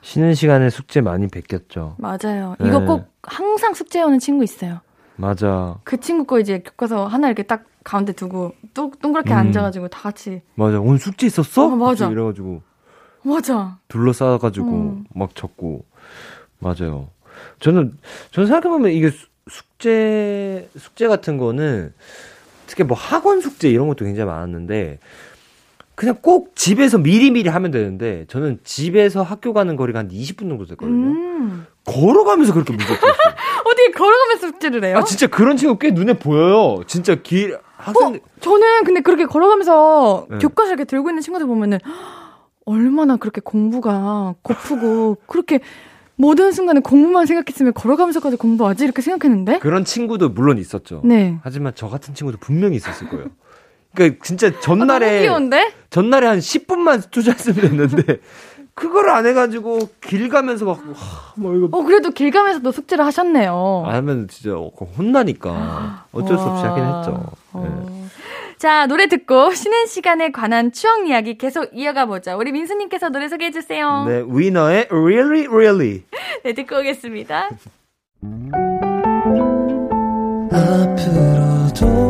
쉬는 0.00 0.34
시간에 0.34 0.70
숙제 0.70 1.00
많이 1.00 1.26
베꼈죠. 1.26 1.96
맞아요. 1.98 2.54
네. 2.60 2.68
이거 2.68 2.84
꼭 2.84 3.12
항상 3.24 3.74
숙제해오는 3.74 4.20
친구 4.20 4.44
있어요. 4.44 4.78
맞아. 5.16 5.76
그 5.82 5.98
친구 5.98 6.24
거 6.24 6.38
이제 6.38 6.60
교과서 6.60 7.08
하나 7.08 7.26
이렇게 7.26 7.42
딱 7.42 7.64
가운데 7.82 8.12
두고, 8.12 8.52
동, 8.74 8.92
동그랗게 8.92 9.32
음. 9.32 9.38
앉아가지고 9.38 9.88
다 9.88 10.02
같이. 10.02 10.40
맞아. 10.54 10.78
오늘 10.78 11.00
숙제 11.00 11.26
있었어? 11.26 11.64
어, 11.64 11.68
맞아. 11.70 12.08
이래가지고 12.08 12.62
맞아. 13.24 13.78
둘러싸가지고 13.88 14.68
음. 14.70 15.04
막 15.12 15.34
적고 15.34 15.84
맞아요. 16.60 17.08
저는 17.58 17.98
저는 18.30 18.46
생각해보면 18.46 18.92
이게 18.92 19.10
수- 19.10 19.26
숙제 19.48 20.70
숙제 20.78 21.08
같은 21.08 21.38
거는 21.38 21.92
특히 22.68 22.84
뭐 22.84 22.96
학원 22.96 23.40
숙제 23.40 23.68
이런 23.68 23.88
것도 23.88 24.04
굉장히 24.04 24.30
많았는데 24.30 25.00
그냥 26.00 26.16
꼭 26.22 26.56
집에서 26.56 26.96
미리미리 26.96 27.50
하면 27.50 27.70
되는데 27.70 28.24
저는 28.28 28.60
집에서 28.64 29.22
학교 29.22 29.52
가는 29.52 29.76
거리가 29.76 29.98
한 29.98 30.08
20분 30.08 30.48
정도 30.48 30.64
됐거든요. 30.64 31.08
음. 31.08 31.66
걸어가면서 31.84 32.54
그렇게 32.54 32.72
문제 32.72 32.86
풀었어요. 32.86 33.34
어디 33.70 33.92
걸어가면서 33.92 34.46
숙제를 34.46 34.82
해요? 34.82 34.96
아 34.96 35.04
진짜 35.04 35.26
그런 35.26 35.58
친구 35.58 35.76
꽤 35.76 35.90
눈에 35.90 36.14
보여요. 36.14 36.82
진짜 36.86 37.16
길 37.16 37.58
학생 37.76 38.14
어, 38.14 38.18
저는 38.40 38.84
근데 38.84 39.02
그렇게 39.02 39.26
걸어가면서 39.26 40.26
네. 40.30 40.38
교과서 40.38 40.70
이렇게 40.70 40.84
들고 40.84 41.10
있는 41.10 41.20
친구들 41.20 41.46
보면은 41.46 41.78
얼마나 42.64 43.16
그렇게 43.18 43.42
공부가 43.44 44.34
고프고 44.40 45.18
그렇게 45.26 45.60
모든 46.16 46.52
순간에 46.52 46.80
공부만 46.80 47.26
생각했으면 47.26 47.74
걸어가면서까지 47.74 48.38
공부하지 48.38 48.84
이렇게 48.84 49.02
생각했는데 49.02 49.58
그런 49.58 49.84
친구도 49.84 50.30
물론 50.30 50.56
있었죠. 50.56 51.02
네. 51.04 51.38
하지만 51.42 51.74
저 51.74 51.90
같은 51.90 52.14
친구도 52.14 52.38
분명히 52.38 52.76
있었을 52.76 53.10
거예요. 53.10 53.26
그러니까 53.94 54.24
진짜 54.24 54.48
아, 54.48 54.60
전날에 54.60 55.22
귀여운데? 55.22 55.72
전날에 55.90 56.26
한 56.26 56.38
10분만 56.38 57.10
투자했으면 57.10 57.60
됐는데 57.60 58.20
그걸 58.74 59.10
안 59.10 59.26
해가지고 59.26 59.90
길 60.00 60.28
가면서 60.28 60.64
막 60.64 60.78
하, 60.94 61.32
뭐 61.36 61.54
이거 61.54 61.68
어 61.72 61.82
그래도 61.82 62.10
길 62.10 62.30
가면서도 62.30 62.72
숙제를 62.72 63.04
하셨네요. 63.04 63.84
안 63.86 63.94
하면 63.96 64.28
진짜 64.28 64.56
혼나니까 64.56 66.06
어쩔 66.12 66.38
수 66.38 66.44
없이 66.44 66.64
하긴 66.64 66.84
와. 66.84 66.98
했죠. 66.98 67.12
네. 67.56 67.60
어. 67.64 68.06
자 68.58 68.86
노래 68.86 69.08
듣고 69.08 69.52
쉬는 69.52 69.86
시간에 69.86 70.30
관한 70.30 70.70
추억 70.72 71.06
이야기 71.08 71.36
계속 71.36 71.68
이어가 71.74 72.06
보자. 72.06 72.36
우리 72.36 72.52
민수님께서 72.52 73.08
노래 73.10 73.28
소개해 73.28 73.50
주세요. 73.50 74.04
네, 74.06 74.22
위너의 74.26 74.86
Really 74.90 75.46
Really. 75.48 76.04
네, 76.44 76.52
듣고 76.54 76.78
오겠습니다. 76.78 77.50
앞으로도 80.52 82.09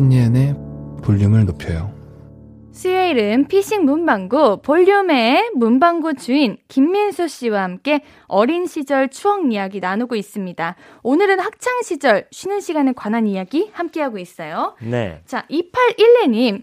신예은의 0.00 0.54
볼륨을 1.02 1.44
높여요. 1.44 1.92
수요일은 2.72 3.48
피싱 3.48 3.84
문방구 3.84 4.62
볼륨의 4.62 5.50
문방구 5.54 6.14
주인 6.14 6.56
김민수 6.68 7.28
씨와 7.28 7.64
함께 7.64 8.02
어린 8.26 8.64
시절 8.64 9.10
추억 9.10 9.52
이야기 9.52 9.78
나누고 9.78 10.16
있습니다. 10.16 10.76
오늘은 11.02 11.40
학창 11.40 11.82
시절 11.82 12.26
쉬는 12.30 12.60
시간에 12.60 12.92
관한 12.92 13.26
이야기 13.26 13.68
함께하고 13.74 14.16
있어요. 14.16 14.74
네. 14.80 15.20
자, 15.26 15.44
2812님. 15.50 16.62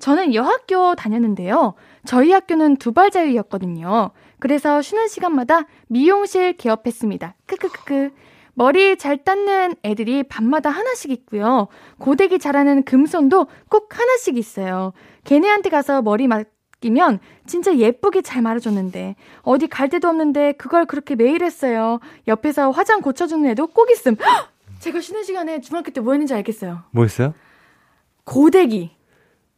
저는 0.00 0.34
여학교 0.34 0.96
다녔는데요. 0.96 1.74
저희 2.04 2.32
학교는 2.32 2.78
두발자유였거든요. 2.78 4.10
그래서 4.40 4.82
쉬는 4.82 5.06
시간마다 5.06 5.68
미용실 5.86 6.56
개업했습니다. 6.56 7.36
크크크크. 7.46 8.10
머리 8.54 8.96
잘 8.96 9.16
닦는 9.24 9.76
애들이 9.82 10.22
밤마다 10.22 10.70
하나씩 10.70 11.10
있고요. 11.10 11.68
고데기 11.98 12.38
잘하는 12.38 12.84
금손도 12.84 13.46
꼭 13.68 13.98
하나씩 13.98 14.36
있어요. 14.36 14.92
걔네한테 15.24 15.70
가서 15.70 16.02
머리 16.02 16.28
맡기면 16.28 17.18
진짜 17.46 17.76
예쁘게 17.76 18.22
잘 18.22 18.42
말아줬는데 18.42 19.16
어디 19.42 19.66
갈 19.66 19.88
데도 19.88 20.08
없는데 20.08 20.52
그걸 20.52 20.86
그렇게 20.86 21.16
매일 21.16 21.42
했어요. 21.42 21.98
옆에서 22.28 22.70
화장 22.70 23.00
고쳐주는 23.00 23.48
애도 23.50 23.68
꼭 23.68 23.90
있음. 23.90 24.16
헉! 24.20 24.48
제가 24.78 25.00
쉬는 25.00 25.24
시간에 25.24 25.60
중학교 25.60 25.90
때 25.90 26.00
뭐 26.00 26.12
했는지 26.12 26.34
알겠어요. 26.34 26.82
뭐 26.92 27.04
했어요? 27.04 27.34
고데기. 28.24 28.92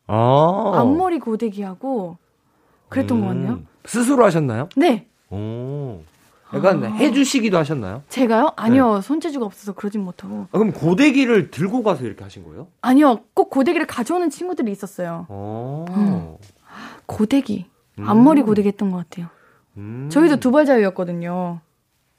아. 0.07 0.73
앞머리 0.77 1.19
고데기하고 1.19 2.17
그랬던 2.89 3.21
것 3.21 3.27
같네요. 3.29 3.53
음. 3.55 3.67
스스로 3.85 4.25
하셨나요? 4.25 4.69
네. 4.77 5.07
오. 5.31 6.01
약간 6.55 6.85
아. 6.85 6.89
해주시기도 6.89 7.59
하셨나요? 7.59 8.03
제가요? 8.09 8.53
아니요. 8.57 9.01
손재주가 9.01 9.45
없어서 9.47 9.73
그러진 9.73 10.03
못하고. 10.03 10.47
아, 10.53 10.59
그럼 10.59 10.73
고데기를 10.73 11.51
들고 11.51 11.83
가서 11.83 12.05
이렇게 12.05 12.23
하신 12.23 12.45
거예요? 12.45 12.69
아니요. 12.83 13.21
꼭 13.35 13.51
고데기를 13.51 13.87
가져오는 13.87 14.31
친구들이 14.31 14.71
있었어요. 14.71 15.27
어. 15.29 16.39
고데기. 17.07 17.67
음. 17.99 18.09
앞머리 18.09 18.43
고데기 18.43 18.69
했던 18.69 18.91
것 18.91 18.99
같아요. 18.99 19.29
음. 19.77 20.09
저희도 20.11 20.37
두발자유였거든요. 20.37 21.61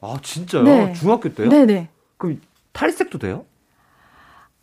아, 0.02 0.18
진짜요? 0.22 0.64
네. 0.64 0.94
중학교 0.94 1.34
때요? 1.34 1.50
네네. 1.50 1.90
그럼 2.18 2.42
탈색도 2.74 3.20
돼요? 3.20 3.46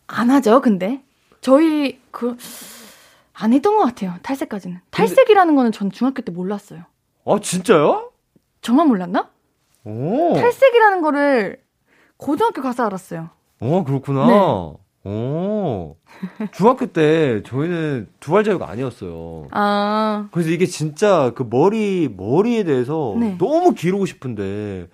안 0.06 0.30
하죠, 0.30 0.60
근데. 0.60 1.02
저희, 1.40 2.00
그, 2.10 2.36
안 3.32 3.52
했던 3.52 3.76
것 3.76 3.84
같아요. 3.84 4.14
탈색까지는. 4.22 4.80
탈색이라는 4.90 5.56
거는 5.56 5.72
전 5.72 5.90
중학교 5.90 6.22
때 6.22 6.30
몰랐어요. 6.30 6.82
아, 7.24 7.38
진짜요? 7.40 8.10
저만 8.60 8.88
몰랐나? 8.88 9.28
오. 9.84 10.34
탈색이라는 10.34 11.02
거를 11.02 11.58
고등학교 12.16 12.62
가서 12.62 12.86
알았어요. 12.86 13.30
어, 13.60 13.84
그렇구나. 13.84 14.26
네. 14.26 15.10
오. 15.10 15.96
중학교 16.52 16.86
때 16.86 17.42
저희는 17.44 18.08
두발 18.20 18.44
자유가 18.44 18.70
아니었어요. 18.70 19.48
아, 19.50 20.28
그래서 20.32 20.50
이게 20.50 20.64
진짜 20.66 21.32
그 21.34 21.46
머리, 21.48 22.08
머리에 22.14 22.64
대해서 22.64 23.14
네. 23.18 23.36
너무 23.38 23.74
기르고 23.74 24.06
싶은데, 24.06 24.88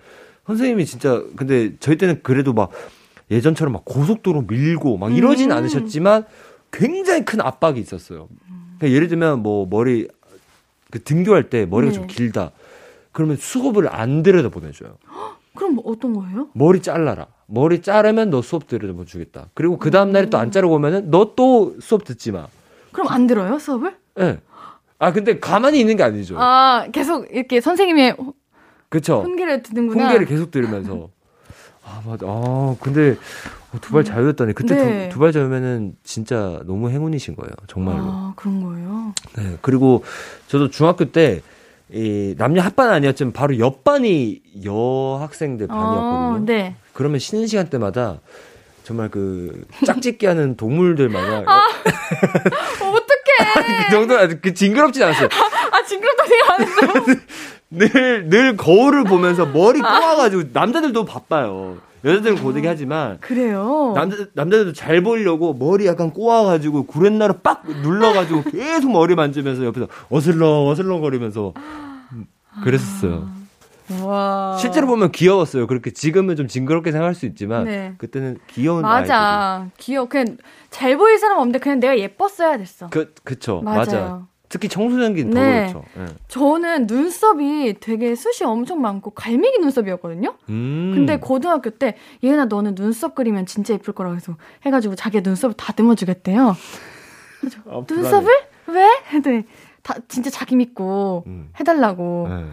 선생님이 0.47 0.85
진짜, 0.85 1.23
근데 1.37 1.77
저희 1.79 1.97
때는 1.97 2.21
그래도 2.23 2.51
막 2.51 2.71
예전처럼 3.29 3.71
막 3.71 3.85
고속도로 3.85 4.41
밀고 4.41 4.97
막 4.97 5.15
이러진 5.15 5.51
음. 5.51 5.57
않으셨지만 5.57 6.25
굉장히 6.71 7.23
큰 7.23 7.39
압박이 7.39 7.79
있었어요. 7.79 8.27
그러니까 8.77 8.95
예를 8.95 9.07
들면 9.07 9.41
뭐 9.41 9.65
머리, 9.69 10.09
그 10.89 11.01
등교할 11.01 11.49
때 11.49 11.65
머리가 11.65 11.93
네. 11.93 11.97
좀 11.97 12.07
길다. 12.07 12.51
그러면 13.11 13.37
수업을 13.37 13.93
안 13.93 14.23
들여다 14.23 14.49
보내줘요. 14.49 14.97
그럼 15.55 15.75
뭐 15.75 15.83
어떤 15.87 16.13
거예요? 16.13 16.47
머리 16.53 16.81
잘라라. 16.81 17.27
머리 17.47 17.81
자르면 17.81 18.29
너 18.29 18.41
수업 18.41 18.67
들여다 18.67 19.03
주겠다. 19.05 19.47
그리고 19.53 19.77
그 19.77 19.91
다음 19.91 20.11
날에 20.11 20.29
또 20.29 20.37
안 20.37 20.51
자르고 20.51 20.75
오면은 20.75 21.11
너 21.11 21.35
또 21.35 21.75
수업 21.81 22.05
듣지 22.05 22.31
마. 22.31 22.47
그럼 22.91 23.07
안 23.09 23.27
들어요, 23.27 23.59
수업을? 23.59 23.95
예. 24.19 24.39
아, 24.99 25.11
근데 25.11 25.39
가만히 25.39 25.79
있는 25.79 25.97
게 25.97 26.03
아니죠. 26.03 26.35
아, 26.39 26.85
계속 26.91 27.27
이렇게 27.31 27.59
선생님의 27.59 28.15
그쵸? 28.89 29.21
훈계를 29.23 29.63
듣는구나. 29.63 30.03
훈계를 30.03 30.25
계속 30.27 30.51
들으면서. 30.51 31.09
아, 31.83 32.01
맞아. 32.05 32.25
아, 32.27 32.75
근데 32.79 33.17
어, 33.73 33.77
두발 33.81 34.03
자유였다니. 34.03 34.53
그때 34.53 34.75
네. 34.75 35.09
두, 35.09 35.19
발 35.19 35.31
자유면은 35.31 35.95
진짜 36.03 36.61
너무 36.65 36.89
행운이신 36.89 37.35
거예요. 37.35 37.51
정말로. 37.67 38.03
아, 38.03 38.33
그런 38.35 38.61
거예요? 38.63 39.13
네. 39.37 39.57
그리고 39.61 40.03
저도 40.47 40.69
중학교 40.69 41.05
때, 41.11 41.41
이 41.93 42.35
남녀 42.37 42.61
합반 42.61 42.89
아니었지만 42.89 43.33
바로 43.33 43.59
옆반이 43.59 44.41
여학생들 44.63 45.67
반이었거든요. 45.67 46.35
어, 46.35 46.39
네. 46.45 46.75
그러면 46.93 47.19
쉬는 47.19 47.47
시간 47.47 47.69
때마다 47.69 48.19
정말 48.83 49.09
그 49.09 49.65
짝짓기 49.85 50.25
하는 50.25 50.55
동물들마다 50.55 51.43
아. 51.45 51.67
어떡해. 52.79 53.85
그 53.85 53.91
정도 53.91 54.39
그 54.41 54.53
징그럽진 54.53 55.03
않았어요. 55.03 55.29
아, 55.71 55.83
징그럽다 55.83 56.25
생각 56.25 56.51
안 56.51 56.61
했어요. 56.61 57.17
늘늘 57.69 58.57
거울을 58.57 59.05
보면서 59.05 59.45
머리 59.45 59.79
꼬아가지고 59.79 60.43
남자들도 60.53 61.05
바빠요. 61.05 61.77
여자들은 62.03 62.41
고데기 62.43 62.67
하지만 62.67 63.19
그래요? 63.19 63.93
남자 63.95 64.17
남자들도 64.33 64.73
잘 64.73 65.03
보이려고 65.03 65.53
머리 65.53 65.85
약간 65.85 66.11
꼬아가지고 66.11 66.83
구렛나루 66.87 67.35
빡 67.43 67.63
눌러가지고 67.67 68.43
계속 68.51 68.91
머리 68.91 69.15
만지면서 69.15 69.65
옆에서 69.65 69.87
어슬렁 70.09 70.67
어슬렁 70.67 71.01
거리면서 71.01 71.53
그랬었어요. 72.63 73.29
와. 74.03 74.57
실제로 74.59 74.87
보면 74.87 75.11
귀여웠어요. 75.11 75.67
그렇게 75.67 75.91
지금은 75.91 76.35
좀 76.37 76.47
징그럽게 76.47 76.91
생각할 76.91 77.13
수 77.13 77.25
있지만 77.25 77.65
네. 77.65 77.93
그때는 77.97 78.37
귀여운 78.47 78.85
아이들이. 78.85 79.09
맞아. 79.11 79.67
귀여워. 79.77 80.07
그냥 80.07 80.37
잘 80.69 80.97
보일 80.97 81.19
사람 81.19 81.39
없는데 81.39 81.59
그냥 81.59 81.79
내가 81.79 81.97
예뻤어야 81.99 82.57
됐어. 82.57 82.87
그 82.89 83.13
그쵸 83.23 83.61
맞아요. 83.63 83.77
맞아. 83.77 84.27
특히 84.51 84.67
청소년기는 84.67 85.33
더 85.33 85.39
네. 85.39 85.71
그렇죠. 85.71 85.83
예. 85.97 86.05
저는 86.27 86.85
눈썹이 86.85 87.75
되게 87.79 88.13
숱이 88.15 88.47
엄청 88.47 88.81
많고 88.81 89.11
갈매기 89.11 89.59
눈썹이었거든요. 89.59 90.35
음. 90.49 90.91
근데 90.93 91.17
고등학교 91.17 91.69
때 91.69 91.95
얘나 92.23 92.45
너는 92.45 92.75
눈썹 92.75 93.15
그리면 93.15 93.45
진짜 93.45 93.73
예쁠 93.73 93.93
거라고 93.93 94.15
해서 94.15 94.35
해가지고 94.65 94.95
자기 94.95 95.21
눈썹을 95.21 95.55
다듬어 95.55 95.95
주겠대요. 95.95 96.55
아. 97.65 97.83
눈썹을 97.89 98.27
왜? 98.67 98.87
했더니 99.13 99.43
다 99.83 99.95
진짜 100.09 100.29
자기 100.29 100.57
믿고 100.57 101.23
음. 101.27 101.49
해달라고 101.59 102.27
네. 102.29 102.45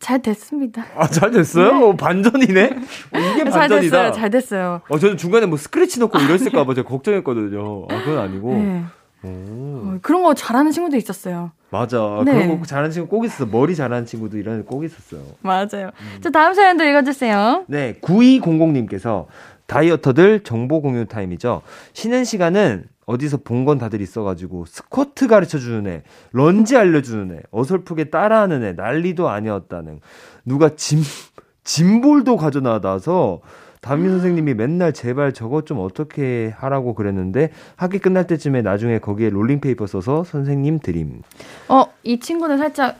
잘 0.00 0.20
됐습니다. 0.20 0.84
아, 0.96 1.06
잘 1.06 1.30
됐어요? 1.30 1.86
어, 1.86 1.96
반전이네? 1.96 2.64
어, 2.64 3.18
이게 3.18 3.44
잘 3.50 3.60
반전이다. 3.60 3.96
됐어요. 3.96 4.12
잘 4.12 4.30
됐어요. 4.30 4.80
어, 4.88 4.98
저는 4.98 5.16
중간에 5.16 5.46
뭐 5.46 5.56
스크래치 5.56 6.00
넣고 6.00 6.18
이랬을까봐 6.18 6.74
제가 6.74 6.88
걱정했거든요. 6.88 7.86
아, 7.88 8.04
그건 8.04 8.18
아니고. 8.18 8.54
네. 8.54 8.84
오, 9.22 9.28
어, 9.28 9.98
그런 10.02 10.22
거 10.22 10.34
잘하는 10.34 10.70
친구도 10.70 10.96
있었어요. 10.96 11.50
맞아. 11.70 12.22
네. 12.24 12.32
그런 12.32 12.60
거 12.60 12.64
잘하는 12.66 12.90
친구 12.90 13.08
꼭 13.08 13.24
있었어. 13.24 13.46
머리 13.46 13.74
잘하는 13.74 14.06
친구도 14.06 14.38
이런 14.38 14.60
애꼭 14.60 14.84
있었어요. 14.84 15.22
맞아요. 15.42 15.90
자 16.22 16.30
다음 16.30 16.54
사연도 16.54 16.84
읽어주세요. 16.84 17.64
네, 17.68 17.98
9200님께서 18.00 19.26
다이어터들 19.66 20.40
정보 20.44 20.80
공유 20.80 21.04
타임이죠. 21.06 21.62
쉬는 21.92 22.24
시간은 22.24 22.84
어디서 23.06 23.38
본 23.38 23.64
건 23.64 23.78
다들 23.78 24.00
있어가지고 24.00 24.66
스쿼트 24.66 25.28
가르쳐 25.28 25.58
주는 25.58 25.86
애, 25.90 26.02
런지 26.32 26.76
알려주는 26.76 27.36
애, 27.36 27.40
어설프게 27.50 28.04
따라하는 28.04 28.62
애, 28.64 28.72
난리도 28.72 29.28
아니었다는 29.28 30.00
누가 30.44 30.70
짐 30.76 31.00
짐볼도 31.64 32.36
가져나와서 32.36 33.40
담임 33.80 34.10
선생님이 34.10 34.54
맨날 34.54 34.92
제발 34.92 35.32
저것 35.32 35.66
좀 35.66 35.78
어떻게 35.80 36.52
하라고 36.58 36.94
그랬는데 36.94 37.50
학기 37.76 37.98
끝날 37.98 38.26
때쯤에 38.26 38.62
나중에 38.62 38.98
거기에 38.98 39.30
롤링페이퍼 39.30 39.86
써서 39.86 40.24
선생님 40.24 40.80
드림. 40.80 41.22
어, 41.68 41.84
이 42.02 42.18
친구는 42.20 42.58
살짝 42.58 42.98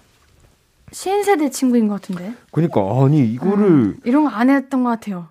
신세대 0.93 1.51
친구인 1.51 1.89
것 1.89 2.01
같은데. 2.01 2.33
그러니까 2.53 2.81
아니 2.81 3.27
이거를 3.27 3.65
음, 3.65 3.97
이런 4.05 4.25
거 4.25 4.31
안 4.31 4.49
했던 4.51 4.85
것 4.85 4.91
같아요. 4.91 5.29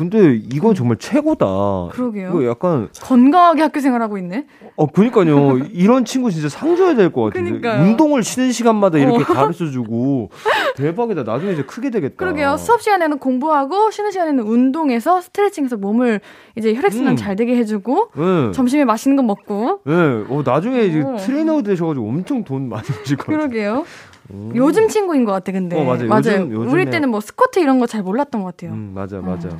근데 0.00 0.40
이건 0.50 0.74
정말 0.74 0.96
최고다. 0.96 1.44
그러게요. 1.92 2.30
이거 2.30 2.46
약간 2.46 2.88
건강하게 3.02 3.60
학교 3.60 3.80
생활하고 3.80 4.16
있네. 4.16 4.46
어, 4.76 4.86
그니까요. 4.86 5.58
이런 5.74 6.06
친구 6.06 6.30
진짜 6.30 6.48
상 6.48 6.74
줘야 6.74 6.94
될 6.94 7.12
것 7.12 7.24
같은데. 7.24 7.50
그니까요. 7.50 7.82
운동을 7.82 8.22
쉬는 8.22 8.50
시간마다 8.50 8.96
이렇게 8.96 9.22
어. 9.22 9.26
가르쳐 9.26 9.66
주고. 9.66 10.30
대박이다. 10.76 11.24
나중에 11.24 11.52
이제 11.52 11.62
크게 11.64 11.90
되겠다. 11.90 12.14
그러게요. 12.16 12.56
수업 12.56 12.80
시간에는 12.80 13.18
공부하고 13.18 13.90
쉬는 13.90 14.10
시간에는 14.10 14.42
운동해서 14.42 15.20
스트레칭해서 15.20 15.76
몸을 15.76 16.22
이제 16.56 16.74
혈액순환 16.74 17.12
음. 17.12 17.16
잘 17.16 17.36
되게 17.36 17.54
해주고 17.56 18.12
네. 18.16 18.52
점심에 18.52 18.86
맛있는 18.86 19.16
거 19.16 19.22
먹고. 19.22 19.80
네. 19.84 19.92
어, 19.94 20.42
나중에 20.42 20.80
이제 20.84 21.02
어. 21.02 21.16
트레이너 21.18 21.60
되셔가지고 21.62 22.08
엄청 22.08 22.42
돈 22.44 22.70
많이 22.70 22.86
것 22.86 22.94
같아요. 23.18 23.36
그러게요. 23.36 23.84
음. 24.30 24.52
요즘 24.54 24.88
친구인 24.88 25.26
것 25.26 25.32
같아, 25.32 25.52
근데. 25.52 25.76
어, 25.78 25.84
맞아요. 25.84 26.08
요즘- 26.08 26.50
요즘에- 26.52 26.72
우리 26.72 26.88
때는 26.88 27.10
뭐 27.10 27.20
스쿼트 27.20 27.58
이런 27.58 27.78
거 27.80 27.86
잘 27.86 28.02
몰랐던 28.02 28.40
것 28.42 28.56
같아요. 28.56 28.72
음, 28.72 28.92
맞아, 28.94 29.18
맞아. 29.20 29.48
어. 29.48 29.56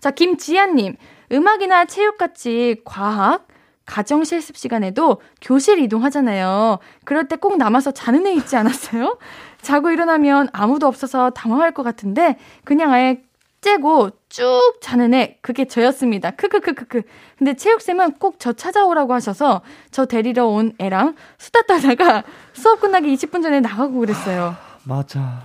자, 0.00 0.10
김지아님. 0.10 0.96
음악이나 1.32 1.84
체육같이 1.84 2.76
과학, 2.84 3.46
가정 3.84 4.24
실습 4.24 4.56
시간에도 4.56 5.20
교실 5.40 5.78
이동하잖아요. 5.80 6.78
그럴 7.04 7.26
때 7.28 7.36
꼭 7.36 7.56
남아서 7.58 7.90
자는 7.90 8.26
애 8.26 8.32
있지 8.34 8.56
않았어요? 8.56 9.18
자고 9.62 9.90
일어나면 9.90 10.48
아무도 10.52 10.86
없어서 10.86 11.30
당황할 11.30 11.72
것 11.72 11.82
같은데 11.82 12.36
그냥 12.64 12.92
아예 12.92 13.22
째고 13.60 14.10
쭉 14.28 14.78
자는 14.80 15.14
애 15.14 15.38
그게 15.42 15.64
저였습니다. 15.66 16.30
크크크크크. 16.32 17.02
근데 17.38 17.54
체육쌤은 17.54 18.12
꼭 18.18 18.36
저 18.38 18.52
찾아오라고 18.52 19.14
하셔서 19.14 19.62
저 19.90 20.06
데리러 20.06 20.46
온 20.46 20.72
애랑 20.78 21.16
수다 21.38 21.62
떨다가 21.62 22.22
수업 22.54 22.80
끝나기 22.80 23.12
20분 23.14 23.42
전에 23.42 23.58
나가고 23.60 23.98
그랬어요. 23.98 24.54
맞아. 24.84 25.42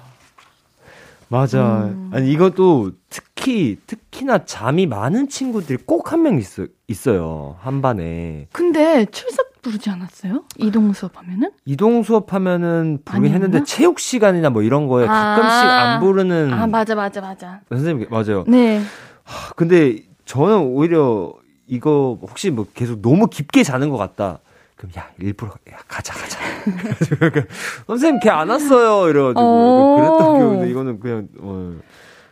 맞아. 1.30 1.86
음. 1.86 2.12
아니, 2.14 2.32
이것도 2.32 2.92
특 3.10 3.33
히, 3.48 3.78
특히나 3.88 4.46
잠이 4.46 4.86
많은 4.88 5.28
친구들이 5.30 5.80
꼭 5.86 6.12
한 6.12 6.22
명 6.24 6.38
있어, 6.38 6.66
있어요. 6.88 7.58
한 7.62 7.82
반에. 7.82 8.48
근데 8.52 9.06
출석 9.06 9.62
부르지 9.62 9.90
않았어요? 9.90 10.44
이동 10.58 10.92
수업하면은? 10.94 11.52
이동 11.66 12.04
수업하면은 12.04 13.00
부르긴? 13.06 13.34
했는데 13.34 13.64
체육 13.64 14.00
시간이나 14.00 14.50
뭐 14.50 14.62
이런 14.62 14.88
거에 14.88 15.06
아. 15.08 15.36
가끔씩 15.36 15.70
안 15.70 16.00
부르는 16.02 16.54
아 16.54 16.68
맞아 16.68 16.96
맞아 16.96 17.22
맞아. 17.22 17.62
선생님 17.70 18.08
맞아요. 18.10 18.44
네. 18.48 18.82
하, 19.24 19.54
근데 19.54 20.04
저는 20.26 20.58
오히려 20.60 21.34
이거 21.68 22.18
혹시 22.22 22.50
뭐 22.52 22.66
계속 22.74 23.02
너무 23.02 23.28
깊게 23.28 23.64
자는 23.64 23.90
것 23.90 23.98
같다. 23.98 24.40
그럼 24.76 24.92
야 24.98 25.10
일부러 25.20 25.52
야 25.72 25.78
가자 25.88 26.14
가자. 26.14 26.40
선생님 27.88 28.20
걔 28.20 28.30
안 28.30 28.50
왔어요 28.50 29.10
이래가지고 29.10 29.40
어. 29.40 29.96
그랬던 29.98 30.38
기억인데 30.40 30.70
이거는 30.72 31.00
그냥 31.00 31.28
어, 31.40 31.74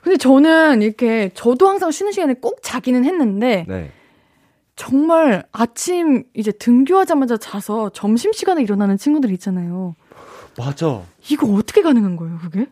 근데 0.02 0.18
저는 0.18 0.82
이렇게 0.82 1.30
저도 1.34 1.68
항상 1.70 1.92
쉬는 1.92 2.12
시간에 2.12 2.34
꼭 2.34 2.60
자기는 2.62 3.06
했는데 3.06 3.66
네. 3.68 3.92
정말 4.76 5.44
아침 5.52 6.24
이제 6.34 6.52
등교하자마자 6.52 7.38
자서 7.38 7.90
점심 7.90 8.34
시간에 8.34 8.64
일어나는 8.64 8.98
친구들 8.98 9.32
있잖아요. 9.34 9.96
맞아. 10.58 11.04
이거 11.30 11.48
어떻게 11.54 11.82
가능한 11.82 12.16
거예요, 12.16 12.40
그게? 12.40 12.68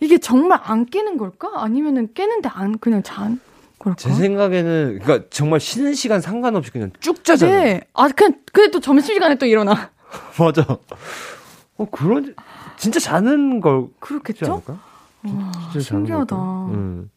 이게 0.00 0.18
정말 0.18 0.60
안 0.62 0.84
깨는 0.84 1.16
걸까? 1.16 1.62
아니면은 1.62 2.12
깨는데 2.12 2.50
안 2.52 2.78
그냥 2.78 3.02
잔 3.02 3.40
걸까? 3.78 3.96
제 3.96 4.12
생각에는 4.12 4.98
그러니까 5.02 5.26
정말 5.30 5.58
쉬는 5.60 5.94
시간 5.94 6.20
상관없이 6.20 6.70
그냥 6.70 6.90
쭉 7.00 7.24
자잖아요. 7.24 7.62
네. 7.62 7.80
아, 7.94 8.08
그냥 8.08 8.34
근데 8.52 8.70
또 8.70 8.80
점심 8.80 9.14
시간에 9.14 9.36
또 9.36 9.46
일어나. 9.46 9.90
맞아. 10.38 10.66
어 11.76 11.84
그런 11.90 12.34
진짜 12.76 13.00
자는 13.00 13.60
걸 13.60 13.86
그렇겠죠? 14.00 14.46
않을까? 14.46 14.93
와, 15.24 15.80
신기하다. 15.80 16.36
걸까요? 16.36 16.70
음. 16.72 17.10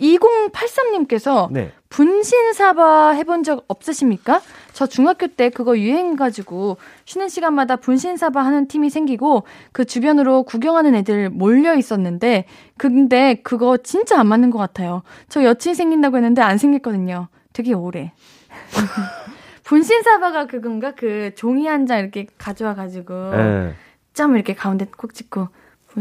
2083님께서 0.00 1.50
네. 1.50 1.72
분신사바 1.88 3.10
해본 3.12 3.42
적 3.42 3.64
없으십니까? 3.66 4.40
저 4.72 4.86
중학교 4.86 5.26
때 5.26 5.50
그거 5.50 5.76
유행해가지고 5.76 6.76
쉬는 7.04 7.28
시간마다 7.28 7.74
분신사바 7.76 8.40
하는 8.44 8.68
팀이 8.68 8.90
생기고 8.90 9.42
그 9.72 9.84
주변으로 9.84 10.44
구경하는 10.44 10.94
애들 10.94 11.30
몰려 11.30 11.74
있었는데 11.74 12.44
근데 12.76 13.40
그거 13.42 13.76
진짜 13.78 14.20
안 14.20 14.28
맞는 14.28 14.50
것 14.50 14.58
같아요. 14.58 15.02
저 15.28 15.42
여친 15.42 15.74
생긴다고 15.74 16.16
했는데 16.16 16.42
안 16.42 16.58
생겼거든요. 16.58 17.26
되게 17.52 17.72
오래. 17.72 18.12
분신사바가 19.64 20.46
그건가? 20.46 20.92
그 20.94 21.32
종이 21.34 21.66
한 21.66 21.86
장 21.86 21.98
이렇게 21.98 22.26
가져와가지고 22.38 23.30
네. 23.32 23.74
점 24.14 24.34
이렇게 24.36 24.54
가운데 24.54 24.86
꼭 24.96 25.12
찍고 25.14 25.48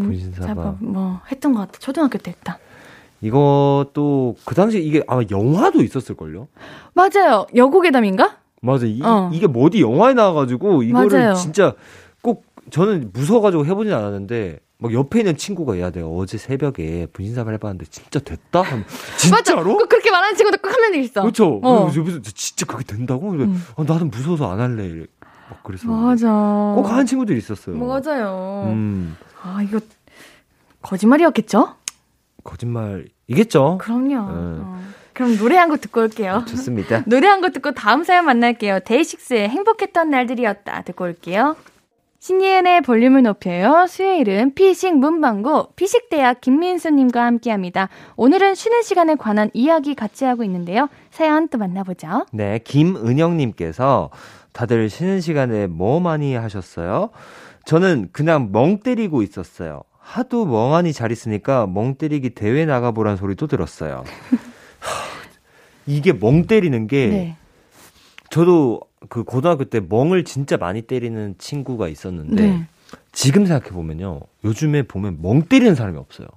분신사바. 0.01 0.53
분신사바 0.53 0.75
뭐 0.81 1.21
했던 1.31 1.53
것 1.53 1.59
같아. 1.61 1.79
초등학교 1.79 2.17
때 2.17 2.31
했다. 2.31 2.59
이것도 3.21 4.35
그 4.45 4.55
당시 4.55 4.83
이게 4.83 5.03
아마 5.07 5.21
영화도 5.29 5.81
있었을걸요? 5.83 6.47
맞아요. 6.93 7.47
여고괴담인가? 7.55 8.37
맞아. 8.61 8.85
이, 8.85 9.01
어. 9.03 9.29
이게 9.33 9.47
뭐 9.47 9.65
어디 9.65 9.81
영화에 9.81 10.13
나와가지고 10.13 10.83
이거를 10.83 11.19
맞아요. 11.19 11.33
진짜 11.35 11.73
꼭 12.21 12.45
저는 12.69 13.11
무서워가지고 13.13 13.65
해보진 13.65 13.93
않았는데 13.93 14.59
막 14.79 14.93
옆에 14.93 15.19
있는 15.19 15.35
친구가 15.37 15.79
야 15.79 15.89
내가 15.89 16.07
어제 16.07 16.37
새벽에 16.37 17.07
분신사발 17.11 17.55
해봤는데 17.55 17.85
진짜 17.89 18.19
됐다? 18.19 18.61
하면 18.61 18.85
맞아. 19.31 19.43
진짜로? 19.43 19.77
꼭 19.77 19.89
그렇게 19.89 20.11
말하는 20.11 20.35
친구도 20.35 20.57
꼭한명 20.59 21.01
있어. 21.01 21.21
그렇죠. 21.21 21.59
어. 21.63 21.91
옆에서 21.95 22.19
진짜 22.21 22.65
그게 22.67 22.83
된다고? 22.83 23.31
음. 23.31 23.63
아, 23.75 23.83
나는 23.87 24.11
무서워서 24.11 24.51
안 24.51 24.59
할래. 24.59 25.05
막 25.49 25.63
그래서 25.63 25.87
맞아. 25.87 26.27
꼭 26.75 26.87
하는 26.91 27.05
친구들이 27.05 27.37
있었어요. 27.39 27.77
맞아요. 27.77 28.65
음, 28.67 29.15
아, 29.55 29.61
이거 29.61 29.79
거짓말이었겠죠? 30.81 31.75
거짓말이겠죠. 32.43 33.77
그럼요. 33.79 34.07
네. 34.07 34.15
어. 34.63 34.77
그럼 35.13 35.35
노래 35.37 35.57
한 35.57 35.69
곡 35.69 35.81
듣고 35.81 36.01
올게요. 36.01 36.45
좋습니다. 36.47 37.03
노래 37.07 37.27
한 37.27 37.41
곡 37.41 37.51
듣고 37.53 37.71
다음 37.71 38.03
사연 38.03 38.25
만날게요. 38.25 38.79
데이식스의 38.81 39.49
행복했던 39.49 40.09
날들이었다. 40.09 40.83
듣고 40.83 41.05
올게요. 41.05 41.55
신예은의 42.19 42.81
볼륨을 42.81 43.23
높여요. 43.23 43.85
수요일은 43.87 44.53
피식 44.55 44.95
문방구 44.97 45.69
피식대학 45.75 46.41
김민수님과 46.41 47.23
함께합니다. 47.23 47.89
오늘은 48.15 48.55
쉬는 48.55 48.81
시간에 48.81 49.15
관한 49.15 49.49
이야기 49.53 49.93
같이 49.95 50.25
하고 50.25 50.43
있는데요. 50.43 50.89
사연 51.11 51.47
또 51.47 51.57
만나보죠. 51.57 52.25
네, 52.33 52.59
김은영님께서 52.63 54.09
다들 54.51 54.89
쉬는 54.89 55.21
시간에 55.21 55.67
뭐 55.67 55.99
많이 55.99 56.35
하셨어요? 56.35 57.11
저는 57.67 58.07
그냥 58.13 58.53
멍 58.53 58.79
때리고 58.79 59.21
있었어요. 59.23 59.81
하도 59.99 60.45
멍하니 60.45 60.93
잘 60.93 61.11
있으니까 61.11 61.67
멍 61.67 61.95
때리기 61.95 62.29
대회 62.29 62.65
나가보란 62.65 63.17
소리도 63.17 63.47
들었어요. 63.47 64.05
하, 64.79 64.93
이게 65.85 66.13
멍 66.13 66.47
때리는 66.47 66.87
게 66.87 67.07
네. 67.07 67.37
저도 68.29 68.79
그 69.09 69.25
고등학교 69.25 69.65
때 69.65 69.81
멍을 69.81 70.23
진짜 70.23 70.55
많이 70.55 70.81
때리는 70.81 71.35
친구가 71.37 71.89
있었는데 71.89 72.41
네. 72.41 72.67
지금 73.11 73.45
생각해 73.45 73.73
보면요. 73.73 74.21
요즘에 74.45 74.83
보면 74.83 75.17
멍 75.21 75.41
때리는 75.41 75.75
사람이 75.75 75.97
없어요. 75.97 76.27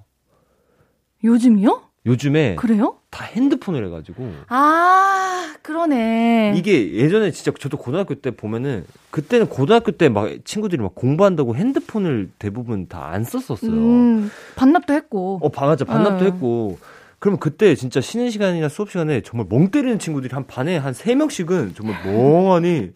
요즘이요? 1.23 1.81
요즘에 2.07 2.57
그래요? 2.57 2.97
다 3.11 3.25
핸드폰을 3.25 3.85
해가지고 3.85 4.31
아, 4.47 5.53
그러네. 5.61 6.53
이게 6.55 6.93
예전에 6.93 7.31
진짜 7.31 7.51
저도 7.59 7.77
고등학교 7.77 8.15
때 8.15 8.31
보면은 8.31 8.85
그때는 9.11 9.47
고등학교 9.47 9.91
때 9.91 10.07
막 10.09 10.29
친구들이 10.45 10.81
막 10.81 10.95
공부한다고 10.95 11.55
핸드폰을 11.55 12.29
대부분 12.39 12.87
다 12.87 13.11
안 13.11 13.23
썼었어요. 13.25 13.69
음, 13.71 14.31
반납도 14.55 14.93
했고. 14.93 15.39
어, 15.43 15.49
반맞아 15.49 15.83
반납도 15.85 16.23
어. 16.23 16.27
했고. 16.27 16.77
그러면 17.19 17.39
그때 17.39 17.75
진짜 17.75 17.99
쉬는 18.01 18.29
시간이나 18.31 18.69
수업 18.69 18.89
시간에 18.89 19.21
정말 19.21 19.45
멍 19.49 19.69
때리는 19.69 19.99
친구들이 19.99 20.33
한 20.33 20.47
반에 20.47 20.77
한 20.77 20.93
세 20.93 21.13
명씩은 21.13 21.73
정말 21.75 21.97
멍하니. 22.05 22.91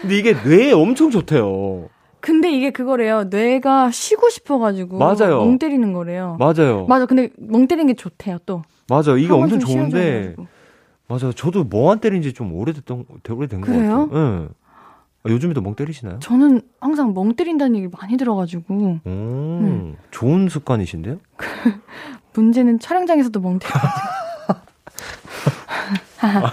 근데 0.00 0.16
이게 0.18 0.32
뇌에 0.44 0.72
엄청 0.72 1.10
좋대요. 1.10 1.88
근데 2.20 2.50
이게 2.52 2.70
그거래요. 2.70 3.24
뇌가 3.24 3.90
쉬고 3.90 4.28
싶어가지고. 4.28 4.98
맞아요. 4.98 5.38
멍 5.38 5.58
때리는 5.58 5.92
거래요. 5.92 6.36
맞아요. 6.38 6.86
맞아. 6.86 7.06
근데 7.06 7.30
멍 7.38 7.66
때리는 7.66 7.86
게 7.86 7.94
좋대요, 7.94 8.38
또. 8.46 8.62
맞아. 8.88 9.16
이게 9.16 9.32
엄청 9.32 9.58
좀 9.60 9.68
좋은데. 9.68 10.34
맞아. 11.08 11.32
저도 11.32 11.64
멍안 11.70 11.98
때린 12.00 12.22
지 12.22 12.32
좀 12.32 12.52
오래됐던 12.54 13.04
오래된 13.28 13.60
것 13.62 13.66
그래요? 13.72 14.08
같아요. 14.08 14.10
응. 14.12 14.48
아, 15.22 15.28
요즘에도 15.30 15.60
멍 15.60 15.74
때리시나요? 15.74 16.18
저는 16.20 16.62
항상 16.80 17.12
멍 17.14 17.34
때린다는 17.34 17.74
얘기를 17.76 17.90
많이 18.00 18.16
들어가지고. 18.16 18.74
오, 18.74 19.00
네. 19.04 19.94
좋은 20.10 20.48
습관이신데요? 20.48 21.18
문제는 22.34 22.78
촬영장에서도 22.78 23.40
멍 23.40 23.58
때려. 23.58 23.72
아, 26.22 26.52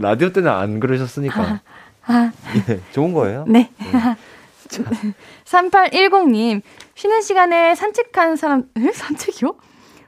라디오 0.00 0.32
때는 0.32 0.50
안 0.50 0.80
그러셨으니까. 0.80 1.60
아, 2.06 2.32
예, 2.68 2.80
좋은 2.92 3.12
거예요. 3.12 3.44
네. 3.46 3.70
3810님, 5.44 6.62
쉬는 6.94 7.20
시간에 7.22 7.74
산책한 7.74 8.36
사람, 8.36 8.64
에? 8.76 8.92
산책이요? 8.92 9.54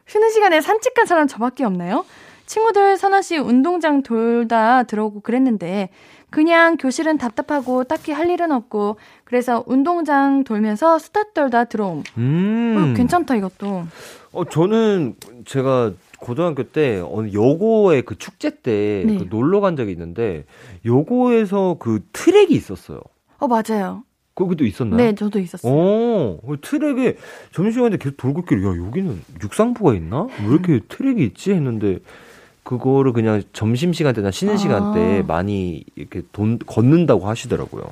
쉬는 0.07 0.31
시간에 0.31 0.61
산책한 0.61 1.07
사람 1.07 1.27
저밖에 1.27 1.65
없나요? 1.65 2.05
친구들 2.47 2.97
서너씨 2.97 3.39
운동장 3.39 4.03
돌다 4.03 4.83
들어오고 4.85 5.21
그랬는데, 5.21 5.91
그냥 6.31 6.77
교실은 6.79 7.19
답답하고 7.19 7.85
딱히 7.85 8.13
할 8.13 8.31
일은 8.31 8.53
없고, 8.53 8.97
그래서 9.25 9.63
운동장 9.67 10.45
돌면서 10.45 10.99
수다 10.99 11.33
떨다 11.35 11.65
들어옴. 11.65 12.03
음. 12.17 12.77
어, 12.77 12.97
괜찮다, 12.97 13.37
이것도. 13.37 13.85
어, 14.33 14.45
저는 14.47 15.15
제가 15.45 15.93
고등학교 16.19 16.63
때 16.63 17.03
어느 17.05 17.33
여고의 17.33 18.03
그 18.03 18.17
축제 18.17 18.51
때 18.51 19.03
네. 19.07 19.19
그 19.19 19.27
놀러 19.29 19.61
간 19.61 19.77
적이 19.77 19.93
있는데 19.93 20.45
여고에서 20.87 21.77
그 21.79 22.01
트랙이 22.13 22.55
있었어요. 22.55 23.01
어, 23.39 23.49
맞아요. 23.49 24.05
거기도 24.35 24.65
있었나요? 24.65 24.97
네, 24.97 25.15
저도 25.15 25.39
있었어요. 25.39 25.73
어, 25.73 26.39
그 26.47 26.59
트랙에 26.61 27.17
점심시간에 27.53 27.97
계속 27.99 28.17
돌고 28.17 28.41
있길래, 28.41 28.67
야, 28.67 28.87
여기는 28.87 29.23
육상부가 29.43 29.95
있나? 29.95 30.27
왜 30.41 30.47
이렇게 30.49 30.81
트랙이 30.89 31.23
있지? 31.25 31.53
했는데, 31.53 31.99
그거를 32.65 33.13
그냥 33.13 33.43
점심 33.53 33.93
시간 33.93 34.15
때나 34.15 34.31
쉬는 34.31 34.55
아. 34.55 34.57
시간 34.57 34.95
때 34.95 35.23
많이 35.27 35.85
이렇게 35.97 36.23
돈, 36.33 36.59
걷는다고 36.59 37.27
하시더라고요. 37.29 37.85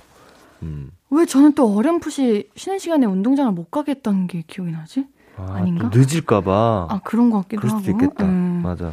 음. 0.62 0.90
왜 1.10 1.26
저는 1.26 1.54
또 1.54 1.74
어렴풋이 1.74 2.50
쉬는 2.54 2.78
시간에 2.78 3.04
운동장을 3.06 3.50
못 3.52 3.70
가겠다는 3.70 4.26
게 4.28 4.44
기억이 4.46 4.70
나지? 4.70 5.06
아, 5.36 5.54
아닌가? 5.54 5.90
또 5.90 5.98
늦을까봐. 5.98 6.86
아, 6.88 7.00
그런 7.02 7.30
것 7.30 7.42
같기도 7.42 7.60
그럴 7.62 7.72
하고. 7.72 7.82
수도 7.82 7.92
있겠다. 7.92 8.24
음. 8.24 8.60
맞아. 8.62 8.92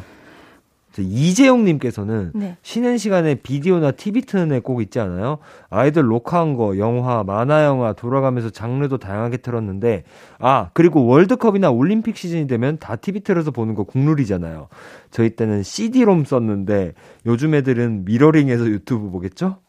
저 0.98 1.04
이재용님께서는 1.04 2.32
네. 2.34 2.58
쉬는 2.64 2.98
시간에 2.98 3.36
비디오나 3.36 3.92
TV 3.92 4.22
트는 4.24 4.52
애 4.52 4.60
꼭 4.62 4.82
있지 4.82 5.00
않아요? 5.00 5.38
아이들 5.70 6.04
녹화한 6.08 6.56
거, 6.56 6.80
영화, 6.80 7.24
만화 7.24 7.64
영화 7.66 7.94
돌아가면서 7.94 8.50
장르도 8.50 8.98
다양하게 8.98 9.38
틀었는데, 9.38 10.06
아, 10.40 10.72
그리고 10.74 11.06
월드컵이나 11.06 11.70
올림픽 11.70 12.18
시즌이 12.18 12.48
되면 12.48 12.80
다 12.80 12.96
TV 12.96 13.22
틀어서 13.22 13.52
보는 13.52 13.76
거 13.76 13.84
국룰이잖아요. 13.84 14.70
저희 15.12 15.36
때는 15.36 15.62
CD롬 15.62 16.26
썼는데, 16.26 16.94
요즘 17.28 17.54
애들은 17.54 18.06
미러링해서 18.06 18.66
유튜브 18.66 19.12
보겠죠? 19.12 19.60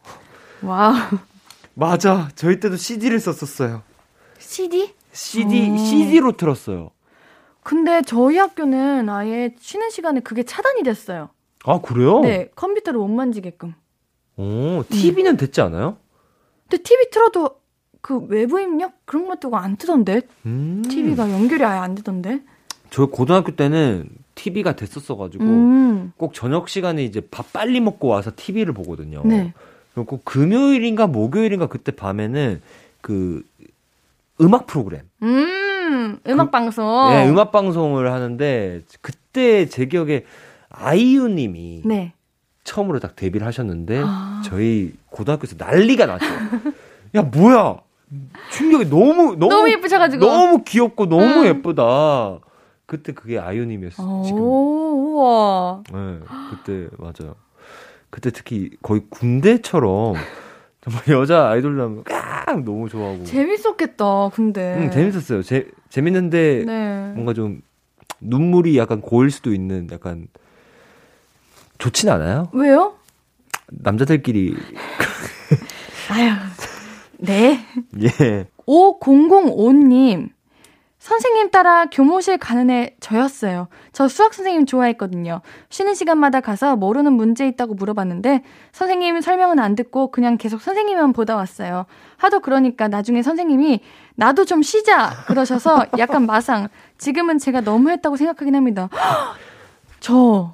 wow. 0.63 0.95
맞아. 1.75 2.29
저희 2.33 2.59
때도 2.59 2.75
CD를 2.75 3.19
썼었어요. 3.19 3.83
CD? 4.39 4.95
CD, 5.11 5.69
어. 5.69 5.77
CD로 5.77 6.31
틀었어요. 6.31 6.89
근데 7.69 8.01
저희 8.01 8.35
학교는 8.39 9.09
아예 9.09 9.53
쉬는 9.59 9.91
시간에 9.91 10.21
그게 10.21 10.41
차단이 10.41 10.81
됐어요. 10.81 11.29
아, 11.65 11.79
그래요? 11.79 12.21
네, 12.21 12.49
컴퓨터를 12.55 12.99
못 12.99 13.09
만지게끔. 13.09 13.75
오, 14.37 14.83
TV는 14.89 15.37
됐지 15.37 15.61
않아요? 15.61 15.97
근데 16.67 16.81
TV 16.81 17.11
틀어도 17.11 17.59
그 18.01 18.25
외부 18.27 18.59
입력 18.59 18.93
그런 19.05 19.27
것도 19.27 19.55
안 19.55 19.77
뜨던데. 19.77 20.23
음. 20.47 20.81
TV가 20.89 21.31
연결이 21.31 21.63
아예 21.63 21.77
안 21.77 21.93
되던데. 21.93 22.41
저 22.89 23.05
고등학교 23.05 23.55
때는 23.55 24.09
TV가 24.33 24.75
됐었어가지고 24.75 25.43
음. 25.43 26.13
꼭 26.17 26.33
저녁 26.33 26.69
시간에 26.69 27.03
이제 27.03 27.21
밥 27.29 27.53
빨리 27.53 27.81
먹고 27.81 28.07
와서 28.07 28.31
TV를 28.35 28.73
보거든요. 28.73 29.21
네. 29.25 29.53
꼭 29.93 30.25
금요일인가 30.25 31.05
목요일인가 31.05 31.67
그때 31.67 31.91
밤에는 31.91 32.63
그 33.01 33.43
음악 34.41 34.65
프로그램, 34.65 35.01
음. 35.21 35.58
음악 36.27 36.51
방송. 36.51 37.09
네, 37.11 37.29
음악 37.29 37.51
방송을 37.51 38.11
하는데 38.11 38.81
그때 39.01 39.65
제 39.67 39.85
기억에 39.85 40.25
아이유님이 40.69 41.83
네. 41.85 42.13
처음으로 42.63 42.99
딱 42.99 43.15
데뷔를 43.15 43.47
하셨는데 43.47 44.01
아. 44.05 44.41
저희 44.45 44.93
고등학교에서 45.09 45.55
난리가 45.57 46.05
났죠. 46.05 46.25
야 47.15 47.21
뭐야? 47.23 47.77
충격이 48.51 48.85
너무 48.89 49.35
너무 49.35 49.49
너무 49.49 49.69
예쁘셔가지고. 49.71 50.25
너무 50.25 50.63
귀엽고 50.63 51.07
너무 51.07 51.23
음. 51.41 51.45
예쁘다. 51.45 52.39
그때 52.85 53.13
그게 53.13 53.37
아이유님이었어요. 53.37 54.23
지금 54.25 54.41
오, 54.41 55.13
우와. 55.15 55.83
네, 55.91 56.19
그때 56.49 56.87
맞아요. 56.97 57.35
그때 58.09 58.31
특히 58.31 58.71
거의 58.81 59.03
군대처럼 59.09 60.15
정말 60.81 61.03
여자 61.09 61.49
아이돌 61.49 61.77
나오면 61.77 62.03
깍 62.03 62.63
너무 62.63 62.89
좋아하고. 62.89 63.23
재밌었겠다, 63.25 64.29
근데. 64.33 64.75
음, 64.77 64.91
재밌었어요. 64.91 65.43
재 65.43 65.67
재밌는데 65.89 66.63
네. 66.65 67.11
뭔가 67.13 67.33
좀 67.33 67.61
눈물이 68.21 68.77
약간 68.77 69.01
고일 69.01 69.31
수도 69.31 69.53
있는 69.53 69.87
약간 69.91 70.27
좋진 71.77 72.09
않아요? 72.09 72.49
왜요? 72.53 72.95
남자들끼리 73.67 74.55
아유. 76.09 76.31
네. 77.19 77.65
예. 78.01 78.47
5005님. 78.65 80.29
선생님 80.99 81.49
따라 81.49 81.85
교무실 81.85 82.37
가는 82.37 82.69
애 82.69 82.93
저였어요. 82.99 83.69
저 83.93 84.09
수학 84.09 84.33
선생님 84.33 84.65
좋아했거든요. 84.65 85.41
쉬는 85.69 85.95
시간마다 85.95 86.41
가서 86.41 86.75
모르는 86.75 87.13
문제 87.13 87.47
있다고 87.47 87.73
물어봤는데 87.75 88.43
선생님 88.73 89.21
설명은 89.21 89.59
안 89.59 89.75
듣고 89.75 90.11
그냥 90.11 90.37
계속 90.37 90.61
선생님만 90.61 91.13
보다 91.13 91.37
왔어요. 91.37 91.85
하도 92.17 92.41
그러니까 92.41 92.89
나중에 92.89 93.23
선생님이 93.23 93.79
나도 94.15 94.43
좀 94.43 94.61
쉬자 94.61 95.11
그러셔서 95.27 95.85
약간 95.97 96.25
마상. 96.25 96.67
지금은 96.97 97.37
제가 97.37 97.61
너무했다고 97.61 98.17
생각하긴 98.17 98.55
합니다. 98.55 98.89
저 100.01 100.53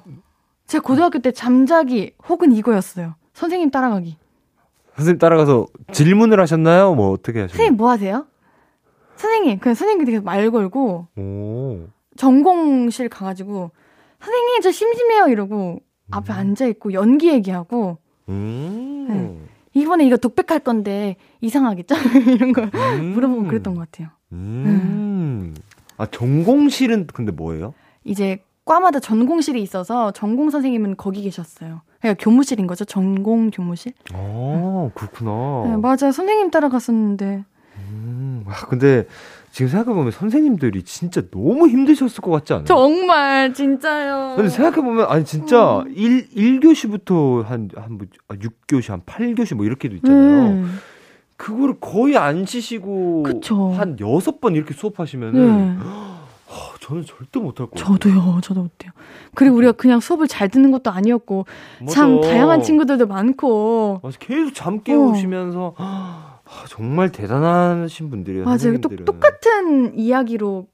제가 0.68 0.82
고등학교 0.82 1.18
때 1.18 1.32
잠자기 1.32 2.12
혹은 2.28 2.52
이거였어요. 2.52 3.14
선생님 3.34 3.70
따라가기. 3.72 4.16
선생님 4.94 5.18
따라가서 5.18 5.66
질문을 5.92 6.38
하셨나요? 6.40 6.94
뭐 6.94 7.10
어떻게 7.10 7.40
하셨나요? 7.40 7.48
선생님 7.48 7.76
뭐 7.76 7.90
하세요? 7.90 8.26
선생님 9.16 9.58
그냥 9.58 9.74
선생님 9.74 10.04
되게 10.04 10.20
말 10.20 10.50
걸고 10.50 11.06
오. 11.16 11.78
전공실 12.16 13.08
가가지고 13.08 13.70
선생님 14.20 14.60
저 14.62 14.70
심심해요 14.70 15.28
이러고 15.28 15.80
앞에 16.10 16.32
앉아 16.32 16.66
있고 16.66 16.92
연기 16.92 17.28
얘기하고 17.28 17.98
음. 18.28 19.06
네. 19.08 19.80
이번에 19.80 20.06
이거 20.06 20.16
독백할 20.16 20.60
건데 20.60 21.16
이상하겠죠 21.40 21.94
이런 22.34 22.52
거 22.52 22.62
음. 22.62 23.12
물어보고 23.12 23.44
그랬던 23.44 23.74
것 23.74 23.90
같아요. 23.90 24.08
음. 24.32 25.54
아 25.98 26.06
전공실은 26.06 27.06
근데 27.06 27.32
뭐예요? 27.32 27.74
이제 28.04 28.42
과마다 28.64 28.98
전공실이 29.00 29.62
있어서 29.62 30.10
전공 30.12 30.50
선생님은 30.50 30.96
거기 30.96 31.22
계셨어요. 31.22 31.82
그러니까 32.00 32.22
교무실인 32.22 32.66
거죠 32.66 32.84
전공 32.84 33.50
교무실. 33.50 33.92
아 34.12 34.90
그렇구나. 34.94 35.64
네, 35.66 35.76
맞아요 35.76 36.12
선생님 36.12 36.50
따라갔었는데 36.50 37.44
음. 38.46 38.52
아, 38.52 38.66
근데 38.66 39.06
지금 39.50 39.70
생각해보면 39.70 40.10
선생님들이 40.12 40.82
진짜 40.82 41.22
너무 41.30 41.66
힘드셨을 41.68 42.20
것 42.20 42.30
같지 42.30 42.52
않아요? 42.52 42.66
정말 42.66 43.54
진짜요. 43.54 44.34
근데 44.36 44.50
생각해보면, 44.50 45.06
아니, 45.08 45.24
진짜, 45.24 45.78
음. 45.78 45.92
일 45.96 46.28
1, 46.32 46.60
1교시부터 46.60 47.42
한, 47.42 47.70
한, 47.74 47.96
뭐, 47.96 48.06
6교시, 48.28 48.90
한 48.90 49.00
8교시 49.02 49.54
뭐 49.54 49.64
이렇게도 49.64 49.96
있잖아요. 49.96 50.50
음. 50.50 50.78
그거를 51.38 51.76
거의 51.80 52.16
안 52.18 52.44
쉬시고, 52.44 53.22
그쵸. 53.22 53.72
한 53.72 53.96
6번 53.96 54.56
이렇게 54.56 54.74
수업하시면은, 54.74 55.56
네. 55.56 55.76
아, 55.80 56.20
저는 56.80 57.04
절대 57.06 57.40
못할 57.40 57.66
것 57.66 57.78
같아요. 57.78 57.98
저도요, 57.98 58.40
저도 58.42 58.60
못해요. 58.60 58.92
그리고 59.34 59.56
우리가 59.56 59.72
그냥 59.72 60.00
수업을 60.00 60.28
잘 60.28 60.48
듣는 60.50 60.70
것도 60.70 60.90
아니었고, 60.90 61.46
참 61.88 62.16
맞아. 62.16 62.28
다양한 62.28 62.62
친구들도 62.62 63.06
많고, 63.06 64.00
맞아, 64.02 64.18
계속 64.20 64.54
잠 64.54 64.82
깨우시면서, 64.82 65.74
아, 65.78 66.25
정말 66.68 67.10
대단하신 67.10 68.10
분들이에요. 68.10 68.44
맞아요. 68.44 68.78
또. 68.80 68.88
똑같은 69.04 69.98
이야기로 69.98 70.66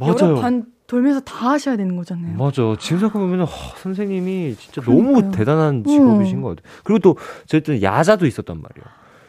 여러 0.00 0.14
맞아요. 0.14 0.40
반 0.40 0.66
돌면서 0.86 1.20
다 1.20 1.50
하셔야 1.50 1.76
되는 1.76 1.96
거잖아요. 1.96 2.36
맞아. 2.36 2.62
지금 2.78 2.98
생각해보면, 3.00 3.42
아, 3.42 3.46
선생님이 3.76 4.56
진짜 4.58 4.80
그러니까요. 4.80 5.12
너무 5.20 5.30
대단한 5.36 5.84
직업이신 5.84 6.38
음. 6.38 6.42
것 6.42 6.56
같아요. 6.56 6.72
그리고 6.82 6.98
또, 7.00 7.16
저희 7.46 7.82
야자도 7.82 8.26
있었단 8.26 8.56
말이에요. 8.60 8.84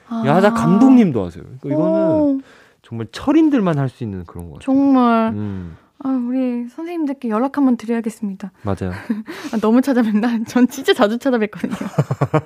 아. 0.08 0.24
야자 0.26 0.54
감독님도 0.54 1.24
하세요. 1.26 1.44
그러니까 1.44 1.70
이거는 1.70 2.08
오, 2.12 2.40
정말 2.82 3.08
철인들만 3.12 3.78
할 3.78 3.90
수 3.90 4.04
있는 4.04 4.24
그런 4.26 4.46
것 4.50 4.54
같아요. 4.60 4.66
정말. 4.66 5.34
음, 5.34 5.76
아, 6.02 6.10
우리 6.10 6.68
선생님들께 6.70 7.28
연락 7.30 7.58
한번 7.58 7.76
드려야겠습니다. 7.76 8.52
맞아요. 8.62 8.94
아, 9.52 9.58
너무 9.60 9.82
찾아뵙나? 9.82 10.46
전 10.48 10.68
진짜 10.68 10.94
자주 10.94 11.18
찾아뵙거든요. 11.18 11.76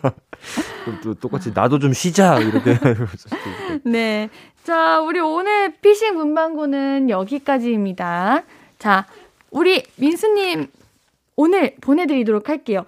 또 1.03 1.13
똑같이 1.13 1.51
나도 1.53 1.77
좀 1.77 1.93
쉬자 1.93 2.39
이렇게 2.39 2.77
네. 3.85 4.29
자, 4.63 4.99
우리 5.01 5.19
오늘 5.19 5.71
피싱 5.81 6.15
문방구는 6.15 7.09
여기까지입니다. 7.11 8.43
자, 8.79 9.05
우리 9.51 9.83
민수님 9.97 10.67
오늘 11.35 11.75
보내드리도록 11.79 12.49
할게요. 12.49 12.85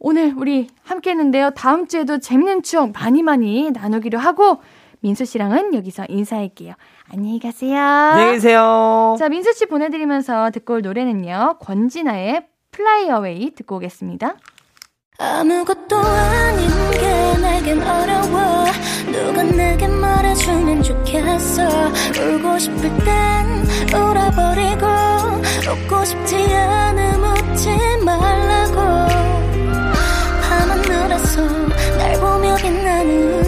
오늘 0.00 0.32
우리 0.36 0.68
함께 0.82 1.10
했는데요. 1.10 1.50
다음 1.50 1.86
주에도 1.86 2.18
재밌는 2.18 2.62
추억 2.62 2.92
많이 2.92 3.22
많이 3.22 3.70
나누기로 3.70 4.18
하고 4.18 4.60
민수 5.00 5.24
씨랑은 5.24 5.74
여기서 5.74 6.06
인사할게요. 6.08 6.74
안녕히 7.12 7.38
가세요. 7.38 7.78
안녕히 7.78 8.32
계세요. 8.32 9.16
자, 9.18 9.28
민수 9.28 9.52
씨 9.54 9.66
보내드리면서 9.66 10.50
듣고 10.50 10.74
올 10.74 10.82
노래는요. 10.82 11.58
권진아의 11.60 12.46
Fly 12.72 13.10
Away 13.10 13.54
듣고 13.54 13.76
오겠습니다. 13.76 14.36
아무것도 15.20 15.96
아닌 15.96 16.68
게 16.92 17.38
내겐 17.40 17.82
어려워 17.82 18.64
누가 19.10 19.42
내게 19.42 19.88
말해주면 19.88 20.82
좋겠어 20.84 21.62
울고 21.66 22.58
싶을 22.60 22.82
땐 22.98 23.66
울어버리고 23.92 24.86
웃고 25.72 26.04
싶지 26.04 26.36
않음 26.54 27.24
웃지 27.24 27.68
말라고 28.04 28.76
밤하늘에서 30.48 31.42
날 31.98 32.20
보며 32.20 32.54
빛나는 32.54 33.47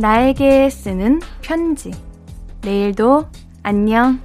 나에게 0.00 0.70
쓰는 0.70 1.20
편지. 1.42 1.90
내일도 2.62 3.26
안녕. 3.62 4.18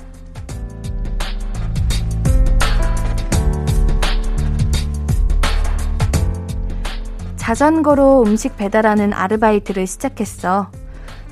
자전거로 7.36 8.24
음식 8.26 8.56
배달하는 8.56 9.12
아르바이트를 9.12 9.86
시작했어. 9.86 10.72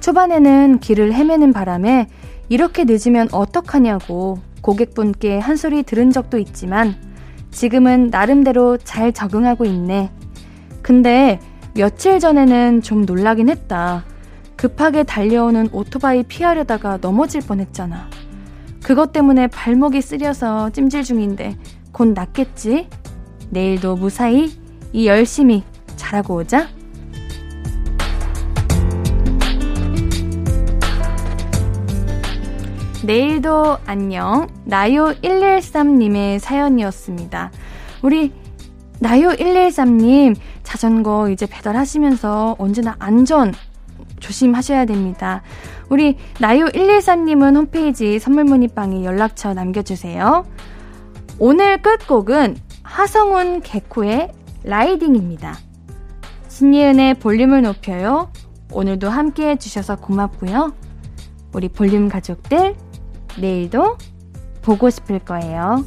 초반에는 0.01 0.79
길을 0.79 1.13
헤매는 1.13 1.53
바람에 1.53 2.07
이렇게 2.49 2.83
늦으면 2.83 3.29
어떡하냐고 3.31 4.39
고객분께 4.59 5.39
한 5.39 5.55
소리 5.55 5.83
들은 5.83 6.11
적도 6.11 6.37
있지만 6.37 6.95
지금은 7.51 8.09
나름대로 8.09 8.75
잘 8.75 9.13
적응하고 9.13 9.63
있네. 9.63 10.11
근데 10.81 11.39
며칠 11.75 12.19
전에는 12.19 12.81
좀 12.81 13.05
놀라긴 13.05 13.47
했다. 13.47 14.03
급하게 14.64 15.03
달려오는 15.03 15.68
오토바이 15.74 16.24
피하려다가 16.24 16.97
넘어질 17.01 17.41
뻔했잖아. 17.41 18.09
그것 18.82 19.11
때문에 19.11 19.47
발목이 19.47 20.01
쓰려서 20.01 20.70
찜질 20.70 21.03
중인데 21.03 21.57
곧 21.91 22.14
낫겠지? 22.14 22.88
내일도 23.49 23.97
무사히 23.97 24.57
이 24.93 25.05
열심히 25.05 25.64
잘하고 25.97 26.36
오자. 26.36 26.70
내일도 33.05 33.78
안녕. 33.86 34.47
나요113님의 34.66 36.39
사연이었습니다. 36.39 37.51
우리 38.01 38.32
나요113님 39.01 40.38
자전거 40.64 41.30
이제 41.30 41.45
배달하시면서 41.47 42.55
언제나 42.57 42.95
안전 42.99 43.51
조심하셔야 44.24 44.86
됩니다. 44.86 45.43
우리 45.89 46.17
나요113님은 46.36 47.55
홈페이지 47.55 48.17
선물 48.19 48.45
문의방에 48.45 49.03
연락처 49.03 49.53
남겨주세요. 49.53 50.45
오늘 51.39 51.82
끝곡은 51.82 52.57
하성운 52.84 53.61
개코의 53.61 54.32
라이딩입니다. 54.63 55.57
신예은의 56.47 57.15
볼륨을 57.15 57.63
높여요. 57.63 58.32
오늘도 58.71 59.09
함께 59.09 59.49
해주셔서 59.49 59.97
고맙고요. 59.97 60.74
우리 61.53 61.67
볼륨 61.67 62.07
가족들, 62.07 62.76
내일도 63.39 63.97
보고 64.61 64.89
싶을 64.89 65.19
거예요. 65.19 65.84